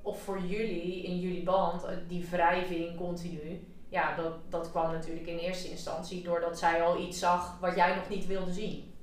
of 0.02 0.22
voor 0.22 0.40
jullie 0.40 1.04
in 1.04 1.20
jullie 1.20 1.44
band, 1.44 1.84
eh, 1.84 1.96
die 2.08 2.28
wrijving 2.32 2.98
continu. 2.98 3.68
Ja, 3.90 4.16
dat, 4.16 4.34
dat 4.50 4.72
kwam 4.72 4.92
natuurlijk 4.92 5.28
in 5.28 5.38
eerste 5.38 5.70
instantie 5.70 6.24
doordat 6.24 6.60
zij 6.60 6.84
al 6.84 7.00
iets 7.00 7.20
zag 7.20 7.58
wat 7.62 7.76
jij 7.76 7.96
nog 7.96 8.10
niet 8.10 8.28
wilde 8.28 8.52
zien. 8.54 8.94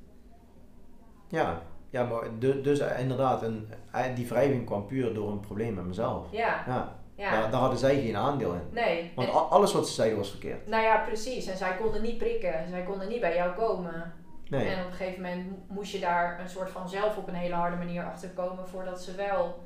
ja, 1.28 1.62
ja 1.90 2.04
maar 2.04 2.38
de, 2.38 2.60
dus 2.60 2.78
eh, 2.78 3.00
inderdaad, 3.00 3.42
een, 3.42 3.68
eh, 3.92 4.14
die 4.14 4.26
wrijving 4.28 4.66
kwam 4.66 4.86
puur 4.86 5.14
door 5.14 5.30
een 5.30 5.40
probleem 5.40 5.74
met 5.74 5.84
mezelf. 5.84 6.26
Ja, 6.30 6.62
Ja, 6.66 6.96
ja. 7.14 7.30
Daar, 7.30 7.50
daar 7.50 7.60
hadden 7.60 7.78
zij 7.78 8.00
geen 8.00 8.16
aandeel 8.16 8.52
in. 8.54 8.62
Nee. 8.70 9.12
Want 9.14 9.28
En- 9.28 9.50
alles 9.50 9.72
wat 9.72 9.88
ze 9.88 9.94
zeiden 9.94 10.18
was 10.18 10.30
verkeerd. 10.30 10.66
nou 10.68 10.82
ja, 10.82 10.96
precies. 11.06 11.46
En 11.46 11.56
zij 11.56 11.76
konden 11.76 12.02
niet 12.02 12.18
prikken. 12.18 12.68
Zij 12.68 12.82
konden 12.82 13.08
niet 13.08 13.20
bij 13.20 13.34
jou 13.36 13.52
komen. 13.54 14.12
Nee. 14.48 14.68
En 14.68 14.80
op 14.84 14.86
een 14.90 14.96
gegeven 14.96 15.22
moment 15.22 15.50
mo- 15.50 15.74
moest 15.74 15.92
je 15.92 16.00
daar 16.00 16.40
een 16.40 16.48
soort 16.48 16.70
van 16.70 16.88
zelf 16.88 17.16
op 17.16 17.28
een 17.28 17.34
hele 17.34 17.54
harde 17.54 17.76
manier 17.76 18.04
achter 18.04 18.28
komen 18.30 18.68
voordat 18.68 19.02
ze 19.02 19.14
wel 19.14 19.58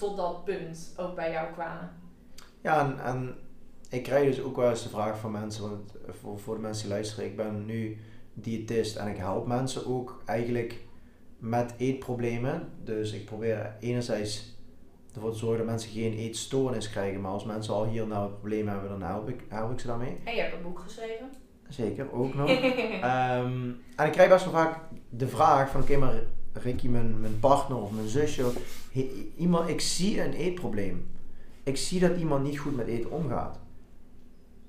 tot 0.00 0.16
dat 0.16 0.44
punt 0.44 0.94
ook 0.96 1.14
bij 1.14 1.30
jou 1.30 1.52
kwamen. 1.52 1.90
Ja, 2.60 2.80
en, 2.80 3.04
en 3.04 3.36
ik 3.88 4.02
krijg 4.02 4.26
dus 4.26 4.42
ook 4.42 4.56
wel 4.56 4.70
eens 4.70 4.82
de 4.82 4.88
vraag 4.88 5.18
van 5.18 5.30
mensen, 5.30 5.68
want 5.70 5.94
voor, 6.20 6.38
voor 6.38 6.54
de 6.54 6.60
mensen 6.60 6.82
die 6.82 6.92
luisteren, 6.92 7.24
ik 7.24 7.36
ben 7.36 7.66
nu 7.66 7.98
diëtist 8.34 8.96
en 8.96 9.08
ik 9.08 9.16
help 9.16 9.46
mensen 9.46 9.86
ook 9.86 10.22
eigenlijk 10.24 10.84
met 11.38 11.74
eetproblemen. 11.76 12.68
Dus 12.84 13.12
ik 13.12 13.24
probeer 13.24 13.76
enerzijds 13.80 14.58
ervoor 15.14 15.30
te 15.30 15.38
zorgen 15.38 15.58
dat 15.58 15.66
mensen 15.66 15.90
geen 15.90 16.12
eetstoornis 16.12 16.90
krijgen, 16.90 17.20
maar 17.20 17.30
als 17.30 17.44
mensen 17.44 17.74
al 17.74 17.86
hier 17.86 18.06
nou 18.06 18.22
het 18.22 18.38
probleem 18.38 18.68
hebben, 18.68 18.88
dan 18.88 19.02
help 19.02 19.28
ik, 19.28 19.44
help 19.48 19.72
ik 19.72 19.80
ze 19.80 19.86
daarmee. 19.86 20.20
En 20.24 20.34
je 20.34 20.40
hebt 20.40 20.54
een 20.54 20.62
boek 20.62 20.78
geschreven. 20.78 21.30
Zeker, 21.68 22.12
ook 22.12 22.34
nog. 22.34 22.50
Ehm, 23.00 23.70
en 23.96 24.06
ik 24.06 24.12
krijg 24.12 24.28
best 24.28 24.44
wel 24.44 24.52
vaak 24.52 24.78
de 25.08 25.28
vraag 25.28 25.70
van, 25.70 25.80
oké, 25.80 25.96
maar 25.96 26.14
Ricky, 26.52 26.88
mijn, 26.88 27.20
mijn 27.20 27.38
partner 27.40 27.78
of 27.82 27.90
mijn 27.90 28.08
zusje, 28.08 28.44
he- 28.92 29.10
iemand, 29.36 29.68
ik 29.68 29.80
zie 29.80 30.22
een 30.24 30.32
eetprobleem. 30.32 31.10
Ik 31.62 31.76
zie 31.76 32.00
dat 32.00 32.16
iemand 32.16 32.42
niet 32.44 32.58
goed 32.58 32.76
met 32.76 32.86
eten 32.86 33.10
omgaat. 33.10 33.58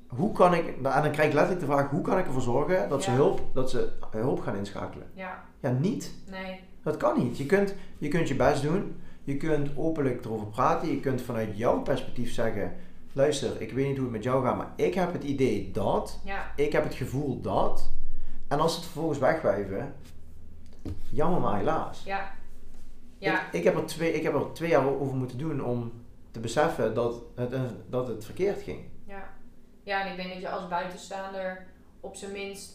Hoe 0.07 0.31
kan 0.31 0.53
ik, 0.53 0.67
en 0.67 0.83
dan 0.83 1.11
krijg 1.11 1.27
ik 1.27 1.33
letterlijk 1.33 1.59
de 1.59 1.65
vraag, 1.65 1.89
hoe 1.89 2.01
kan 2.01 2.17
ik 2.17 2.25
ervoor 2.25 2.41
zorgen 2.41 2.89
dat, 2.89 3.03
ze, 3.03 3.11
hulp, 3.11 3.41
dat 3.53 3.69
ze 3.69 3.89
hulp 4.11 4.39
gaan 4.41 4.55
inschakelen? 4.55 5.07
ja, 5.13 5.43
Ja, 5.59 5.71
niet. 5.79 6.13
nee. 6.29 6.59
Dat 6.83 6.97
kan 6.97 7.19
niet. 7.23 7.37
Je 7.37 7.45
kunt 7.45 7.75
je, 7.97 8.07
kunt 8.07 8.27
je 8.27 8.35
best 8.35 8.61
doen. 8.61 8.95
Je 9.23 9.37
kunt 9.37 9.69
openlijk 9.75 10.25
erover 10.25 10.47
praten. 10.47 10.89
Je 10.89 10.99
kunt 10.99 11.21
vanuit 11.21 11.57
jouw 11.57 11.81
perspectief 11.81 12.31
zeggen: 12.33 12.73
luister, 13.13 13.61
ik 13.61 13.71
weet 13.71 13.85
niet 13.87 13.95
hoe 13.95 14.03
het 14.05 14.13
met 14.15 14.23
jou 14.23 14.45
gaat, 14.45 14.57
maar 14.57 14.71
ik 14.75 14.93
heb 14.93 15.13
het 15.13 15.23
idee 15.23 15.69
dat. 15.73 16.19
Ja, 16.23 16.51
Ik 16.55 16.71
heb 16.71 16.83
het 16.83 16.93
gevoel 16.93 17.41
dat. 17.41 17.89
En 18.47 18.59
als 18.59 18.71
ze 18.71 18.77
het 18.77 18.85
vervolgens 18.87 19.19
wegwijven, 19.19 19.93
jammer 21.11 21.39
maar 21.41 21.57
helaas. 21.57 22.03
ja. 22.05 22.31
Ja, 23.17 23.45
Ik, 23.47 23.53
ik, 23.53 23.63
heb 23.63 23.75
er 23.75 23.85
twee, 23.85 24.13
ik 24.13 24.23
heb 24.23 24.33
er 24.33 24.53
twee 24.53 24.69
jaar 24.69 24.99
over 24.99 25.15
moeten 25.15 25.37
doen 25.37 25.63
om 25.63 25.91
te 26.31 26.39
beseffen 26.39 26.93
dat 26.93 27.21
het, 27.35 27.55
dat 27.89 28.07
het 28.07 28.25
verkeerd 28.25 28.61
ging. 28.61 28.79
Ja. 29.05 29.23
ja, 29.83 30.05
en 30.05 30.11
ik 30.11 30.15
denk 30.17 30.29
dat 30.33 30.41
je 30.41 30.49
als 30.49 30.67
buitenstaander 30.67 31.65
op 31.99 32.15
zijn 32.15 32.31
minst 32.31 32.73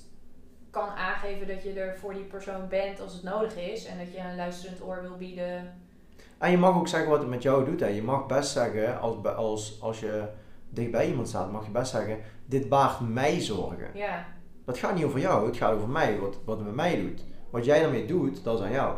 kan 0.71 0.89
aangeven 0.89 1.47
dat 1.47 1.63
je 1.63 1.73
er 1.73 1.99
voor 1.99 2.15
die 2.15 2.23
persoon 2.23 2.69
bent 2.69 3.01
als 3.01 3.13
het 3.13 3.23
nodig 3.23 3.57
is. 3.57 3.85
En 3.85 3.99
dat 3.99 4.13
je 4.13 4.19
een 4.19 4.37
luisterend 4.37 4.83
oor 4.83 5.03
wil 5.03 5.17
bieden. 5.17 5.75
En 6.39 6.51
je 6.51 6.59
mag 6.59 6.77
ook 6.77 6.89
zeggen 6.89 7.11
wat 7.11 7.19
het 7.21 7.29
met 7.29 7.43
jou 7.43 7.65
doet. 7.65 7.81
Hè. 7.81 7.87
Je 7.87 8.03
mag 8.03 8.27
best 8.27 8.51
zeggen, 8.51 9.01
als, 9.01 9.25
als, 9.25 9.79
als 9.81 10.01
je 10.01 10.25
dicht 10.69 10.91
bij 10.91 11.09
iemand 11.09 11.29
staat, 11.29 11.53
mag 11.53 11.65
je 11.65 11.71
best 11.71 11.91
zeggen, 11.91 12.19
dit 12.45 12.69
baart 12.69 13.01
mij 13.01 13.41
zorgen. 13.41 13.91
Ja, 13.95 14.27
Dat 14.65 14.79
gaat 14.79 14.95
niet 14.95 15.05
over 15.05 15.21
jou, 15.21 15.47
het 15.47 15.57
gaat 15.57 15.73
over 15.73 15.89
mij, 15.89 16.19
wat, 16.19 16.39
wat 16.45 16.57
het 16.57 16.67
met 16.67 16.75
mij 16.75 17.01
doet. 17.01 17.25
Wat 17.57 17.65
jij 17.65 17.81
daarmee 17.81 18.07
doet, 18.07 18.45
dat 18.45 18.59
is 18.59 18.65
aan 18.65 18.73
jou. 18.73 18.97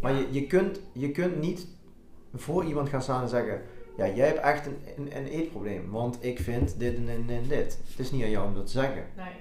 Maar 0.00 0.12
je, 0.12 0.26
je, 0.30 0.46
kunt, 0.46 0.80
je 0.92 1.10
kunt 1.10 1.40
niet 1.40 1.66
voor 2.34 2.64
iemand 2.64 2.88
gaan 2.88 3.02
staan 3.02 3.22
en 3.22 3.28
zeggen, 3.28 3.62
ja, 3.96 4.08
jij 4.08 4.26
hebt 4.26 4.38
echt 4.38 4.66
een, 4.66 4.78
een, 4.96 5.16
een 5.16 5.26
eetprobleem, 5.26 5.90
want 5.90 6.24
ik 6.24 6.38
vind 6.38 6.78
dit 6.78 6.96
en, 6.96 7.08
en, 7.08 7.24
en 7.28 7.48
dit. 7.48 7.80
Het 7.88 7.98
is 7.98 8.10
niet 8.10 8.22
aan 8.22 8.30
jou 8.30 8.46
om 8.46 8.54
dat 8.54 8.66
te 8.66 8.72
zeggen. 8.72 9.06
nee. 9.16 9.32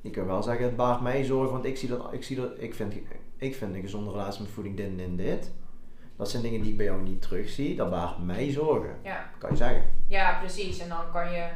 Je 0.00 0.10
kunt 0.10 0.26
wel 0.26 0.42
zeggen, 0.42 0.64
het 0.64 0.76
baart 0.76 1.00
mij 1.00 1.24
zorgen, 1.24 1.52
want 1.52 1.64
ik 1.64 1.76
zie 1.76 1.88
dat, 1.88 2.12
ik 2.12 2.22
zie 2.22 2.36
dat, 2.36 2.50
ik 2.56 2.74
vind, 2.74 2.94
ik 3.36 3.54
vind 3.54 3.74
een 3.74 3.80
gezonde 3.80 4.10
relatie 4.10 4.42
met 4.42 4.50
voeding 4.50 4.76
dit 4.76 4.86
en 4.86 4.96
dit 4.96 5.06
en 5.06 5.16
dit. 5.16 5.50
Dat 6.16 6.30
zijn 6.30 6.42
dingen 6.42 6.60
die 6.62 6.70
ik 6.70 6.76
bij 6.76 6.86
jou 6.86 7.02
niet 7.02 7.22
terugzie, 7.22 7.76
dat 7.76 7.90
baart 7.90 8.24
mij 8.24 8.50
zorgen. 8.50 8.96
Ja. 9.02 9.30
kan 9.38 9.50
je 9.50 9.56
zeggen. 9.56 9.84
ja, 10.06 10.38
precies. 10.38 10.78
En 10.78 10.88
dan 10.88 11.10
kan 11.12 11.32
je 11.32 11.48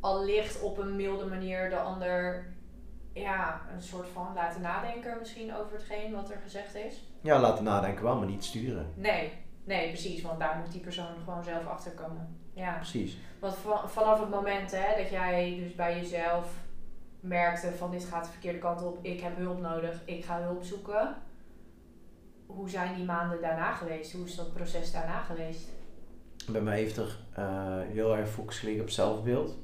allicht 0.00 0.60
op 0.60 0.78
een 0.78 0.96
milde 0.96 1.26
manier 1.26 1.70
de 1.70 1.78
ander 1.78 2.44
ja, 3.12 3.60
een 3.74 3.82
soort 3.82 4.08
van 4.08 4.26
laten 4.34 4.60
nadenken 4.60 5.16
misschien 5.18 5.54
over 5.54 5.72
hetgeen 5.72 6.12
wat 6.12 6.30
er 6.30 6.40
gezegd 6.42 6.74
is. 6.74 7.02
Ja, 7.20 7.40
laten 7.40 7.64
nadenken 7.64 8.04
wel, 8.04 8.16
maar 8.16 8.26
niet 8.28 8.44
sturen. 8.44 8.86
Nee, 8.94 9.32
nee, 9.64 9.88
precies. 9.88 10.22
Want 10.22 10.38
daar 10.40 10.56
moet 10.56 10.72
die 10.72 10.80
persoon 10.80 11.14
gewoon 11.24 11.44
zelf 11.44 11.66
achter 11.66 11.92
komen. 11.92 12.38
Ja. 12.54 12.74
Precies. 12.74 13.18
Want 13.40 13.54
va- 13.56 13.88
vanaf 13.88 14.20
het 14.20 14.30
moment 14.30 14.70
hè, 14.70 15.02
dat 15.02 15.10
jij 15.10 15.56
dus 15.62 15.74
bij 15.74 15.96
jezelf 16.00 16.52
merkte 17.20 17.72
van 17.72 17.90
dit 17.90 18.04
gaat 18.04 18.24
de 18.24 18.30
verkeerde 18.30 18.58
kant 18.58 18.82
op, 18.82 18.98
ik 19.04 19.20
heb 19.20 19.36
hulp 19.36 19.60
nodig, 19.60 20.00
ik 20.04 20.24
ga 20.24 20.40
hulp 20.42 20.62
zoeken. 20.62 21.14
Hoe 22.46 22.68
zijn 22.70 22.94
die 22.94 23.04
maanden 23.04 23.40
daarna 23.40 23.72
geweest? 23.72 24.12
Hoe 24.12 24.24
is 24.24 24.36
dat 24.36 24.52
proces 24.52 24.92
daarna 24.92 25.20
geweest? 25.20 25.68
Bij 26.48 26.60
mij 26.60 26.76
heeft 26.76 26.96
er 26.96 27.18
eh, 27.34 27.78
heel 27.92 28.16
erg 28.16 28.28
focus 28.28 28.58
gelegen 28.58 28.82
op 28.82 28.90
zelfbeeld. 28.90 29.56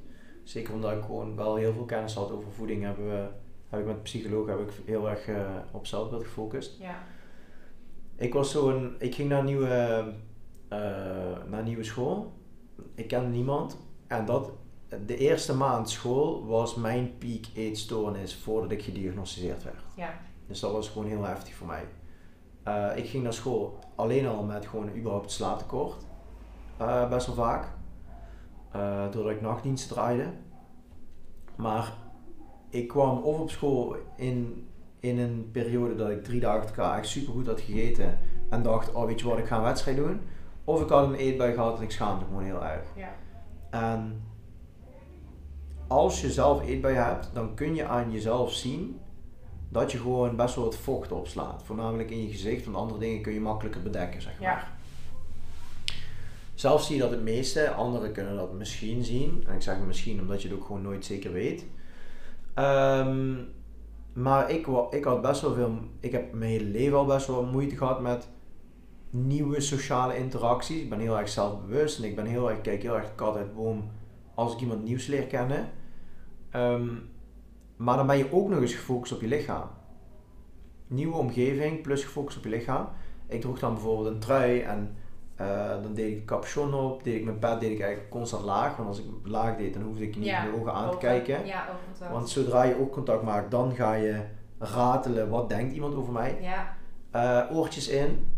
Zeker 0.46 0.74
omdat 0.74 0.92
ik 0.92 1.02
gewoon 1.02 1.36
wel 1.36 1.54
heel 1.54 1.72
veel 1.72 1.84
kennis 1.84 2.14
had 2.14 2.30
over 2.30 2.52
voeding, 2.52 2.82
hebben 2.82 3.08
we, 3.08 3.28
heb 3.68 3.80
ik 3.80 3.86
met 3.86 4.02
psycholoog 4.02 4.46
heb 4.46 4.58
ik 4.58 4.70
heel 4.84 5.08
erg 5.10 5.28
eh, 5.28 5.56
op 5.72 5.86
zelfbeeld 5.86 6.22
gefocust. 6.24 6.78
Ja, 6.78 6.98
Ik 8.16 8.32
was 8.32 8.50
zo'n, 8.50 8.94
ik 8.98 9.14
ging 9.14 9.28
naar 9.28 9.38
een 9.38 9.44
nieuwe, 9.44 9.68
eh, 10.68 10.78
naar 11.48 11.58
een 11.58 11.64
nieuwe 11.64 11.84
school. 11.84 12.32
Ik 12.94 13.08
kende 13.08 13.28
niemand. 13.28 13.78
En 14.06 14.24
dat, 14.24 14.50
de 15.06 15.16
eerste 15.16 15.56
maand 15.56 15.90
school 15.90 16.46
was 16.46 16.74
mijn 16.74 17.18
piek 17.18 17.46
eetstoornis 17.54 18.34
voordat 18.36 18.70
ik 18.70 18.82
gediagnosticeerd 18.82 19.62
werd. 19.62 19.82
ja, 19.94 20.18
Dus 20.46 20.60
dat 20.60 20.72
was 20.72 20.88
gewoon 20.88 21.08
heel 21.08 21.24
heftig 21.24 21.54
voor 21.54 21.66
mij. 21.66 21.84
Eh, 22.62 22.96
ik 22.96 23.06
ging 23.06 23.22
naar 23.22 23.32
school 23.32 23.78
alleen 23.94 24.26
al 24.26 24.42
met 24.42 24.66
gewoon 24.66 24.96
überhaupt 24.96 25.30
slaaptekort. 25.30 26.04
Best 27.10 27.26
wel 27.26 27.34
vaak. 27.34 27.75
Eh, 28.76 29.12
doordat 29.12 29.32
ik 29.32 29.40
nachtdiensten 29.40 29.94
draaide. 29.94 30.24
Maar 31.56 31.92
ik 32.70 32.88
kwam 32.88 33.18
of 33.18 33.38
op 33.38 33.50
school 33.50 33.96
in, 34.16 34.68
in 35.00 35.18
een 35.18 35.48
periode 35.52 35.94
dat 35.94 36.10
ik 36.10 36.24
drie 36.24 36.40
dagen 36.40 36.66
elkaar 36.66 36.98
echt 36.98 37.08
super 37.08 37.32
goed 37.32 37.46
had 37.46 37.60
gegeten. 37.60 38.18
En 38.50 38.62
dacht, 38.62 38.92
oh 38.92 39.06
weet 39.06 39.20
je 39.20 39.28
wat, 39.28 39.38
ik 39.38 39.46
ga 39.46 39.56
een 39.56 39.62
wedstrijd 39.62 39.96
doen. 39.96 40.20
Of 40.64 40.80
ik 40.82 40.88
had 40.88 41.08
een 41.08 41.14
eetbui 41.14 41.52
gehad 41.52 41.76
en 41.76 41.82
ik 41.82 41.90
schaamde 41.90 42.20
me 42.20 42.26
gewoon 42.26 42.44
heel 42.44 42.64
erg. 42.64 42.84
ja, 42.94 43.14
En 43.70 44.22
als 45.86 46.20
je 46.20 46.32
zelf 46.32 46.62
eetbui 46.62 46.94
hebt, 46.94 47.30
dan 47.32 47.54
kun 47.54 47.74
je 47.74 47.86
aan 47.86 48.12
jezelf 48.12 48.52
zien 48.52 49.00
dat 49.68 49.92
je 49.92 49.98
gewoon 49.98 50.36
best 50.36 50.54
wel 50.54 50.64
wat 50.64 50.76
vocht 50.76 51.12
opslaat. 51.12 51.62
Voornamelijk 51.62 52.10
in 52.10 52.22
je 52.22 52.30
gezicht, 52.30 52.64
want 52.64 52.76
andere 52.76 53.00
dingen 53.00 53.22
kun 53.22 53.32
je 53.32 53.40
makkelijker 53.40 53.82
bedekken, 53.82 54.22
zeg 54.22 54.40
Ja. 54.40 54.75
Zelf 56.56 56.82
zie 56.82 56.96
je 56.96 57.02
dat 57.02 57.10
het 57.10 57.22
meeste, 57.22 57.70
anderen 57.70 58.12
kunnen 58.12 58.36
dat 58.36 58.52
misschien 58.52 59.04
zien. 59.04 59.44
En 59.46 59.54
ik 59.54 59.62
zeg 59.62 59.76
misschien 59.86 60.20
omdat 60.20 60.42
je 60.42 60.48
het 60.48 60.56
ook 60.56 60.64
gewoon 60.64 60.82
nooit 60.82 61.04
zeker 61.04 61.32
weet. 61.32 61.66
Ehm, 62.54 63.34
maar 64.12 64.50
ik, 64.50 64.66
ik 64.90 65.04
had 65.04 65.22
best 65.22 65.40
wel 65.40 65.54
veel, 65.54 65.78
ik 66.00 66.12
heb 66.12 66.32
mijn 66.32 66.50
hele 66.50 66.64
leven 66.64 66.98
al 66.98 67.06
best 67.06 67.26
wel 67.26 67.44
moeite 67.44 67.76
gehad 67.76 68.00
met 68.00 68.28
nieuwe 69.10 69.60
sociale 69.60 70.16
interacties. 70.16 70.82
Ik 70.82 70.90
ben 70.90 70.98
heel 70.98 71.18
erg 71.18 71.28
zelfbewust 71.28 71.98
en 71.98 72.04
ik 72.04 72.16
ben 72.16 72.26
heel 72.26 72.50
erg, 72.50 72.60
kijk 72.60 72.82
heel 72.82 72.96
erg 72.96 73.14
kat 73.14 73.36
uit 73.36 73.54
boom 73.54 73.90
als 74.34 74.52
ik 74.52 74.60
iemand 74.60 74.84
nieuws 74.84 75.06
leer 75.06 75.26
kennen. 75.26 75.68
Ehm, 76.50 76.88
maar 77.76 77.96
dan 77.96 78.06
ben 78.06 78.18
je 78.18 78.32
ook 78.32 78.48
nog 78.48 78.60
eens 78.60 78.74
gefocust 78.74 79.12
op 79.12 79.20
je 79.20 79.28
lichaam. 79.28 79.68
Nieuwe 80.86 81.16
omgeving 81.16 81.82
plus 81.82 82.04
gefocust 82.04 82.36
op 82.36 82.44
je 82.44 82.50
lichaam. 82.50 82.88
Ik 83.26 83.40
droeg 83.40 83.58
dan 83.58 83.72
bijvoorbeeld 83.72 84.14
een 84.14 84.20
trui 84.20 84.60
en 84.60 84.96
eh, 85.36 85.68
dan 85.82 85.94
deed 85.94 86.10
ik 86.10 86.16
de 86.16 86.24
capuchon 86.24 86.74
op, 86.74 87.04
deed 87.04 87.14
ik 87.14 87.24
mijn 87.24 87.38
pet 87.38 87.60
deed 87.60 87.70
ik 87.70 87.80
eigenlijk 87.80 88.10
constant 88.10 88.44
laag. 88.44 88.76
Want 88.76 88.88
als 88.88 88.98
ik 88.98 89.04
laag 89.24 89.56
deed, 89.56 89.74
dan 89.74 89.82
hoefde 89.82 90.02
ik 90.02 90.16
niet 90.16 90.24
Ja, 90.24 90.44
in 90.44 90.50
de 90.50 90.60
ogen 90.60 90.72
aan 90.72 90.90
te 90.90 90.96
kijken. 90.96 91.46
Ja, 91.46 91.64
oogcontact. 91.72 92.12
Want 92.12 92.28
zodra 92.28 92.62
je 92.62 92.80
oogcontact 92.80 93.22
maakt, 93.22 93.50
dan 93.50 93.74
ga 93.74 93.92
je 93.92 94.20
ratelen, 94.58 95.28
wat 95.28 95.48
denkt 95.48 95.74
iemand 95.74 95.94
over 95.94 96.12
mij? 96.12 96.38
Ja, 96.40 96.74
Eh, 97.10 97.56
oortjes 97.56 97.88
in, 97.88 98.28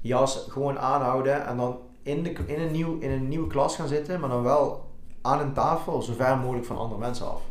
jas 0.00 0.46
gewoon 0.50 0.78
aanhouden 0.78 1.46
en 1.46 1.56
dan 1.56 1.78
in, 2.02 2.22
de, 2.22 2.30
in, 2.46 2.60
een 2.60 2.72
nieuw, 2.72 2.98
in 2.98 3.10
een 3.10 3.28
nieuwe 3.28 3.46
klas 3.46 3.76
gaan 3.76 3.88
zitten, 3.88 4.20
maar 4.20 4.28
dan 4.28 4.42
wel 4.42 4.88
aan 5.22 5.40
een 5.40 5.52
tafel 5.52 6.02
zo 6.02 6.12
ver 6.12 6.36
mogelijk 6.38 6.66
van 6.66 6.78
andere 6.78 7.00
mensen 7.00 7.26
af. 7.30 7.42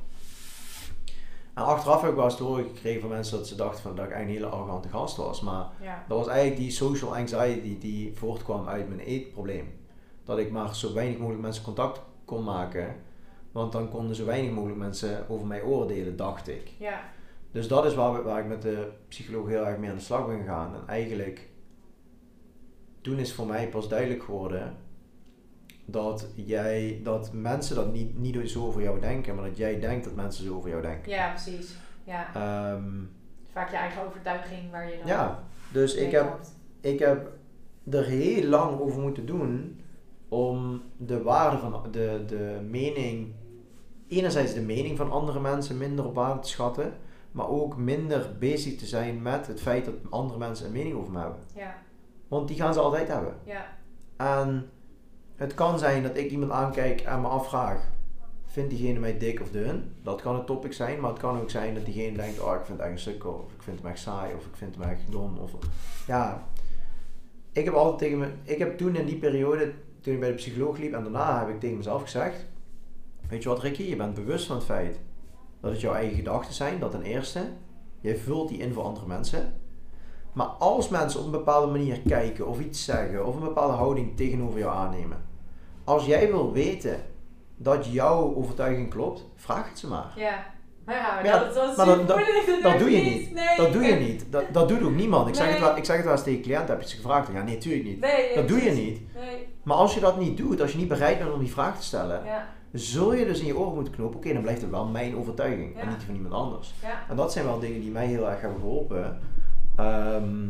En 1.60 1.66
achteraf 1.66 2.02
heb 2.02 2.10
ik 2.10 2.16
wel 2.16 2.26
eens 2.26 2.38
te 2.38 2.44
horen 2.44 2.66
gekregen 2.66 3.02
van 3.02 3.10
mensen 3.10 3.38
dat 3.38 3.48
ze 3.48 3.56
dachten 3.56 3.82
van 3.82 3.96
dat 3.96 4.06
ik 4.06 4.12
eigenlijk 4.12 4.44
een 4.44 4.50
hele 4.50 4.62
arrogante 4.62 4.90
gast 4.90 5.18
was, 5.18 5.42
maar 5.42 5.68
ja, 5.82 6.06
dat 6.08 6.18
was 6.18 6.28
eigenlijk 6.28 6.60
die 6.60 6.72
social 6.72 7.16
anxiety 7.16 7.80
die 7.80 8.18
voortkwam 8.18 8.68
uit 8.68 8.88
mijn 8.88 9.00
eetprobleem. 9.00 9.74
Dat 10.24 10.38
ik 10.38 10.52
maar 10.52 10.76
zo 10.76 10.94
weinig 10.94 11.18
mogelijk 11.18 11.42
mensen 11.42 11.64
contact 11.64 12.02
kon 12.26 12.44
maken, 12.44 12.96
want 13.52 13.72
dan 13.72 13.90
konden 13.90 14.16
zo 14.16 14.26
weinig 14.26 14.52
mogelijk 14.52 14.80
mensen 14.80 15.30
over 15.30 15.48
mij 15.48 15.62
oordelen, 15.64 16.16
dacht 16.18 16.48
ik. 16.48 16.74
ja, 16.78 17.02
Dus 17.52 17.68
dat 17.68 17.86
is 17.86 17.96
waar, 17.96 18.24
waar 18.24 18.40
ik 18.40 18.48
met 18.48 18.62
de 18.62 18.92
psycholoog 19.08 19.48
heel 19.48 19.66
erg 19.66 19.78
mee 19.78 19.90
aan 19.90 19.96
de 19.96 20.02
slag 20.02 20.28
ben 20.28 20.40
gegaan. 20.40 20.76
En 20.76 20.88
eigenlijk, 20.88 21.50
toen 23.02 23.18
is 23.18 23.34
voor 23.34 23.48
mij 23.48 23.70
pas 23.70 23.90
duidelijk 23.90 24.24
geworden 24.24 24.78
dat 25.92 26.28
jij, 26.36 27.00
dat 27.04 27.34
mensen 27.34 27.76
dat 27.76 27.94
niet, 27.94 28.18
niet 28.20 28.50
zo 28.50 28.66
over 28.66 28.82
jou 28.82 29.00
denken, 29.00 29.36
maar 29.36 29.44
dat 29.46 29.58
jij 29.58 29.80
denkt 29.80 30.04
dat 30.06 30.16
mensen 30.16 30.46
zo 30.46 30.56
over 30.56 30.70
jou 30.70 30.82
denken. 30.82 31.12
ja, 31.12 31.30
precies. 31.30 31.78
Ja, 32.04 32.28
Ehm, 32.36 32.90
vaak 33.52 33.70
je 33.70 33.76
eigen 33.78 34.06
overtuiging 34.06 34.72
waar 34.72 34.90
je 34.90 34.98
dan 34.98 35.08
ja, 35.08 35.44
dus 35.72 35.96
ik 35.96 36.12
heb, 36.12 36.40
ik 36.82 37.00
heb 37.00 37.32
er 37.92 38.04
heel 38.06 38.44
lang 38.50 38.80
over 38.80 39.02
moeten 39.02 39.26
doen 39.26 39.82
om 40.28 40.82
de 40.98 41.22
waarde 41.24 41.58
van 41.58 41.84
de, 41.92 42.24
de 42.28 42.60
mening, 42.70 43.34
enerzijds 44.08 44.54
de 44.54 44.62
mening 44.62 44.98
van 44.98 45.12
andere 45.12 45.40
mensen 45.40 45.78
minder 45.78 46.06
op 46.06 46.16
waarde 46.16 46.40
te 46.40 46.50
schatten, 46.50 46.94
maar 47.32 47.48
ook 47.50 47.78
minder 47.78 48.36
bezig 48.40 48.78
te 48.78 48.86
zijn 48.86 49.22
met 49.22 49.48
het 49.48 49.62
feit 49.62 49.86
dat 49.86 49.94
andere 50.10 50.40
mensen 50.40 50.66
een 50.66 50.72
mening 50.72 50.96
over 50.96 51.12
me 51.12 51.20
hebben. 51.20 51.40
Ja, 51.56 51.76
Want 52.28 52.48
die 52.48 52.58
gaan 52.58 52.74
ze 52.74 52.80
altijd 52.80 53.08
hebben. 53.08 53.34
ja, 53.44 53.66
En 54.18 54.70
het 55.40 55.54
kan 55.54 55.80
zijn 55.80 56.04
dat 56.04 56.18
ik 56.18 56.32
iemand 56.32 56.52
aankijk 56.52 57.02
en 57.02 57.22
me 57.22 57.28
afvraag, 57.28 57.92
vindt 58.46 58.70
diegene 58.70 59.00
mij 59.00 59.18
dik 59.18 59.42
of 59.42 59.52
dun? 59.52 59.96
Dat 60.04 60.22
kan 60.22 60.36
een 60.36 60.46
topic 60.46 60.74
zijn, 60.74 61.00
maar 61.00 61.10
het 61.10 61.20
kan 61.20 61.40
ook 61.40 61.50
zijn 61.50 61.74
dat 61.74 61.86
diegene 61.86 62.18
denkt, 62.18 62.40
oh 62.40 62.54
ik 62.54 62.66
vind 62.66 62.78
het 62.78 62.88
echt 62.88 62.92
een 62.92 63.12
sukkel, 63.12 63.44
of 63.46 63.54
ik 63.54 63.64
vind 63.64 63.82
hem 63.82 63.92
echt 63.92 64.00
saai, 64.00 64.34
of 64.34 64.46
ik 64.46 64.56
vind 64.56 64.76
hem 64.76 64.90
echt 64.90 65.12
dom. 65.12 65.38
Of, 65.38 65.52
ja, 66.08 66.48
ik 67.52 67.66
heb 67.66 67.74
altijd 67.74 67.98
tegen 67.98 68.18
me, 68.18 68.28
ik 68.44 68.58
heb 68.58 68.78
toen 68.78 68.96
in 68.96 69.06
die 69.06 69.18
periode, 69.18 69.74
toen 70.02 70.14
ik 70.14 70.20
bij 70.20 70.30
de 70.30 70.36
psycholoog 70.36 70.78
liep 70.78 70.94
en 70.94 71.04
daarna 71.04 71.40
heb 71.40 71.50
ik 71.50 71.60
tegen 71.60 71.78
mezelf 71.78 72.02
gezegd, 72.02 72.46
weet 73.30 73.44
je 73.44 73.50
wat 73.50 73.62
Ricky, 73.62 73.84
je 73.84 73.96
bent 73.96 74.14
bewust 74.14 74.46
van 74.46 74.56
het 74.56 74.66
feit 74.66 75.00
dat 75.60 75.72
het 75.72 75.82
jouw 75.82 75.94
eigen 75.94 76.16
gedachten 76.16 76.54
zijn, 76.54 76.80
dat 76.80 76.92
ten 76.92 77.04
eerste, 77.04 77.52
jij 78.00 78.18
vult 78.18 78.50
die 78.50 78.58
in 78.58 78.74
voor 78.74 78.84
andere 78.84 79.08
mensen. 79.08 79.54
Maar 80.34 80.48
als 80.48 80.90
mensen 80.90 81.20
op 81.20 81.26
een 81.26 81.32
bepaalde 81.32 81.72
manier 81.72 82.00
kijken 82.00 82.48
of 82.48 82.60
iets 82.60 82.86
zeggen 82.86 83.26
of 83.26 83.36
een 83.36 83.42
bepaalde 83.42 83.74
houding 83.74 84.18
tegenover 84.18 84.60
jou 84.60 84.76
aannemen, 84.76 85.28
als 85.90 86.06
jij 86.06 86.28
wil 86.32 86.52
weten 86.52 87.02
dat 87.56 87.92
jouw 87.92 88.36
overtuiging 88.36 88.90
klopt, 88.90 89.26
vraag 89.36 89.70
het 89.70 89.80
ze 89.80 89.88
maar. 89.88 90.14
ja. 90.16 90.46
Maar 90.86 91.26
ja, 91.26 91.40
dat, 91.44 91.54
dat, 91.54 91.78
maar 91.78 91.86
dat- 91.86 92.80
doe 92.80 92.90
je 92.92 93.02
niet. 93.04 93.34
Nee. 93.34 93.58
Dat 93.58 93.74
doe 93.74 93.84
je 93.84 93.94
niet. 94.08 94.26
Dat, 94.30 94.44
dat 94.52 94.68
doet 94.68 94.84
ook 94.84 94.92
niemand. 94.96 95.28
Ik 95.28 95.36
zeg, 95.36 95.50
het 95.50 95.60
wel, 95.60 95.78
ik 95.78 95.86
zeg 95.86 95.96
het 95.96 96.06
wel 96.06 96.14
eens 96.14 96.24
tegen 96.24 96.42
cliënten, 96.42 96.68
heb 96.70 96.82
je 96.82 96.88
ze 96.90 96.96
gevraagd? 96.96 97.30
Ja, 97.34 97.42
nee, 97.44 97.58
tuurlijk 97.58 97.84
niet. 97.84 98.00
Nee, 98.00 98.36
Dat 98.36 98.48
doe 98.48 98.64
je 98.64 98.72
niet. 98.72 99.02
Nee. 99.16 99.48
Maar 99.64 99.78
als 99.78 99.94
je 99.94 100.00
dat 100.00 100.20
niet 100.20 100.38
doet, 100.38 100.62
als 100.62 100.72
je 100.72 100.78
niet 100.78 100.88
bereid 100.88 101.18
bent 101.20 101.32
om 101.34 101.40
die 101.40 101.52
vraag 101.52 101.78
te 101.78 101.84
stellen, 101.84 102.26
Ja, 102.26 102.48
zul 102.74 103.14
je 103.14 103.26
dus 103.26 103.40
in 103.40 103.46
je 103.46 103.58
oren 103.58 103.74
moeten 103.76 103.94
knopen, 103.94 104.16
oké, 104.18 104.34
dan 104.34 104.42
blijft 104.42 104.62
het 104.62 104.70
wel 104.72 104.86
mijn 104.86 105.16
overtuiging 105.18 105.74
Ja. 105.76 105.82
en 105.82 105.88
niet 105.88 105.98
die 105.98 106.06
van 106.06 106.16
iemand 106.16 106.34
anders. 106.34 106.74
En 107.10 107.16
dat 107.16 107.32
zijn 107.32 107.46
wel 107.46 107.60
dingen 107.60 107.82
die 107.82 107.92
mij 107.92 108.06
heel 108.08 108.30
erg 108.30 108.42
hebben 108.42 108.60
geholpen. 108.60 109.20
ehm, 109.76 110.48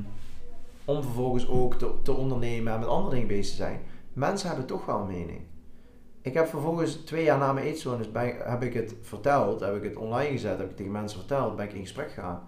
om 0.85 1.03
vervolgens 1.03 1.47
ook 1.49 1.75
te, 1.75 1.91
te 2.03 2.11
ondernemen 2.13 2.73
en 2.73 2.79
met 2.79 2.87
andere 2.89 3.11
dingen 3.13 3.27
bezig 3.27 3.49
te 3.49 3.55
zijn. 3.55 3.79
Mensen 4.19 4.47
hebben 4.47 4.65
toch 4.65 4.85
wel 4.85 4.99
een 4.99 5.07
mening. 5.07 5.41
Ik 6.21 6.33
heb 6.33 6.47
vervolgens 6.47 6.95
twee 6.95 7.23
jaar 7.23 7.37
na 7.37 7.53
mijn 7.53 7.65
eetstoornis 7.65 8.11
bij, 8.11 8.35
heb 8.43 8.63
ik 8.63 8.73
het 8.73 8.95
verteld, 9.01 9.59
heb 9.59 9.75
ik 9.75 9.83
het 9.83 9.95
online 9.95 10.31
gezet, 10.31 10.57
heb 10.57 10.69
ik 10.69 10.75
tegen 10.75 10.91
mensen 10.91 11.19
verteld, 11.19 11.55
ben 11.55 11.65
ik 11.65 11.73
in 11.73 11.81
gesprek 11.81 12.11
gegaan. 12.11 12.43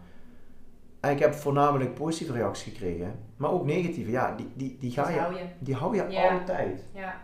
En 1.00 1.12
ik 1.12 1.20
heb 1.20 1.34
voornamelijk 1.34 1.94
positieve 1.94 2.34
reacties 2.34 2.74
gekregen, 2.74 3.20
maar 3.38 3.52
ook 3.52 3.66
negatieve. 3.66 4.12
Ja, 4.12 4.36
die, 4.36 4.52
die, 4.56 4.78
die, 4.80 4.92
ga 4.92 5.10
je, 5.10 5.20
hou 5.20 5.36
je. 5.38 5.46
die 5.60 5.76
hou 5.76 5.96
je 5.96 6.06
Ja. 6.10 6.32
altijd. 6.40 6.84
Ja. 6.94 7.22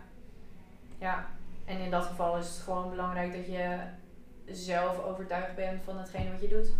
Ja. 0.98 1.26
En 1.64 1.78
in 1.78 1.90
dat 1.90 2.04
geval 2.04 2.36
is 2.38 2.46
het 2.48 2.56
gewoon 2.56 2.90
belangrijk 2.90 3.32
dat 3.32 3.46
je 3.46 3.78
zelf 4.46 5.04
overtuigd 5.04 5.54
bent 5.54 5.82
van 5.84 5.98
hetgene 5.98 6.30
wat 6.30 6.40
je 6.40 6.48
doet. 6.48 6.72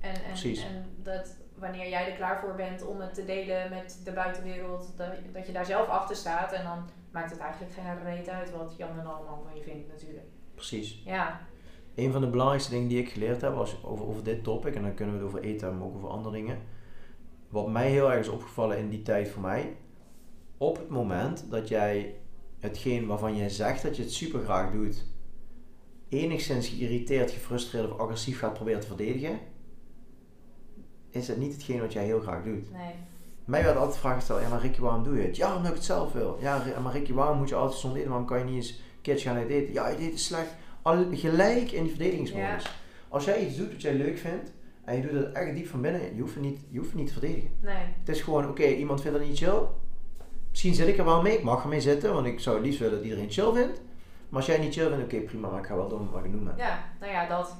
En, 0.00 0.14
en, 0.14 0.20
Precies. 0.26 0.64
en 0.64 0.84
dat 1.02 1.36
wanneer 1.60 1.88
jij 1.88 2.10
er 2.10 2.16
klaar 2.16 2.40
voor 2.40 2.54
bent 2.54 2.86
om 2.86 3.00
het 3.00 3.14
te 3.14 3.24
delen 3.24 3.70
met 3.70 4.00
de 4.04 4.12
buitenwereld, 4.12 4.92
dat, 4.96 5.08
dat 5.32 5.46
je 5.46 5.52
daar 5.52 5.66
zelf 5.66 5.88
achter 5.88 6.16
staat. 6.16 6.52
En 6.52 6.64
dan 6.64 6.88
maakt 7.10 7.30
het 7.30 7.40
eigenlijk 7.40 7.72
geen 7.72 8.04
reet 8.04 8.28
uit 8.28 8.50
wat 8.50 8.74
Jan 8.76 8.98
en 8.98 9.06
allemaal 9.06 9.42
van 9.48 9.56
je 9.56 9.62
vindt 9.62 9.88
natuurlijk. 9.88 10.26
Precies. 10.54 11.02
Ja. 11.04 11.40
Een 11.94 12.12
van 12.12 12.20
de 12.20 12.30
belangrijkste 12.30 12.70
dingen 12.70 12.88
die 12.88 12.98
ik 12.98 13.08
geleerd 13.08 13.40
heb 13.40 13.54
was 13.54 13.84
over, 13.84 14.06
over 14.06 14.24
dit 14.24 14.44
topic, 14.44 14.74
en 14.74 14.82
dan 14.82 14.94
kunnen 14.94 15.14
we 15.14 15.20
het 15.20 15.28
over 15.28 15.42
eten 15.42 15.60
hebben, 15.60 15.78
maar 15.78 15.88
ook 15.88 15.94
over 15.94 16.08
andere 16.08 16.34
dingen. 16.34 16.58
Wat 17.48 17.68
mij 17.68 17.90
heel 17.90 18.12
erg 18.12 18.20
is 18.20 18.28
opgevallen 18.28 18.78
in 18.78 18.88
die 18.88 19.02
tijd 19.02 19.28
voor 19.28 19.42
mij, 19.42 19.76
op 20.56 20.76
het 20.76 20.88
moment 20.88 21.50
dat 21.50 21.68
jij 21.68 22.14
hetgeen 22.58 23.06
waarvan 23.06 23.36
jij 23.36 23.48
zegt 23.48 23.82
dat 23.82 23.96
je 23.96 24.02
het 24.02 24.12
super 24.12 24.40
graag 24.40 24.72
doet, 24.72 25.06
enigszins 26.08 26.68
geïrriteerd, 26.68 27.30
gefrustreerd 27.30 27.90
of 27.90 27.98
agressief 27.98 28.38
gaat 28.38 28.54
proberen 28.54 28.80
te 28.80 28.86
verdedigen, 28.86 29.38
is 31.18 31.28
het 31.28 31.38
niet 31.38 31.52
hetgeen 31.52 31.80
wat 31.80 31.92
jij 31.92 32.04
heel 32.04 32.20
graag 32.20 32.42
doet. 32.42 32.72
Nee. 32.72 32.94
Mij 33.44 33.64
werd 33.64 33.76
altijd 33.76 33.94
de 33.94 34.00
vraag 34.00 34.14
gesteld, 34.14 34.40
ja 34.40 34.48
maar 34.48 34.60
Ricky, 34.60 34.80
waarom 34.80 35.04
doe 35.04 35.16
je 35.16 35.26
het? 35.26 35.36
Ja, 35.36 35.56
omdat 35.56 35.70
ik 35.70 35.76
het 35.76 35.84
zelf 35.84 36.12
wil. 36.12 36.38
Ja, 36.40 36.62
maar 36.82 36.92
Ricky, 36.92 37.12
waarom 37.12 37.38
moet 37.38 37.48
je 37.48 37.54
altijd 37.54 37.74
gezond 37.74 37.96
eten? 37.96 38.08
Waarom 38.08 38.26
kan 38.26 38.38
je 38.38 38.44
niet 38.44 38.54
eens 38.54 38.70
een 38.70 39.02
keertje 39.02 39.28
gaan 39.28 39.38
uit 39.38 39.48
eten? 39.48 39.72
Ja, 39.72 39.88
je 39.88 39.96
eten 39.96 40.12
is 40.12 40.24
slecht. 40.24 40.54
Al, 40.82 41.06
gelijk 41.10 41.70
in 41.70 41.82
die 41.82 41.90
verdedigingsmodus. 41.90 42.80
Als 43.08 43.24
jij 43.24 43.46
iets 43.46 43.56
doet 43.56 43.72
wat 43.72 43.82
jij 43.82 43.94
leuk 43.94 44.18
vindt, 44.18 44.52
en 44.84 44.96
je 44.96 45.02
doet 45.02 45.24
het 45.24 45.32
echt 45.32 45.54
diep 45.54 45.66
van 45.66 45.80
binnen, 45.80 46.14
je 46.14 46.20
hoeft 46.20 46.34
het 46.34 46.42
niet, 46.42 46.60
je 46.68 46.78
hoeft 46.78 46.90
het 46.90 46.98
niet 46.98 47.06
te 47.06 47.12
verdedigen. 47.12 47.50
Nee. 47.60 47.76
Het 47.98 48.08
is 48.08 48.20
gewoon, 48.20 48.48
oké, 48.48 48.64
iemand 48.64 49.00
vindt 49.00 49.18
dat 49.18 49.26
niet 49.26 49.38
chill. 49.38 49.60
Misschien 50.50 50.74
zit 50.74 50.88
ik 50.88 50.98
er 50.98 51.04
wel 51.04 51.22
mee, 51.22 51.36
ik 51.36 51.42
mag 51.42 51.62
ermee 51.62 51.80
zitten, 51.80 52.14
want 52.14 52.26
ik 52.26 52.40
zou 52.40 52.56
het 52.56 52.64
liefst 52.64 52.80
willen 52.80 52.94
dat 52.94 53.04
iedereen 53.04 53.30
chill 53.30 53.52
vindt. 53.52 53.80
Maar 54.28 54.40
als 54.40 54.46
jij 54.46 54.58
niet 54.58 54.72
chill 54.72 54.88
vindt, 54.88 55.04
oké, 55.04 55.20
prima, 55.20 55.48
maar 55.48 55.60
ik 55.60 55.66
ga 55.66 55.76
wel 55.76 55.88
doen 55.88 56.10
wat 56.10 56.24
ik 56.24 56.30
noem. 56.30 56.50
Ja, 56.56 56.84
nou 57.00 57.12
ja, 57.12 57.26
dat. 57.26 57.56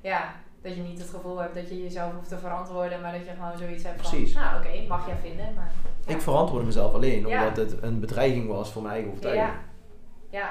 Ja, 0.00 0.34
dat 0.62 0.74
je 0.74 0.82
niet 0.82 0.98
het 0.98 1.08
gevoel 1.10 1.38
hebt 1.38 1.54
dat 1.54 1.68
je 1.68 1.82
jezelf 1.82 2.12
hoeft 2.14 2.28
te 2.28 2.38
verantwoorden, 2.38 3.00
maar 3.00 3.12
dat 3.12 3.24
je 3.24 3.30
gewoon 3.30 3.58
zoiets 3.58 3.84
hebt 3.84 4.08
van, 4.08 4.42
nou 4.42 4.58
oké, 4.58 4.86
mag 4.88 5.06
jij 5.06 5.16
vinden, 5.16 5.54
maar... 5.54 5.72
ja. 6.06 6.14
Ik 6.14 6.20
verantwoord 6.20 6.64
mezelf 6.64 6.94
alleen, 6.94 7.26
Ja. 7.26 7.38
omdat 7.42 7.56
het 7.56 7.82
een 7.82 8.00
bedreiging 8.00 8.48
was 8.48 8.72
voor 8.72 8.82
mijn 8.82 8.94
eigen 8.94 9.10
overtuiging. 9.12 9.48
Ja, 10.30 10.38
ja, 10.38 10.50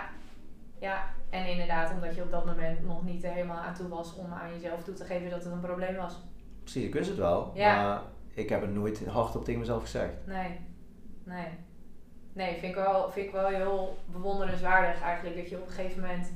ja. 0.79 1.03
En 1.29 1.49
inderdaad, 1.49 1.91
omdat 1.93 2.15
je 2.15 2.21
op 2.21 2.31
dat 2.31 2.45
moment 2.45 2.85
nog 2.85 3.03
niet 3.03 3.23
er 3.23 3.31
helemaal 3.31 3.57
aan 3.59 3.73
toe 3.73 3.87
was 3.87 4.15
om 4.15 4.33
aan 4.33 4.53
jezelf 4.53 4.83
toe 4.83 4.93
te 4.93 5.05
geven 5.05 5.29
dat 5.29 5.43
het 5.43 5.53
een 5.53 5.59
probleem 5.59 5.95
was. 5.95 6.17
Precies, 6.63 6.83
ik 6.83 6.93
wist 6.93 7.09
het 7.09 7.17
wel, 7.17 7.51
maar 7.55 8.01
ik 8.33 8.49
heb 8.49 8.61
het 8.61 8.73
nooit 8.73 9.05
hardop 9.05 9.43
tegen 9.43 9.59
mezelf 9.59 9.81
gezegd. 9.81 10.13
Nee, 10.25 10.59
nee. 11.23 11.47
Nee, 12.33 12.51
vind 12.59 12.75
ik 12.75 12.75
wel, 12.75 13.11
vind 13.11 13.25
ik 13.25 13.31
wel 13.31 13.47
heel 13.47 13.97
bewonderenswaardig 14.05 15.01
eigenlijk 15.01 15.35
dat 15.35 15.49
je 15.49 15.57
op 15.57 15.67
een 15.67 15.73
gegeven 15.73 16.01
moment, 16.01 16.33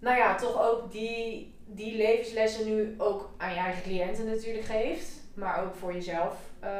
nou 0.00 0.16
ja, 0.16 0.34
toch 0.34 0.62
ook 0.62 0.92
die, 0.92 1.54
die 1.74 1.96
levenslessen 1.96 2.66
nu 2.66 2.94
ook 2.98 3.30
aan 3.36 3.50
je 3.52 3.58
eigen 3.58 3.82
cliënten 3.82 4.26
natuurlijk 4.26 4.64
geeft, 4.64 5.12
maar 5.34 5.64
ook 5.64 5.74
voor 5.74 5.92
jezelf, 5.92 6.40
eh, 6.60 6.70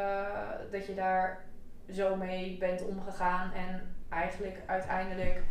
dat 0.70 0.86
je 0.86 0.94
daar 0.94 1.44
zo 1.90 2.16
mee 2.16 2.56
bent 2.58 2.84
omgegaan 2.86 3.52
en 3.52 3.94
eigenlijk 4.08 4.62
uiteindelijk, 4.66 5.42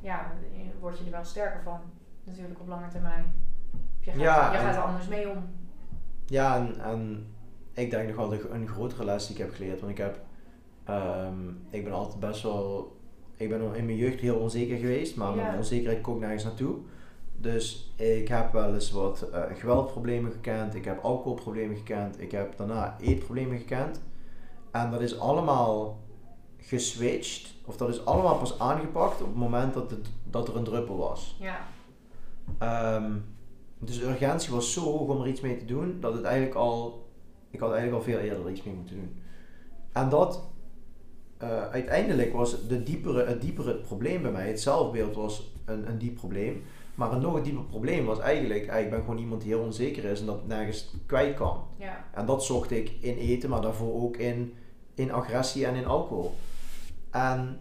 ja, 0.00 0.32
word 0.80 0.98
je 0.98 1.04
er 1.04 1.10
wel 1.10 1.24
sterker 1.24 1.62
van, 1.62 1.80
natuurlijk 2.24 2.60
op 2.60 2.68
lange 2.68 2.88
termijn. 2.88 3.32
Je 4.00 4.10
gaat, 4.10 4.20
Ja, 4.20 4.52
je 4.52 4.58
gaat 4.58 4.76
er 4.76 4.82
anders 4.82 5.08
mee 5.08 5.28
om. 5.30 5.44
Ja, 6.26 6.56
en, 6.56 6.80
en 6.80 7.26
ik 7.74 7.90
denk 7.90 8.06
nog 8.08 8.16
wel 8.16 8.28
de, 8.28 8.48
een 8.48 8.68
grotere 8.68 9.04
les 9.04 9.26
die 9.26 9.36
ik 9.36 9.42
heb 9.42 9.54
geleerd. 9.54 9.80
Want 9.80 9.92
ik 9.92 9.98
heb, 9.98 10.18
ehm, 10.84 11.48
ik 11.70 11.84
ben 11.84 11.92
altijd 11.92 12.20
best 12.20 12.42
wel, 12.42 12.96
ik 13.36 13.48
ben 13.48 13.60
in 13.74 13.84
mijn 13.86 13.96
jeugd 13.96 14.20
heel 14.20 14.38
onzeker 14.38 14.76
geweest, 14.76 15.16
maar 15.16 15.28
Ja. 15.36 15.42
mijn 15.42 15.56
onzekerheid 15.56 16.00
komt 16.00 16.20
nergens 16.20 16.44
naartoe. 16.44 16.78
Dus 17.40 17.92
ik 17.96 18.28
heb 18.28 18.52
wel 18.52 18.74
eens 18.74 18.90
wat 18.90 19.28
eh, 19.32 19.42
geweldproblemen 19.54 20.32
gekend, 20.32 20.74
ik 20.74 20.84
heb 20.84 21.04
alcoholproblemen 21.04 21.76
gekend, 21.76 22.20
ik 22.20 22.30
heb 22.30 22.56
daarna 22.56 22.96
eetproblemen 23.00 23.58
gekend. 23.58 24.00
En 24.70 24.90
dat 24.90 25.00
is 25.00 25.18
allemaal 25.18 26.00
geswitcht, 26.58 27.54
of 27.64 27.76
dat 27.76 27.88
is 27.88 28.04
allemaal 28.04 28.36
pas 28.36 28.58
aangepakt 28.58 29.20
op 29.20 29.26
het 29.26 29.36
moment 29.36 29.74
dat, 29.74 29.90
het, 29.90 30.08
dat 30.30 30.48
er 30.48 30.56
een 30.56 30.64
druppel 30.64 30.96
was. 30.96 31.36
Ja, 31.40 31.58
Ehm, 32.58 33.12
dus 33.78 33.98
de 33.98 34.06
urgentie 34.06 34.50
was 34.50 34.72
zo 34.72 34.80
hoog 34.80 35.08
om 35.08 35.20
er 35.20 35.28
iets 35.28 35.40
mee 35.40 35.56
te 35.56 35.64
doen, 35.64 35.96
dat 36.00 36.14
het 36.14 36.24
eigenlijk 36.24 36.56
al, 36.56 37.06
ik 37.50 37.60
had 37.60 37.72
eigenlijk 37.72 37.98
al 37.98 38.10
veel 38.12 38.18
eerder 38.18 38.44
er 38.44 38.50
iets 38.50 38.62
mee 38.62 38.74
moeten 38.74 38.96
doen. 38.96 39.16
En 39.92 40.08
dat, 40.08 40.48
eh, 41.38 41.68
uiteindelijk 41.68 42.32
was 42.32 42.66
de 42.68 42.82
diepere, 42.82 43.24
het 43.24 43.40
diepere 43.40 43.74
probleem 43.74 44.22
bij 44.22 44.30
mij, 44.30 44.48
het 44.48 44.60
zelfbeeld 44.60 45.14
was 45.14 45.52
een, 45.64 45.88
een 45.88 45.98
diep 45.98 46.14
probleem. 46.14 46.62
Maar 46.96 47.12
een 47.12 47.20
nog 47.20 47.34
een 47.34 47.42
dieper 47.42 47.64
probleem 47.64 48.04
was 48.04 48.18
eigenlijk, 48.18 48.62
ik 48.62 48.90
ben 48.90 49.00
gewoon 49.00 49.18
iemand 49.18 49.40
die 49.40 49.50
heel 49.50 49.62
onzeker 49.62 50.04
is 50.04 50.20
en 50.20 50.26
dat 50.26 50.46
nergens 50.46 50.94
kwijt 51.06 51.36
kan. 51.36 51.64
ja, 51.76 52.04
En 52.14 52.26
dat 52.26 52.44
zocht 52.44 52.70
ik 52.70 52.92
in 53.00 53.16
eten, 53.16 53.50
maar 53.50 53.60
daarvoor 53.60 54.02
ook 54.02 54.16
in, 54.16 54.54
in 54.94 55.12
agressie 55.12 55.66
en 55.66 55.74
in 55.74 55.86
alcohol. 55.86 56.34
En 57.10 57.58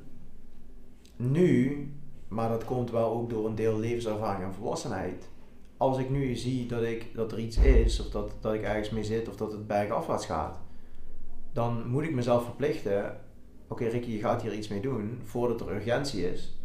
nu, 1.15 1.89
maar 2.27 2.49
dat 2.49 2.65
komt 2.65 2.91
wel 2.91 3.11
ook 3.11 3.29
door 3.29 3.45
een 3.45 3.55
deel 3.55 3.79
levenservaring 3.79 4.43
en 4.43 4.53
volwassenheid. 4.53 5.29
Als 5.77 5.97
ik 5.97 6.09
nu 6.09 6.35
zie 6.35 6.65
dat, 6.65 6.81
ik, 6.81 7.15
dat 7.15 7.31
er 7.31 7.39
iets 7.39 7.57
is, 7.57 7.99
of 7.99 8.09
dat, 8.09 8.31
dat 8.39 8.53
ik 8.53 8.61
ergens 8.61 8.89
mee 8.89 9.03
zit, 9.03 9.29
of 9.29 9.35
dat 9.35 9.51
het 9.51 9.67
bergafwaarts 9.67 10.25
gaat, 10.25 10.59
dan 11.53 11.87
moet 11.87 12.03
ik 12.03 12.13
mezelf 12.13 12.43
verplichten. 12.43 13.19
Oké, 13.67 13.85
Ricky, 13.85 14.11
je 14.11 14.19
gaat 14.19 14.41
hier 14.41 14.53
iets 14.53 14.67
mee 14.67 14.81
doen 14.81 15.21
voordat 15.23 15.61
er 15.61 15.75
urgentie 15.75 16.31
is. 16.31 16.57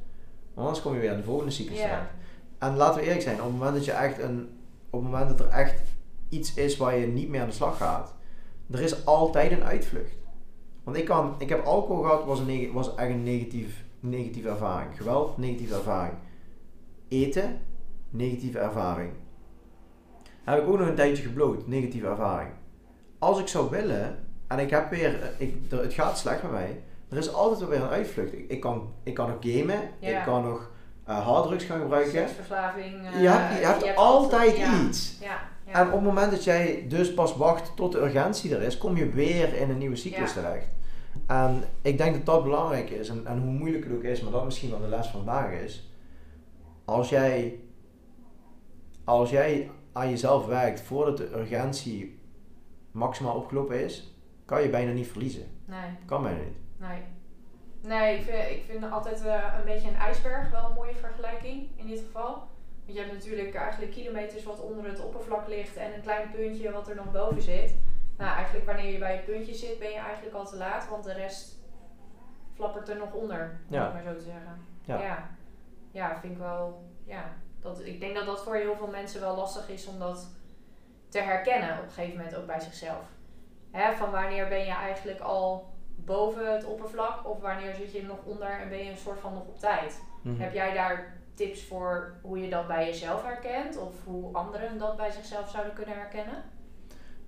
Want 0.55 0.67
anders 0.67 0.83
kom 0.85 0.95
je 0.95 1.01
weer 1.01 1.11
in 1.11 1.17
de 1.17 1.23
volgende 1.23 1.53
cyclus 1.53 1.79
terecht. 1.79 2.11
En 2.61 2.77
laten 2.77 3.01
we 3.01 3.07
eerlijk 3.07 3.23
zijn, 3.23 3.37
op 3.41 3.43
het 3.47 3.53
moment 3.53 3.75
dat 3.75 3.85
je 3.85 3.93
echt 3.93 4.19
een, 4.19 4.49
op 4.91 5.03
het 5.03 5.11
moment 5.11 5.29
dat 5.29 5.41
er 5.47 5.53
echt 5.53 5.81
iets 6.29 6.55
is 6.55 6.77
waar 6.77 6.97
je 6.97 7.07
niet 7.07 7.29
meer 7.29 7.41
aan 7.41 7.47
de 7.49 7.53
slag 7.55 7.77
gaat, 7.77 8.15
er 8.71 8.81
is 8.81 9.07
altijd 9.07 9.53
een 9.53 9.65
uitvlucht. 9.65 10.13
Want 10.85 10.97
ik, 10.97 11.05
kan, 11.05 11.35
ik 11.39 11.49
heb 11.49 11.65
alcohol 11.65 12.03
gehad, 12.03 12.25
was, 12.25 12.39
een 12.39 12.47
neg- 12.47 12.73
was 12.73 12.95
echt 12.95 13.11
een 13.11 13.23
negatief, 13.23 13.85
negatieve 14.01 14.49
ervaring. 14.49 14.97
Geweld, 14.97 15.37
negatieve 15.39 15.75
ervaring. 15.75 16.15
Eten, 17.09 17.59
negatieve 18.11 18.59
ervaring. 18.59 19.11
Heb 20.45 20.63
ik 20.63 20.69
ook 20.69 20.79
nog 20.79 20.89
een 20.89 20.95
tijdje 20.95 21.23
gebloot, 21.23 21.67
negatieve 21.67 22.07
ervaring. 22.07 22.51
Als 23.19 23.39
ik 23.41 23.47
zou 23.49 23.71
willen, 23.71 24.19
en 24.47 24.59
ik 24.59 24.71
heb 24.71 24.91
weer, 24.91 25.33
ik, 25.39 25.55
het 25.69 25.93
gaat 25.93 26.19
slecht 26.19 26.43
met 26.43 26.51
mij, 26.53 26.83
er 27.09 27.17
is 27.19 27.33
altijd 27.33 27.61
wel 27.61 27.69
weer 27.69 27.83
een 27.83 27.89
uitvlucht. 27.89 28.33
Ik, 28.33 28.45
ik, 28.49 28.61
kan, 28.61 28.93
ik 29.03 29.15
kan 29.15 29.29
nog 29.29 29.37
gamen, 29.41 29.81
Ja. 30.01 30.19
ik 30.19 30.25
kan 30.25 30.43
nog 30.45 30.71
harddrugs 31.19 31.65
gaan 31.65 31.81
gebruiken. 31.81 32.13
eh, 33.07 33.23
Je 33.23 33.29
hebt, 33.29 33.61
je 33.61 33.67
hebt 33.67 33.97
altijd 33.97 34.57
iets. 34.87 35.19
Ja, 35.21 35.27
ja. 35.67 35.73
En 35.73 35.87
op 35.87 35.93
het 35.93 36.03
moment 36.03 36.31
dat 36.31 36.45
jij 36.45 36.85
dus 36.89 37.15
pas 37.15 37.37
wacht 37.37 37.77
tot 37.77 37.93
de 37.93 37.99
urgentie 38.01 38.55
er 38.55 38.63
is, 38.63 38.79
kom 38.79 38.97
je 38.97 39.09
weer 39.11 39.55
in 39.55 39.71
een 39.71 39.79
nieuwe 39.79 39.97
cyclus 39.97 40.33
terecht. 40.33 40.67
En 41.27 41.63
ik 41.83 41.99
denk 41.99 42.15
dat 42.15 42.27
dat 42.27 42.43
belangrijk 42.43 42.91
is. 42.91 43.09
En, 43.09 43.27
en 43.27 43.39
hoe 43.39 43.51
moeilijk 43.51 43.85
het 43.85 43.93
ook 43.93 44.03
is, 44.03 44.21
maar 44.21 44.33
dat 44.33 44.45
misschien 44.45 44.71
wel 44.71 44.81
de 44.81 44.89
les 44.89 45.07
van 45.07 45.25
vandaag 45.25 45.53
is. 45.53 45.91
Als 46.85 47.09
jij, 47.09 47.59
als 49.05 49.31
jij 49.31 49.71
aan 49.93 50.11
jezelf 50.11 50.47
werkt 50.47 50.81
voordat 50.81 51.17
de 51.17 51.33
urgentie 51.39 52.19
maximaal 52.91 53.37
opgelopen 53.37 53.85
is, 53.85 54.15
kan 54.45 54.63
je 54.63 54.69
bijna 54.69 54.93
niet 54.93 55.07
verliezen. 55.07 55.43
Nee, 55.65 55.79
Kan 56.07 56.23
bijna 56.23 56.39
niet. 56.39 56.57
nee. 56.89 57.03
Nee, 57.81 58.19
ik 58.19 58.23
vind, 58.25 58.51
ik 58.51 58.65
vind 58.69 58.91
altijd 58.93 59.25
eh, 59.25 59.55
een 59.59 59.65
beetje 59.65 59.89
een 59.89 59.97
ijsberg 59.97 60.51
wel 60.51 60.65
een 60.69 60.75
mooie 60.75 60.95
vergelijking 60.95 61.69
in 61.77 61.87
dit 61.87 61.99
geval. 62.01 62.31
Want 62.85 62.99
je 62.99 62.99
hebt 63.01 63.13
natuurlijk 63.13 63.55
eigenlijk 63.55 63.93
kilometers 63.93 64.45
wat 64.45 64.61
onder 64.61 64.85
het 64.85 65.01
oppervlak 65.05 65.49
ligt 65.49 65.77
en 65.77 65.95
een 65.95 66.01
klein 66.03 66.31
puntje 66.31 66.73
wat 66.73 66.89
er 66.89 66.95
nog 66.95 67.13
boven 67.13 67.43
zit. 67.43 67.75
Nou, 68.19 68.35
eigenlijk 68.35 68.67
wanneer 68.67 68.93
je 68.93 68.99
bij 68.99 69.13
het 69.13 69.25
puntje 69.25 69.55
zit, 69.55 69.79
ben 69.79 69.91
je 69.91 69.99
eigenlijk 69.99 70.35
al 70.37 70.47
te 70.47 70.57
laat, 70.57 70.89
want 70.89 71.05
de 71.05 71.13
rest 71.13 71.59
flappert 72.55 72.89
er 72.89 72.97
nog 72.97 73.13
onder, 73.13 73.61
om 73.69 73.75
Ja. 73.75 73.85
het 73.85 73.93
maar 73.93 74.03
zo 74.13 74.19
te 74.19 74.25
zeggen. 74.25 74.67
Ja. 74.85 75.01
ja. 75.03 75.29
Ja, 75.93 76.19
vind 76.21 76.33
ik 76.33 76.39
wel, 76.39 76.85
ja, 77.05 77.25
Dat, 77.61 77.81
ik 77.85 78.01
denk 78.01 78.15
dat 78.15 78.27
dat 78.27 78.43
voor 78.43 78.55
heel 78.57 78.77
veel 78.77 78.87
mensen 78.87 79.21
wel 79.21 79.37
lastig 79.37 79.69
is 79.69 79.87
om 79.87 79.99
dat 79.99 80.29
te 81.09 81.19
herkennen 81.21 81.79
op 81.79 81.85
een 81.85 81.91
gegeven 81.91 82.17
moment 82.17 82.37
ook 82.37 82.47
bij 82.47 82.61
zichzelf. 82.61 83.03
Hè, 83.71 83.93
van 83.93 84.11
wanneer 84.11 84.49
ben 84.49 84.65
je 84.65 84.73
eigenlijk 84.75 85.21
al 85.21 85.70
boven 86.05 86.53
het 86.53 86.65
oppervlak 86.65 87.29
of 87.29 87.41
wanneer 87.41 87.75
zit 87.75 87.93
je 87.93 88.03
nog 88.03 88.19
onder 88.25 88.51
en 88.61 88.69
ben 88.69 88.85
je 88.85 88.91
een 88.91 88.97
soort 88.97 89.21
van 89.21 89.33
nog 89.33 89.47
op 89.47 89.59
tijd. 89.59 90.03
Mhm. 90.23 90.41
Heb 90.41 90.53
jij 90.55 90.73
daar 90.75 91.19
tips 91.35 91.65
voor 91.65 92.15
hoe 92.23 92.41
je 92.41 92.51
dat 92.51 92.67
bij 92.67 92.87
jezelf 92.87 93.23
herkent 93.23 93.79
of 93.79 94.05
hoe 94.05 94.33
anderen 94.33 94.79
dat 94.79 94.97
bij 94.97 95.11
zichzelf 95.11 95.51
zouden 95.51 95.73
kunnen 95.75 95.95
herkennen? 95.95 96.43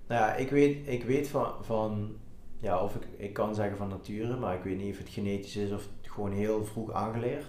Nou 0.07 0.21
ja, 0.21 0.33
ik 0.33 0.49
weet, 0.49 0.87
ik 0.87 1.03
weet 1.03 1.27
van, 1.27 1.53
van 1.61 2.17
ja, 2.59 2.83
of 2.83 2.95
ik, 2.95 3.07
ik 3.17 3.33
kan 3.33 3.55
zeggen 3.55 3.77
van 3.77 3.87
nature, 3.87 4.35
maar 4.35 4.55
ik 4.55 4.63
weet 4.63 4.77
niet 4.77 4.91
of 4.91 4.97
het 4.97 5.09
genetisch 5.09 5.55
is 5.55 5.71
of 5.71 5.87
het 6.01 6.11
gewoon 6.11 6.31
heel 6.31 6.65
vroeg 6.65 6.91
aangeleerd. 6.91 7.45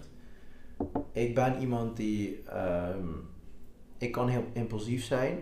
Ik 1.13 1.35
ben 1.35 1.59
iemand 1.61 1.97
die, 1.97 2.43
ehm, 2.43 3.09
ik 3.99 4.13
kan 4.13 4.29
heel 4.29 4.45
impulsief 4.53 5.05
zijn, 5.05 5.39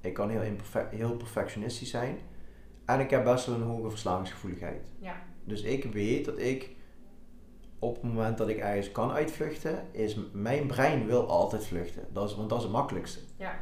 ik 0.00 0.14
kan 0.14 0.30
heel, 0.30 0.42
imperfe- 0.42 0.88
heel 0.90 1.16
perfectionistisch 1.16 1.90
zijn 1.90 2.18
en 2.86 3.00
ik 3.00 3.10
heb 3.10 3.24
best 3.24 3.46
wel 3.46 3.54
een 3.54 3.62
hoge 3.62 3.90
verslavingsgevoeligheid. 3.90 4.90
Ja. 4.98 5.22
Dus 5.44 5.62
ik 5.62 5.84
weet 5.84 6.24
dat 6.24 6.38
ik 6.38 6.70
op 7.78 7.94
het 7.94 8.02
moment 8.02 8.38
dat 8.38 8.48
ik 8.48 8.58
ergens 8.58 8.92
kan 8.92 9.10
uitvluchten, 9.10 9.86
is 9.92 10.18
mijn 10.32 10.66
brein 10.66 11.06
wil 11.06 11.28
altijd 11.28 11.66
vluchten. 11.66 12.02
Dat 12.12 12.30
is, 12.30 12.36
want 12.36 12.48
dat 12.48 12.58
is 12.58 12.64
het 12.64 12.72
makkelijkste. 12.72 13.20
Ja. 13.36 13.58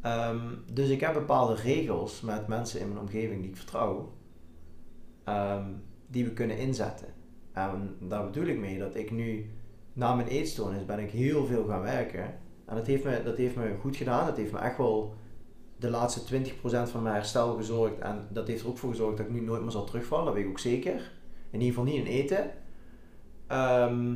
Ehm, 0.00 0.54
dus 0.72 0.88
ik 0.88 1.00
heb 1.00 1.12
bepaalde 1.12 1.54
regels 1.54 2.20
met 2.20 2.46
mensen 2.46 2.80
in 2.80 2.88
mijn 2.88 3.00
omgeving 3.00 3.40
die 3.40 3.50
ik 3.50 3.56
vertrouw, 3.56 4.12
ehm, 5.24 5.72
die 6.06 6.24
we 6.24 6.32
kunnen 6.32 6.58
inzetten. 6.58 7.08
En 7.52 7.96
daar 8.00 8.24
bedoel 8.24 8.46
ik 8.46 8.58
mee 8.58 8.78
dat 8.78 8.94
ik 8.94 9.10
nu, 9.10 9.50
na 9.92 10.14
mijn 10.14 10.28
eetstoornis, 10.28 10.84
ben 10.84 10.98
ik 10.98 11.10
heel 11.10 11.46
veel 11.46 11.64
gaan 11.66 11.82
werken. 11.82 12.24
En 12.66 12.76
dat 12.76 12.86
heeft 12.86 13.04
me, 13.04 13.22
dat 13.24 13.36
heeft 13.36 13.56
me 13.56 13.76
goed 13.80 13.96
gedaan. 13.96 14.26
Dat 14.26 14.36
heeft 14.36 14.52
me 14.52 14.58
echt 14.58 14.76
wel 14.76 15.14
de 15.84 15.90
laatste 15.90 16.20
20% 16.42 16.90
van 16.90 17.02
mijn 17.02 17.14
herstel 17.14 17.54
gezorgd. 17.56 17.98
En 17.98 18.26
dat 18.28 18.46
heeft 18.46 18.62
er 18.62 18.68
ook 18.68 18.78
voor 18.78 18.90
gezorgd 18.90 19.16
dat 19.16 19.26
ik 19.26 19.32
nu 19.32 19.40
nooit 19.40 19.62
meer 19.62 19.70
zal 19.70 19.84
terugvallen. 19.84 20.24
Dat 20.24 20.34
weet 20.34 20.44
ik 20.44 20.50
ook 20.50 20.58
zeker. 20.58 21.12
In 21.50 21.60
ieder 21.60 21.68
geval 21.68 21.84
niet 21.84 22.06
in 22.06 22.12
eten. 22.12 22.50
Ehm, 23.46 24.14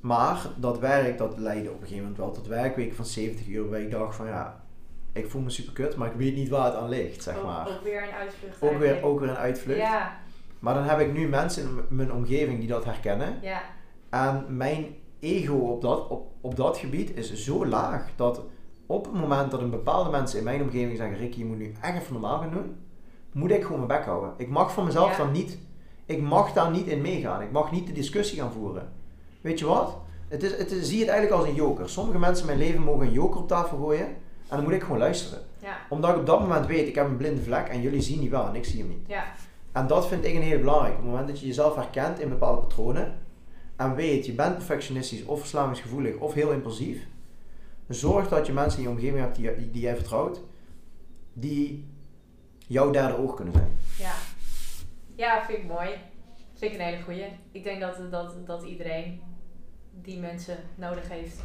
maar 0.00 0.46
dat 0.56 0.78
werk, 0.78 1.18
dat 1.18 1.38
leidde 1.38 1.68
op 1.70 1.74
een 1.74 1.80
gegeven 1.80 2.02
moment 2.02 2.18
wel 2.18 2.30
tot 2.32 2.46
werkweken 2.46 2.96
van 2.96 3.04
70 3.04 3.46
uur. 3.46 3.70
Waar 3.70 3.80
ik 3.80 3.90
dacht 3.90 4.16
van 4.16 4.26
ja, 4.26 4.64
ik 5.12 5.30
voel 5.30 5.42
me 5.42 5.50
super 5.50 5.72
kut, 5.72 5.96
maar 5.96 6.08
ik 6.10 6.16
weet 6.16 6.34
niet 6.34 6.48
waar 6.48 6.64
het 6.64 6.74
aan 6.74 6.88
ligt, 6.88 7.22
zeg 7.22 7.36
ook, 7.36 7.44
maar. 7.44 7.68
ook 7.68 7.82
weer 7.82 8.02
een 8.02 8.14
uitvlucht. 8.14 8.62
Ook 8.62 8.78
weer, 8.78 9.02
ook 9.02 9.20
weer 9.20 9.28
een 9.28 9.36
uitvlucht. 9.36 9.78
Ja, 9.80 10.16
Maar 10.58 10.74
dan 10.74 10.82
heb 10.84 10.98
ik 11.00 11.12
nu 11.12 11.28
mensen 11.28 11.62
in 11.62 11.96
mijn 11.96 12.12
omgeving 12.12 12.58
die 12.58 12.68
dat 12.68 12.84
herkennen. 12.84 13.38
ja, 13.42 13.62
En 14.10 14.56
mijn 14.56 14.86
ego 15.20 15.54
op 15.54 15.82
dat, 15.82 16.08
op, 16.08 16.30
op 16.40 16.56
dat 16.56 16.76
gebied 16.78 17.16
is 17.16 17.34
zo 17.34 17.66
laag 17.66 18.10
dat 18.16 18.42
op 18.92 19.04
het 19.04 19.14
moment 19.14 19.50
dat 19.50 19.60
een 19.60 19.70
bepaalde 19.70 20.10
mensen 20.10 20.38
in 20.38 20.44
mijn 20.44 20.62
omgeving 20.62 20.96
zeggen: 20.96 21.16
Ricky, 21.18 21.38
je 21.38 21.44
moet 21.44 21.58
nu 21.58 21.72
echt 21.80 21.98
even 22.00 22.12
normaal 22.12 22.38
gaan 22.38 22.50
doen, 22.50 22.76
moet 23.32 23.50
ik 23.50 23.62
gewoon 23.62 23.86
mijn 23.86 23.98
bek 23.98 24.06
houden. 24.06 24.32
Ik 24.36 24.48
mag 24.48 24.72
van 24.72 24.84
mezelf 24.84 25.10
Ja. 25.10 25.16
dan 25.16 25.32
niet, 25.32 25.58
ik 26.06 26.20
mag 26.22 26.52
daar 26.52 26.70
niet 26.70 26.86
in 26.86 27.00
meegaan. 27.00 27.42
Ik 27.42 27.52
mag 27.52 27.72
niet 27.72 27.86
de 27.86 27.92
discussie 27.92 28.38
gaan 28.40 28.52
voeren. 28.52 28.88
Weet 29.40 29.58
je 29.58 29.66
wat? 29.66 29.96
Het 30.28 30.42
is, 30.42 30.56
het 30.56 30.70
is, 30.70 30.88
zie 30.88 31.00
het 31.00 31.08
eigenlijk 31.08 31.40
als 31.40 31.48
een 31.50 31.54
joker. 31.56 31.88
Sommige 31.88 32.18
mensen 32.18 32.48
in 32.48 32.56
mijn 32.56 32.68
leven 32.68 32.82
mogen 32.84 33.06
een 33.06 33.12
joker 33.12 33.40
op 33.40 33.48
tafel 33.48 33.78
gooien 33.78 34.06
en 34.06 34.56
dan 34.56 34.62
moet 34.62 34.72
ik 34.72 34.82
gewoon 34.82 34.98
luisteren. 34.98 35.38
ja, 35.58 35.76
Omdat 35.88 36.10
ik 36.10 36.16
op 36.16 36.26
dat 36.26 36.40
moment 36.40 36.66
weet, 36.66 36.88
ik 36.88 36.94
heb 36.94 37.06
een 37.06 37.16
blinde 37.16 37.42
vlek 37.42 37.66
en 37.68 37.80
jullie 37.80 38.00
zien 38.00 38.20
die 38.20 38.30
wel 38.30 38.46
en 38.46 38.54
ik 38.54 38.64
zie 38.64 38.78
hem 38.78 38.88
niet. 38.88 39.06
ja, 39.06 39.24
En 39.72 39.86
dat 39.86 40.08
vind 40.08 40.24
ik 40.24 40.34
een 40.34 40.42
heel 40.42 40.58
belangrijk. 40.58 40.92
Op 40.92 40.98
het 41.00 41.08
moment 41.10 41.28
dat 41.28 41.40
je 41.40 41.46
jezelf 41.46 41.74
herkent 41.74 42.20
in 42.20 42.28
bepaalde 42.28 42.60
patronen 42.60 43.14
en 43.76 43.94
weet, 43.94 44.26
je 44.26 44.32
bent 44.32 44.54
perfectionistisch 44.56 45.24
of 45.24 45.40
verslavingsgevoelig 45.40 46.16
of 46.16 46.34
heel 46.34 46.50
impulsief, 46.52 47.06
zorg 47.94 48.28
dat 48.28 48.46
je 48.46 48.52
mensen 48.52 48.78
in 48.78 48.84
je 48.84 48.94
omgeving 48.94 49.18
hebt 49.18 49.36
die, 49.36 49.70
die 49.70 49.82
jij 49.82 49.94
vertrouwt, 49.94 50.40
die 51.32 51.90
jouw 52.66 52.90
derde 52.90 53.16
oog 53.16 53.34
kunnen 53.34 53.54
zijn. 53.54 53.78
ja. 53.98 54.12
Ja, 55.14 55.44
vind 55.44 55.58
ik 55.58 55.66
mooi. 55.66 55.90
Vind 56.54 56.72
ik 56.72 56.78
een 56.78 56.84
hele 56.84 57.02
goeie. 57.02 57.26
Ik 57.52 57.64
denk 57.64 57.80
dat, 57.80 58.10
dat, 58.10 58.46
dat 58.46 58.62
iedereen 58.62 59.20
die 59.90 60.18
mensen 60.18 60.56
nodig 60.74 61.08
heeft. 61.08 61.42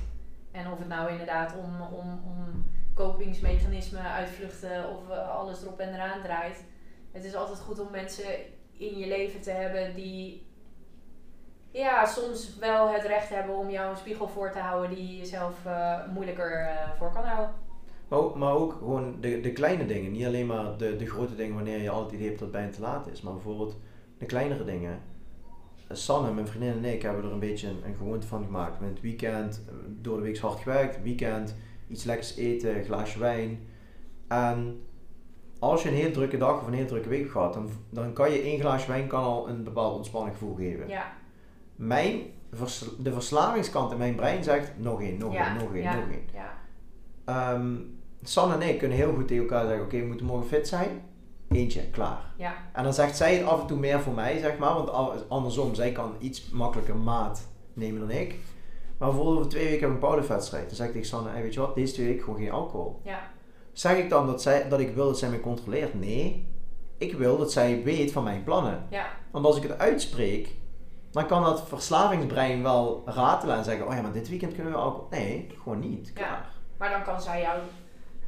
En 0.52 0.72
of 0.72 0.80
het 0.80 0.88
nou 0.88 1.12
inderdaad 1.12 1.56
om, 1.58 1.82
om, 1.82 2.22
om 2.26 2.66
kopingsmechanismen, 2.94 4.02
uitvluchten 4.02 4.90
of 4.90 5.10
eh, 5.10 5.30
alles 5.30 5.62
erop 5.62 5.80
en 5.80 5.94
eraan 5.94 6.22
draait. 6.22 6.64
Het 7.12 7.24
is 7.24 7.36
altijd 7.36 7.60
goed 7.60 7.80
om 7.80 7.92
mensen 7.92 8.26
in 8.72 8.98
je 8.98 9.08
leven 9.08 9.42
te 9.42 9.52
hebben 9.52 9.96
die 9.96 10.47
ja, 11.72 12.06
soms 12.06 12.58
wel 12.60 12.90
het 12.90 13.04
recht 13.04 13.30
hebben 13.30 13.56
om 13.56 13.70
jou 13.70 13.90
een 13.90 13.98
spiegel 13.98 14.28
voor 14.28 14.52
te 14.52 14.60
houden 14.60 14.96
die 14.96 15.08
je 15.08 15.18
jezelf 15.18 15.66
eh, 15.66 16.08
moeilijker 16.14 16.62
eh, 16.62 16.92
voor 16.98 17.12
kan 17.12 17.24
houden. 17.24 17.56
Maar 18.08 18.20
ook, 18.20 18.36
maar 18.36 18.54
ook 18.54 18.74
gewoon 18.74 19.16
de, 19.20 19.40
de 19.40 19.52
kleine 19.52 19.86
dingen, 19.86 20.12
niet 20.12 20.26
alleen 20.26 20.46
maar 20.46 20.78
de, 20.78 20.96
de 20.96 21.06
grote 21.06 21.36
dingen 21.36 21.56
wanneer 21.56 21.82
je 21.82 21.90
altijd 21.90 22.12
het 22.12 22.14
idee 22.14 22.28
hebt 22.28 22.40
dat 22.40 22.48
het 22.48 22.58
bijna 22.58 22.72
te 22.72 22.82
laat 22.82 23.08
is, 23.08 23.22
maar 23.22 23.34
bijvoorbeeld 23.34 23.78
de 24.18 24.26
kleinere 24.26 24.66
dingen. 24.66 25.02
Sanne, 25.90 26.34
mijn 26.34 26.48
vriendin 26.48 26.84
en 26.84 26.94
ik 26.94 27.02
hebben 27.02 27.24
er 27.24 27.32
een 27.32 27.40
beetje 27.40 27.68
een, 27.68 27.82
een 27.86 27.96
gewoonte 27.96 28.28
van 28.28 28.44
gemaakt. 28.44 28.80
Met 28.80 28.90
het 28.90 29.02
weekend, 29.02 29.64
eh, 29.68 29.74
door 29.88 30.18
de 30.18 30.24
week 30.24 30.38
hard 30.38 30.60
gewerkt, 30.60 31.02
weekend, 31.04 31.56
iets 31.88 32.04
lekkers 32.04 32.36
eten, 32.36 32.78
een 32.78 32.84
glaasje 32.84 33.20
wijn. 33.20 33.68
En 34.28 34.82
als 35.60 35.84
je 35.84 35.90
een 35.90 35.96
heel 35.96 36.12
drukke 36.12 36.38
dag 36.38 36.62
of 36.62 36.68
een 36.68 36.74
heel 36.74 36.86
drukke 36.86 37.10
week 37.10 37.20
hebt 37.20 37.32
gehad, 37.32 37.54
dan, 37.54 37.70
dan 37.90 38.14
kan 38.14 38.32
je 38.32 38.42
één 38.42 38.60
glaasje 38.60 38.88
wijn 38.88 39.08
kan 39.08 39.24
al 39.24 39.50
een 39.50 39.64
bepaald 39.64 39.96
ontspanning 39.96 40.38
gevoel 40.38 40.56
geven. 40.56 40.88
Ja, 40.88 41.17
Mijn, 41.78 42.22
vers- 42.54 42.86
de 43.00 43.14
verslavingskant 43.14 43.92
in 43.92 43.98
mijn 43.98 44.16
brein 44.16 44.44
zegt 44.44 44.72
nog 44.78 45.02
één, 45.02 45.18
nog 45.18 45.34
Ja, 45.34 45.48
één, 45.48 45.64
nog 45.64 45.74
één, 45.74 45.84
ja. 45.84 45.96
nog 45.96 46.10
één. 46.10 46.24
ja, 46.34 46.54
Ehm 47.26 47.76
Sanne 48.24 48.54
en 48.54 48.62
ik 48.70 48.78
kunnen 48.80 48.98
heel 48.98 49.14
goed 49.14 49.28
tegen 49.28 49.44
elkaar 49.44 49.66
zeggen: 49.66 49.86
Oké, 49.86 50.00
we 50.00 50.06
moeten 50.06 50.26
morgen 50.26 50.48
fit 50.48 50.68
zijn. 50.68 51.02
Eentje, 51.50 51.90
klaar. 51.90 52.20
ja, 52.38 52.54
En 52.74 52.84
dan 52.84 52.94
zegt 52.94 53.18
zij 53.18 53.36
het 53.36 53.46
af 53.48 53.62
en 53.62 53.68
toe 53.68 53.78
meer 53.80 54.00
voor 54.00 54.14
mij, 54.14 54.40
zeg 54.40 54.58
maar. 54.58 54.74
Want 54.74 54.90
andersom, 55.30 55.76
zij 55.76 55.92
kan 55.92 56.14
iets 56.20 56.50
makkelijker 56.50 56.96
maat 56.96 57.48
nemen 57.74 58.00
dan 58.00 58.12
ik. 58.12 58.36
Maar 58.98 59.08
bijvoorbeeld 59.08 59.38
over 59.38 59.50
twee 59.50 59.64
weken 59.64 59.80
heb 59.80 59.88
ik 59.90 59.94
een 59.96 60.02
powerliftwedstrijd. 60.02 60.66
Dan 60.68 60.76
zeg 60.76 60.86
ik 60.88 60.92
tegen 60.92 61.08
Sanne: 61.08 61.30
hey, 61.30 61.42
Weet 61.42 61.54
je 61.54 61.60
wat, 61.60 61.76
deze 61.76 61.94
twee 61.94 62.06
weken 62.08 62.24
gewoon 62.24 62.40
geen 62.40 62.52
alcohol. 62.52 63.00
ja, 63.04 63.20
Zeg 63.72 63.98
ik 63.98 64.10
dan 64.10 64.28
dat, 64.28 64.42
zij, 64.42 64.70
dat 64.70 64.80
ik 64.80 64.96
wil 64.96 65.06
dat 65.06 65.18
zij 65.20 65.30
mij 65.30 65.40
controleert? 65.40 65.94
Nee. 65.94 66.48
Ik 66.98 67.14
wil 67.14 67.38
dat 67.38 67.52
zij 67.52 67.84
weet 67.84 68.12
van 68.12 68.24
mijn 68.24 68.44
plannen. 68.44 68.86
ja, 68.90 69.08
Want 69.32 69.46
als 69.46 69.58
ik 69.58 69.64
het 69.64 69.78
uitspreek, 69.78 70.56
dan 71.12 71.28
kan 71.28 71.44
dat 71.44 71.68
verslavingsbrein 71.68 72.64
wel 72.64 73.02
ratelen 73.06 73.58
en 73.58 73.64
zeggen: 73.64 73.88
Oh 73.88 73.94
ja, 73.94 74.02
maar 74.02 74.12
dit 74.12 74.30
weekend 74.30 74.54
kunnen 74.54 74.74
we 74.74 74.80
alcohol. 74.80 75.08
Nee, 75.10 75.50
gewoon 75.62 75.80
niet. 75.80 76.14
Klaar. 76.14 76.50
Maar 76.78 76.90
dan 76.90 77.04
kan 77.04 77.22
zij 77.22 77.42
jou 77.42 77.60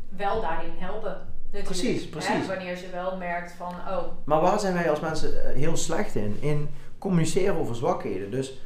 wel 0.10 0.42
daarin 0.42 0.72
helpen. 0.78 1.28
Natuurlijk. 1.52 1.66
Precies, 1.66 2.04
Hè, 2.04 2.10
precies. 2.10 2.48
wanneer 2.48 2.78
ze 2.78 2.90
wel 2.92 3.18
merkt 3.18 3.52
van, 3.52 3.74
oh, 3.88 4.04
Maar 4.24 4.42
waar 4.42 4.60
zijn 4.60 4.74
wij 4.74 4.90
als 4.90 5.00
mensen 5.00 5.44
eh, 5.44 5.56
heel 5.56 5.78
slecht 5.78 6.16
in? 6.16 6.38
In 6.40 6.70
communiceren 6.98 7.56
over 7.56 7.76
zwakheden. 7.76 8.32
Dus, 8.32 8.62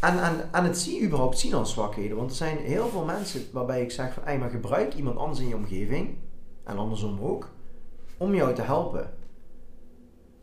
en, 0.00 0.22
en, 0.22 0.48
en 0.52 0.64
het 0.64 0.78
zien 0.78 1.04
überhaupt 1.04 1.38
zien 1.38 1.54
als 1.54 1.72
zwakheden. 1.72 2.16
Want 2.16 2.30
er 2.30 2.36
zijn 2.36 2.58
heel 2.58 2.88
veel 2.88 3.04
mensen 3.04 3.42
waarbij 3.52 3.82
ik 3.82 3.90
zeg 3.90 4.12
van, 4.12 4.22
hey, 4.24 4.38
maar 4.38 4.50
gebruik 4.50 4.94
iemand 4.94 5.16
anders 5.16 5.40
in 5.40 5.48
je 5.48 5.54
omgeving, 5.56 6.16
en 6.64 6.76
andersom 6.76 7.20
ook, 7.20 7.50
om 8.16 8.34
jou 8.34 8.54
te 8.54 8.62
helpen. 8.62 9.10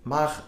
Maar 0.02 0.44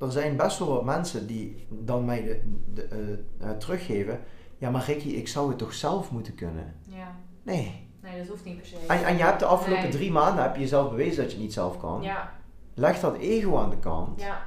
er 0.00 0.12
zijn 0.12 0.36
best 0.36 0.58
wel 0.58 0.68
wat 0.68 0.84
mensen 0.84 1.26
die 1.26 1.66
dan 1.68 2.04
mij 2.04 2.22
de, 2.22 2.40
de, 2.74 2.82
eh, 2.82 3.48
eh, 3.50 3.56
teruggeven, 3.56 4.20
ja 4.58 4.70
maar 4.70 4.84
Ricky, 4.86 5.08
ik 5.08 5.28
zou 5.28 5.48
het 5.48 5.58
toch 5.58 5.74
zelf 5.74 6.10
moeten 6.10 6.34
kunnen? 6.34 6.74
ja, 6.82 7.16
Nee. 7.42 7.88
nee, 8.02 8.18
dat 8.18 8.26
hoeft 8.28 8.44
niet 8.44 8.56
per 8.56 8.66
se. 8.66 8.76
En, 8.88 9.04
en 9.04 9.16
je 9.16 9.22
hebt 9.22 9.38
de 9.40 9.44
afgelopen 9.46 9.82
Nee. 9.84 9.92
drie 9.92 10.10
maanden 10.12 10.42
heb 10.42 10.54
je 10.54 10.60
jezelf 10.60 10.90
bewezen 10.90 11.16
dat 11.16 11.26
je 11.30 11.32
het 11.36 11.44
niet 11.44 11.52
zelf 11.52 11.78
kan. 11.80 12.02
Ja, 12.02 12.32
Leg 12.74 13.00
dat 13.00 13.16
ego 13.16 13.56
aan 13.58 13.70
de 13.70 13.78
kant. 13.78 14.20
ja, 14.20 14.42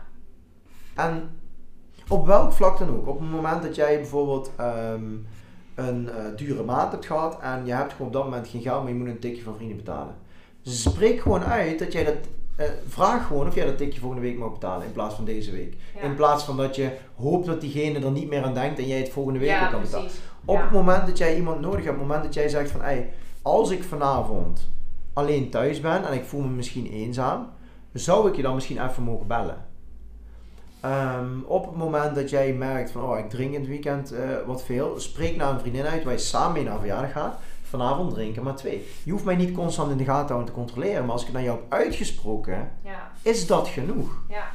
En 0.95 1.29
op 2.07 2.25
welk 2.25 2.51
vlak 2.51 2.77
dan 2.77 2.89
ook. 2.89 3.07
Op 3.07 3.19
het 3.19 3.29
moment 3.29 3.61
dat 3.61 3.75
jij 3.75 3.95
bijvoorbeeld 3.95 4.51
ehm, 4.57 5.03
een 5.75 6.09
eh, 6.09 6.25
dure 6.35 6.63
maand 6.63 6.91
hebt 6.91 7.05
gehad 7.05 7.39
en 7.41 7.65
je 7.65 7.73
hebt 7.73 7.91
gewoon 7.91 8.07
op 8.07 8.13
dat 8.13 8.23
moment 8.23 8.47
geen 8.47 8.61
geld, 8.61 8.83
maar 8.83 8.91
je 8.91 8.97
moet 8.97 9.07
een 9.07 9.19
tikje 9.19 9.43
van 9.43 9.55
vrienden 9.55 9.77
betalen. 9.77 10.15
Spreek 10.61 11.19
gewoon 11.21 11.43
uit 11.43 11.79
dat 11.79 11.91
jij 11.91 12.03
dat. 12.03 12.15
Eh, 12.55 12.65
vraag 12.87 13.27
gewoon 13.27 13.47
of 13.47 13.55
jij 13.55 13.65
dat 13.65 13.77
tikje 13.77 13.99
volgende 13.99 14.23
week 14.27 14.37
mag 14.37 14.51
betalen 14.51 14.85
in 14.85 14.91
plaats 14.91 15.15
van 15.15 15.25
deze 15.25 15.51
week. 15.51 15.73
ja. 15.95 16.01
In 16.01 16.15
plaats 16.15 16.43
van 16.43 16.57
dat 16.57 16.75
je 16.75 16.91
hoopt 17.15 17.45
dat 17.45 17.61
diegene 17.61 17.99
er 18.05 18.11
niet 18.11 18.29
meer 18.29 18.43
aan 18.43 18.53
denkt 18.53 18.79
en 18.79 18.87
jij 18.87 18.97
het 18.99 19.09
volgende 19.09 19.39
week 19.39 19.49
ja, 19.49 19.67
kan 19.67 19.81
betalen. 19.81 20.05
precies. 20.05 20.21
Op 20.45 20.55
Ja. 20.55 20.61
het 20.61 20.71
moment 20.71 21.05
dat 21.05 21.17
jij 21.17 21.35
iemand 21.35 21.59
nodig 21.61 21.83
hebt, 21.83 21.89
op 21.89 21.95
het 21.99 22.07
moment 22.07 22.23
dat 22.23 22.33
jij 22.33 22.49
zegt 22.49 22.71
van 22.71 22.81
hey, 22.81 23.09
als 23.41 23.69
ik 23.69 23.83
vanavond 23.83 24.69
alleen 25.13 25.49
thuis 25.49 25.79
ben 25.81 26.05
en 26.07 26.13
ik 26.13 26.23
voel 26.25 26.41
me 26.41 26.47
misschien 26.47 26.87
eenzaam, 26.87 27.47
zou 27.93 28.29
ik 28.29 28.35
je 28.35 28.41
dan 28.41 28.53
misschien 28.55 28.85
even 28.89 29.03
mogen 29.03 29.27
bellen. 29.27 29.65
Ehm, 30.79 31.39
op 31.45 31.65
het 31.65 31.75
moment 31.75 32.15
dat 32.15 32.29
jij 32.29 32.53
merkt 32.53 32.91
van 32.91 33.03
oh 33.03 33.17
ik 33.17 33.29
drink 33.29 33.53
in 33.53 33.59
het 33.59 33.69
weekend 33.69 34.11
eh, 34.11 34.21
wat 34.45 34.63
veel, 34.63 34.93
spreek 34.99 35.35
naar 35.35 35.53
een 35.53 35.59
vriendin 35.59 35.85
uit 35.85 36.03
waar 36.03 36.13
je 36.13 36.19
samen 36.19 36.53
mee 36.53 36.63
naar 36.63 36.73
een 36.73 36.79
verjaardag 36.79 37.11
gaat. 37.11 37.39
Vanavond 37.79 38.13
drinken 38.13 38.43
maar 38.43 38.55
twee. 38.55 38.87
Je 39.03 39.11
hoeft 39.11 39.23
mij 39.23 39.35
niet 39.35 39.55
constant 39.55 39.91
in 39.91 39.97
de 39.97 40.03
gaten 40.03 40.27
houden 40.27 40.45
te 40.45 40.59
controleren, 40.59 41.01
maar 41.03 41.11
als 41.11 41.21
ik 41.21 41.27
het 41.27 41.35
naar 41.35 41.45
jou 41.45 41.59
heb 41.59 41.73
uitgesproken, 41.73 42.71
Ja, 42.83 43.11
is 43.21 43.47
dat 43.47 43.67
genoeg. 43.67 44.23
ja, 44.29 44.47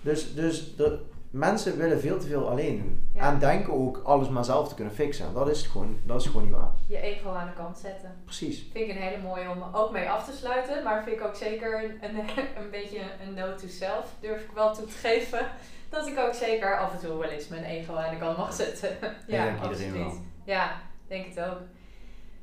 Dus, 0.00 0.34
dus 0.34 0.76
de, 0.76 0.98
mensen 1.30 1.78
willen 1.78 2.00
veel 2.00 2.18
te 2.18 2.26
veel 2.26 2.48
alleen 2.48 2.78
doen. 2.78 3.08
Ja. 3.14 3.32
En 3.32 3.38
denken 3.38 3.72
ook 3.72 4.00
alles 4.04 4.28
maar 4.28 4.44
zelf 4.44 4.68
te 4.68 4.74
kunnen 4.74 4.94
fixen. 4.94 5.26
En 5.26 5.32
dat 5.32 5.48
is 5.48 5.66
gewoon, 5.66 5.98
dat 6.04 6.20
is 6.20 6.26
gewoon 6.26 6.42
niet 6.42 6.54
waar. 6.54 6.70
Je 6.86 7.00
ego 7.00 7.30
aan 7.30 7.46
de 7.46 7.52
kant 7.52 7.78
zetten. 7.78 8.14
Precies. 8.24 8.66
Vind 8.72 8.88
ik 8.90 8.96
een 8.96 9.02
hele 9.02 9.22
mooie 9.22 9.50
om 9.50 9.62
ook 9.72 9.90
mee 9.92 10.10
af 10.10 10.24
te 10.24 10.36
sluiten. 10.36 10.82
Maar 10.84 11.02
vind 11.04 11.16
ik 11.16 11.26
ook 11.26 11.34
zeker 11.34 11.84
een, 11.84 11.90
een, 12.08 12.16
een 12.62 12.70
beetje 12.70 13.00
een 13.26 13.34
note 13.34 13.54
to 13.66 13.68
self. 13.68 14.14
Durf 14.20 14.40
ik 14.40 14.50
wel 14.54 14.74
toe 14.74 14.86
te 14.86 14.92
geven. 14.96 15.46
Dat 15.88 16.06
ik 16.06 16.18
ook 16.18 16.34
zeker 16.34 16.78
af 16.78 16.92
en 16.92 16.98
toe 16.98 17.18
wel 17.18 17.28
eens 17.30 17.48
mijn 17.48 17.64
ego 17.64 17.94
aan 17.94 18.10
de 18.10 18.18
kant 18.20 18.36
mag 18.36 18.52
zetten. 18.52 18.88
ja, 19.00 19.12
iedereen 19.26 19.58
absoluut. 19.60 19.92
wel. 19.92 20.12
Ja, 20.44 20.70
denk 21.08 21.26
het 21.26 21.40
ook. 21.40 21.58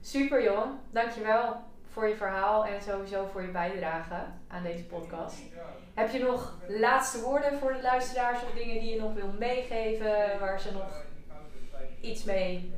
Super 0.05 0.43
Jon, 0.43 0.79
dankjewel 0.91 1.55
voor 1.89 2.07
je 2.07 2.15
verhaal 2.15 2.65
en 2.65 2.81
sowieso 2.81 3.25
voor 3.25 3.41
je 3.41 3.51
bijdrage 3.51 4.25
aan 4.47 4.63
deze 4.63 4.85
podcast. 4.85 5.41
Heb 5.93 6.09
je 6.09 6.19
nog 6.19 6.57
laatste 6.67 7.21
woorden 7.21 7.59
voor 7.59 7.73
de 7.73 7.81
luisteraars 7.81 8.43
of 8.43 8.51
dingen 8.51 8.79
die 8.79 8.93
je 8.93 9.01
nog 9.01 9.13
wil 9.13 9.31
meegeven 9.39 10.39
waar 10.39 10.59
ze 10.59 10.71
nog 10.71 11.05
iets 12.01 12.23
mee 12.23 12.73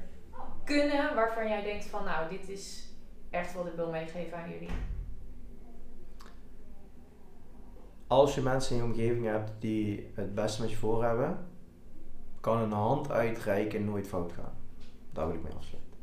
kunnen 0.63 1.15
waarvan 1.15 1.47
jij 1.47 1.63
denkt 1.63 1.85
van 1.85 2.03
nou 2.03 2.29
dit 2.29 2.49
is 2.49 2.89
echt 3.29 3.53
wat 3.53 3.65
ik 3.65 3.73
wil 3.75 3.89
meegeven 3.89 4.37
aan 4.37 4.49
jullie? 4.49 4.69
Als 8.07 8.35
je 8.35 8.41
mensen 8.41 8.75
in 8.75 8.81
je 8.81 8.87
omgeving 8.87 9.25
hebt 9.25 9.51
die 9.59 10.11
het 10.15 10.35
beste 10.35 10.61
met 10.61 10.69
je 10.69 10.77
voor 10.77 11.03
hebben, 11.03 11.47
kan 12.39 12.57
een 12.57 12.71
hand 12.71 13.11
uitreiken 13.11 13.85
nooit 13.85 14.07
fout 14.07 14.31
gaan. 14.31 14.53
Daar 15.11 15.27
wil 15.27 15.35
ik 15.35 15.43
mee 15.43 15.53
afsluiten. 15.53 15.93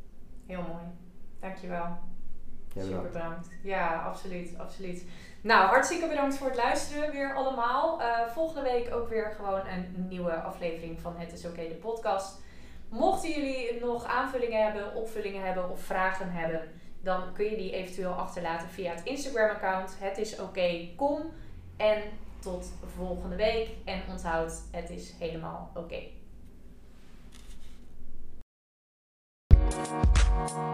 Heel 0.47 0.63
mooi. 0.63 1.02
Dankjewel. 1.43 1.99
Super 2.75 3.11
bedankt. 3.13 3.49
Ja, 3.63 4.03
absoluut, 4.03 4.59
absoluut. 4.59 5.05
Nou, 5.41 5.69
hartstikke 5.69 6.09
bedankt 6.09 6.37
voor 6.37 6.47
het 6.47 6.57
luisteren 6.57 7.11
weer 7.11 7.35
allemaal. 7.35 8.03
Eh, 8.03 8.27
volgende 8.27 8.71
week 8.71 8.95
ook 8.95 9.09
weer 9.09 9.33
gewoon 9.37 9.67
een 9.67 10.07
nieuwe 10.09 10.35
aflevering 10.35 11.01
van 11.01 11.17
Het 11.17 11.33
is 11.33 11.47
Oké, 11.47 11.69
de 11.69 11.75
podcast. 11.75 12.41
Mochten 12.89 13.31
jullie 13.31 13.81
nog 13.81 14.05
aanvullingen 14.05 14.65
hebben, 14.65 14.95
opvullingen 14.95 15.45
hebben 15.45 15.71
of 15.71 15.81
vragen 15.81 16.31
hebben, 16.31 16.61
dan 17.01 17.33
kun 17.33 17.45
je 17.45 17.57
die 17.57 17.73
eventueel 17.73 18.13
achterlaten 18.13 18.69
via 18.69 18.95
het 18.95 19.05
Instagram-account. 19.05 19.97
Het 19.99 20.19
is 20.19 20.41
oké, 20.41 20.89
kom. 20.97 21.33
En 21.77 22.03
tot 22.41 22.73
volgende 22.97 23.37
week. 23.37 23.69
En 23.85 24.03
onthoud, 24.11 24.63
het 24.71 24.91
is 24.91 25.15
helemaal 25.19 25.71
oké. 25.75 26.01
Thank 30.49 30.57
you. 30.57 30.73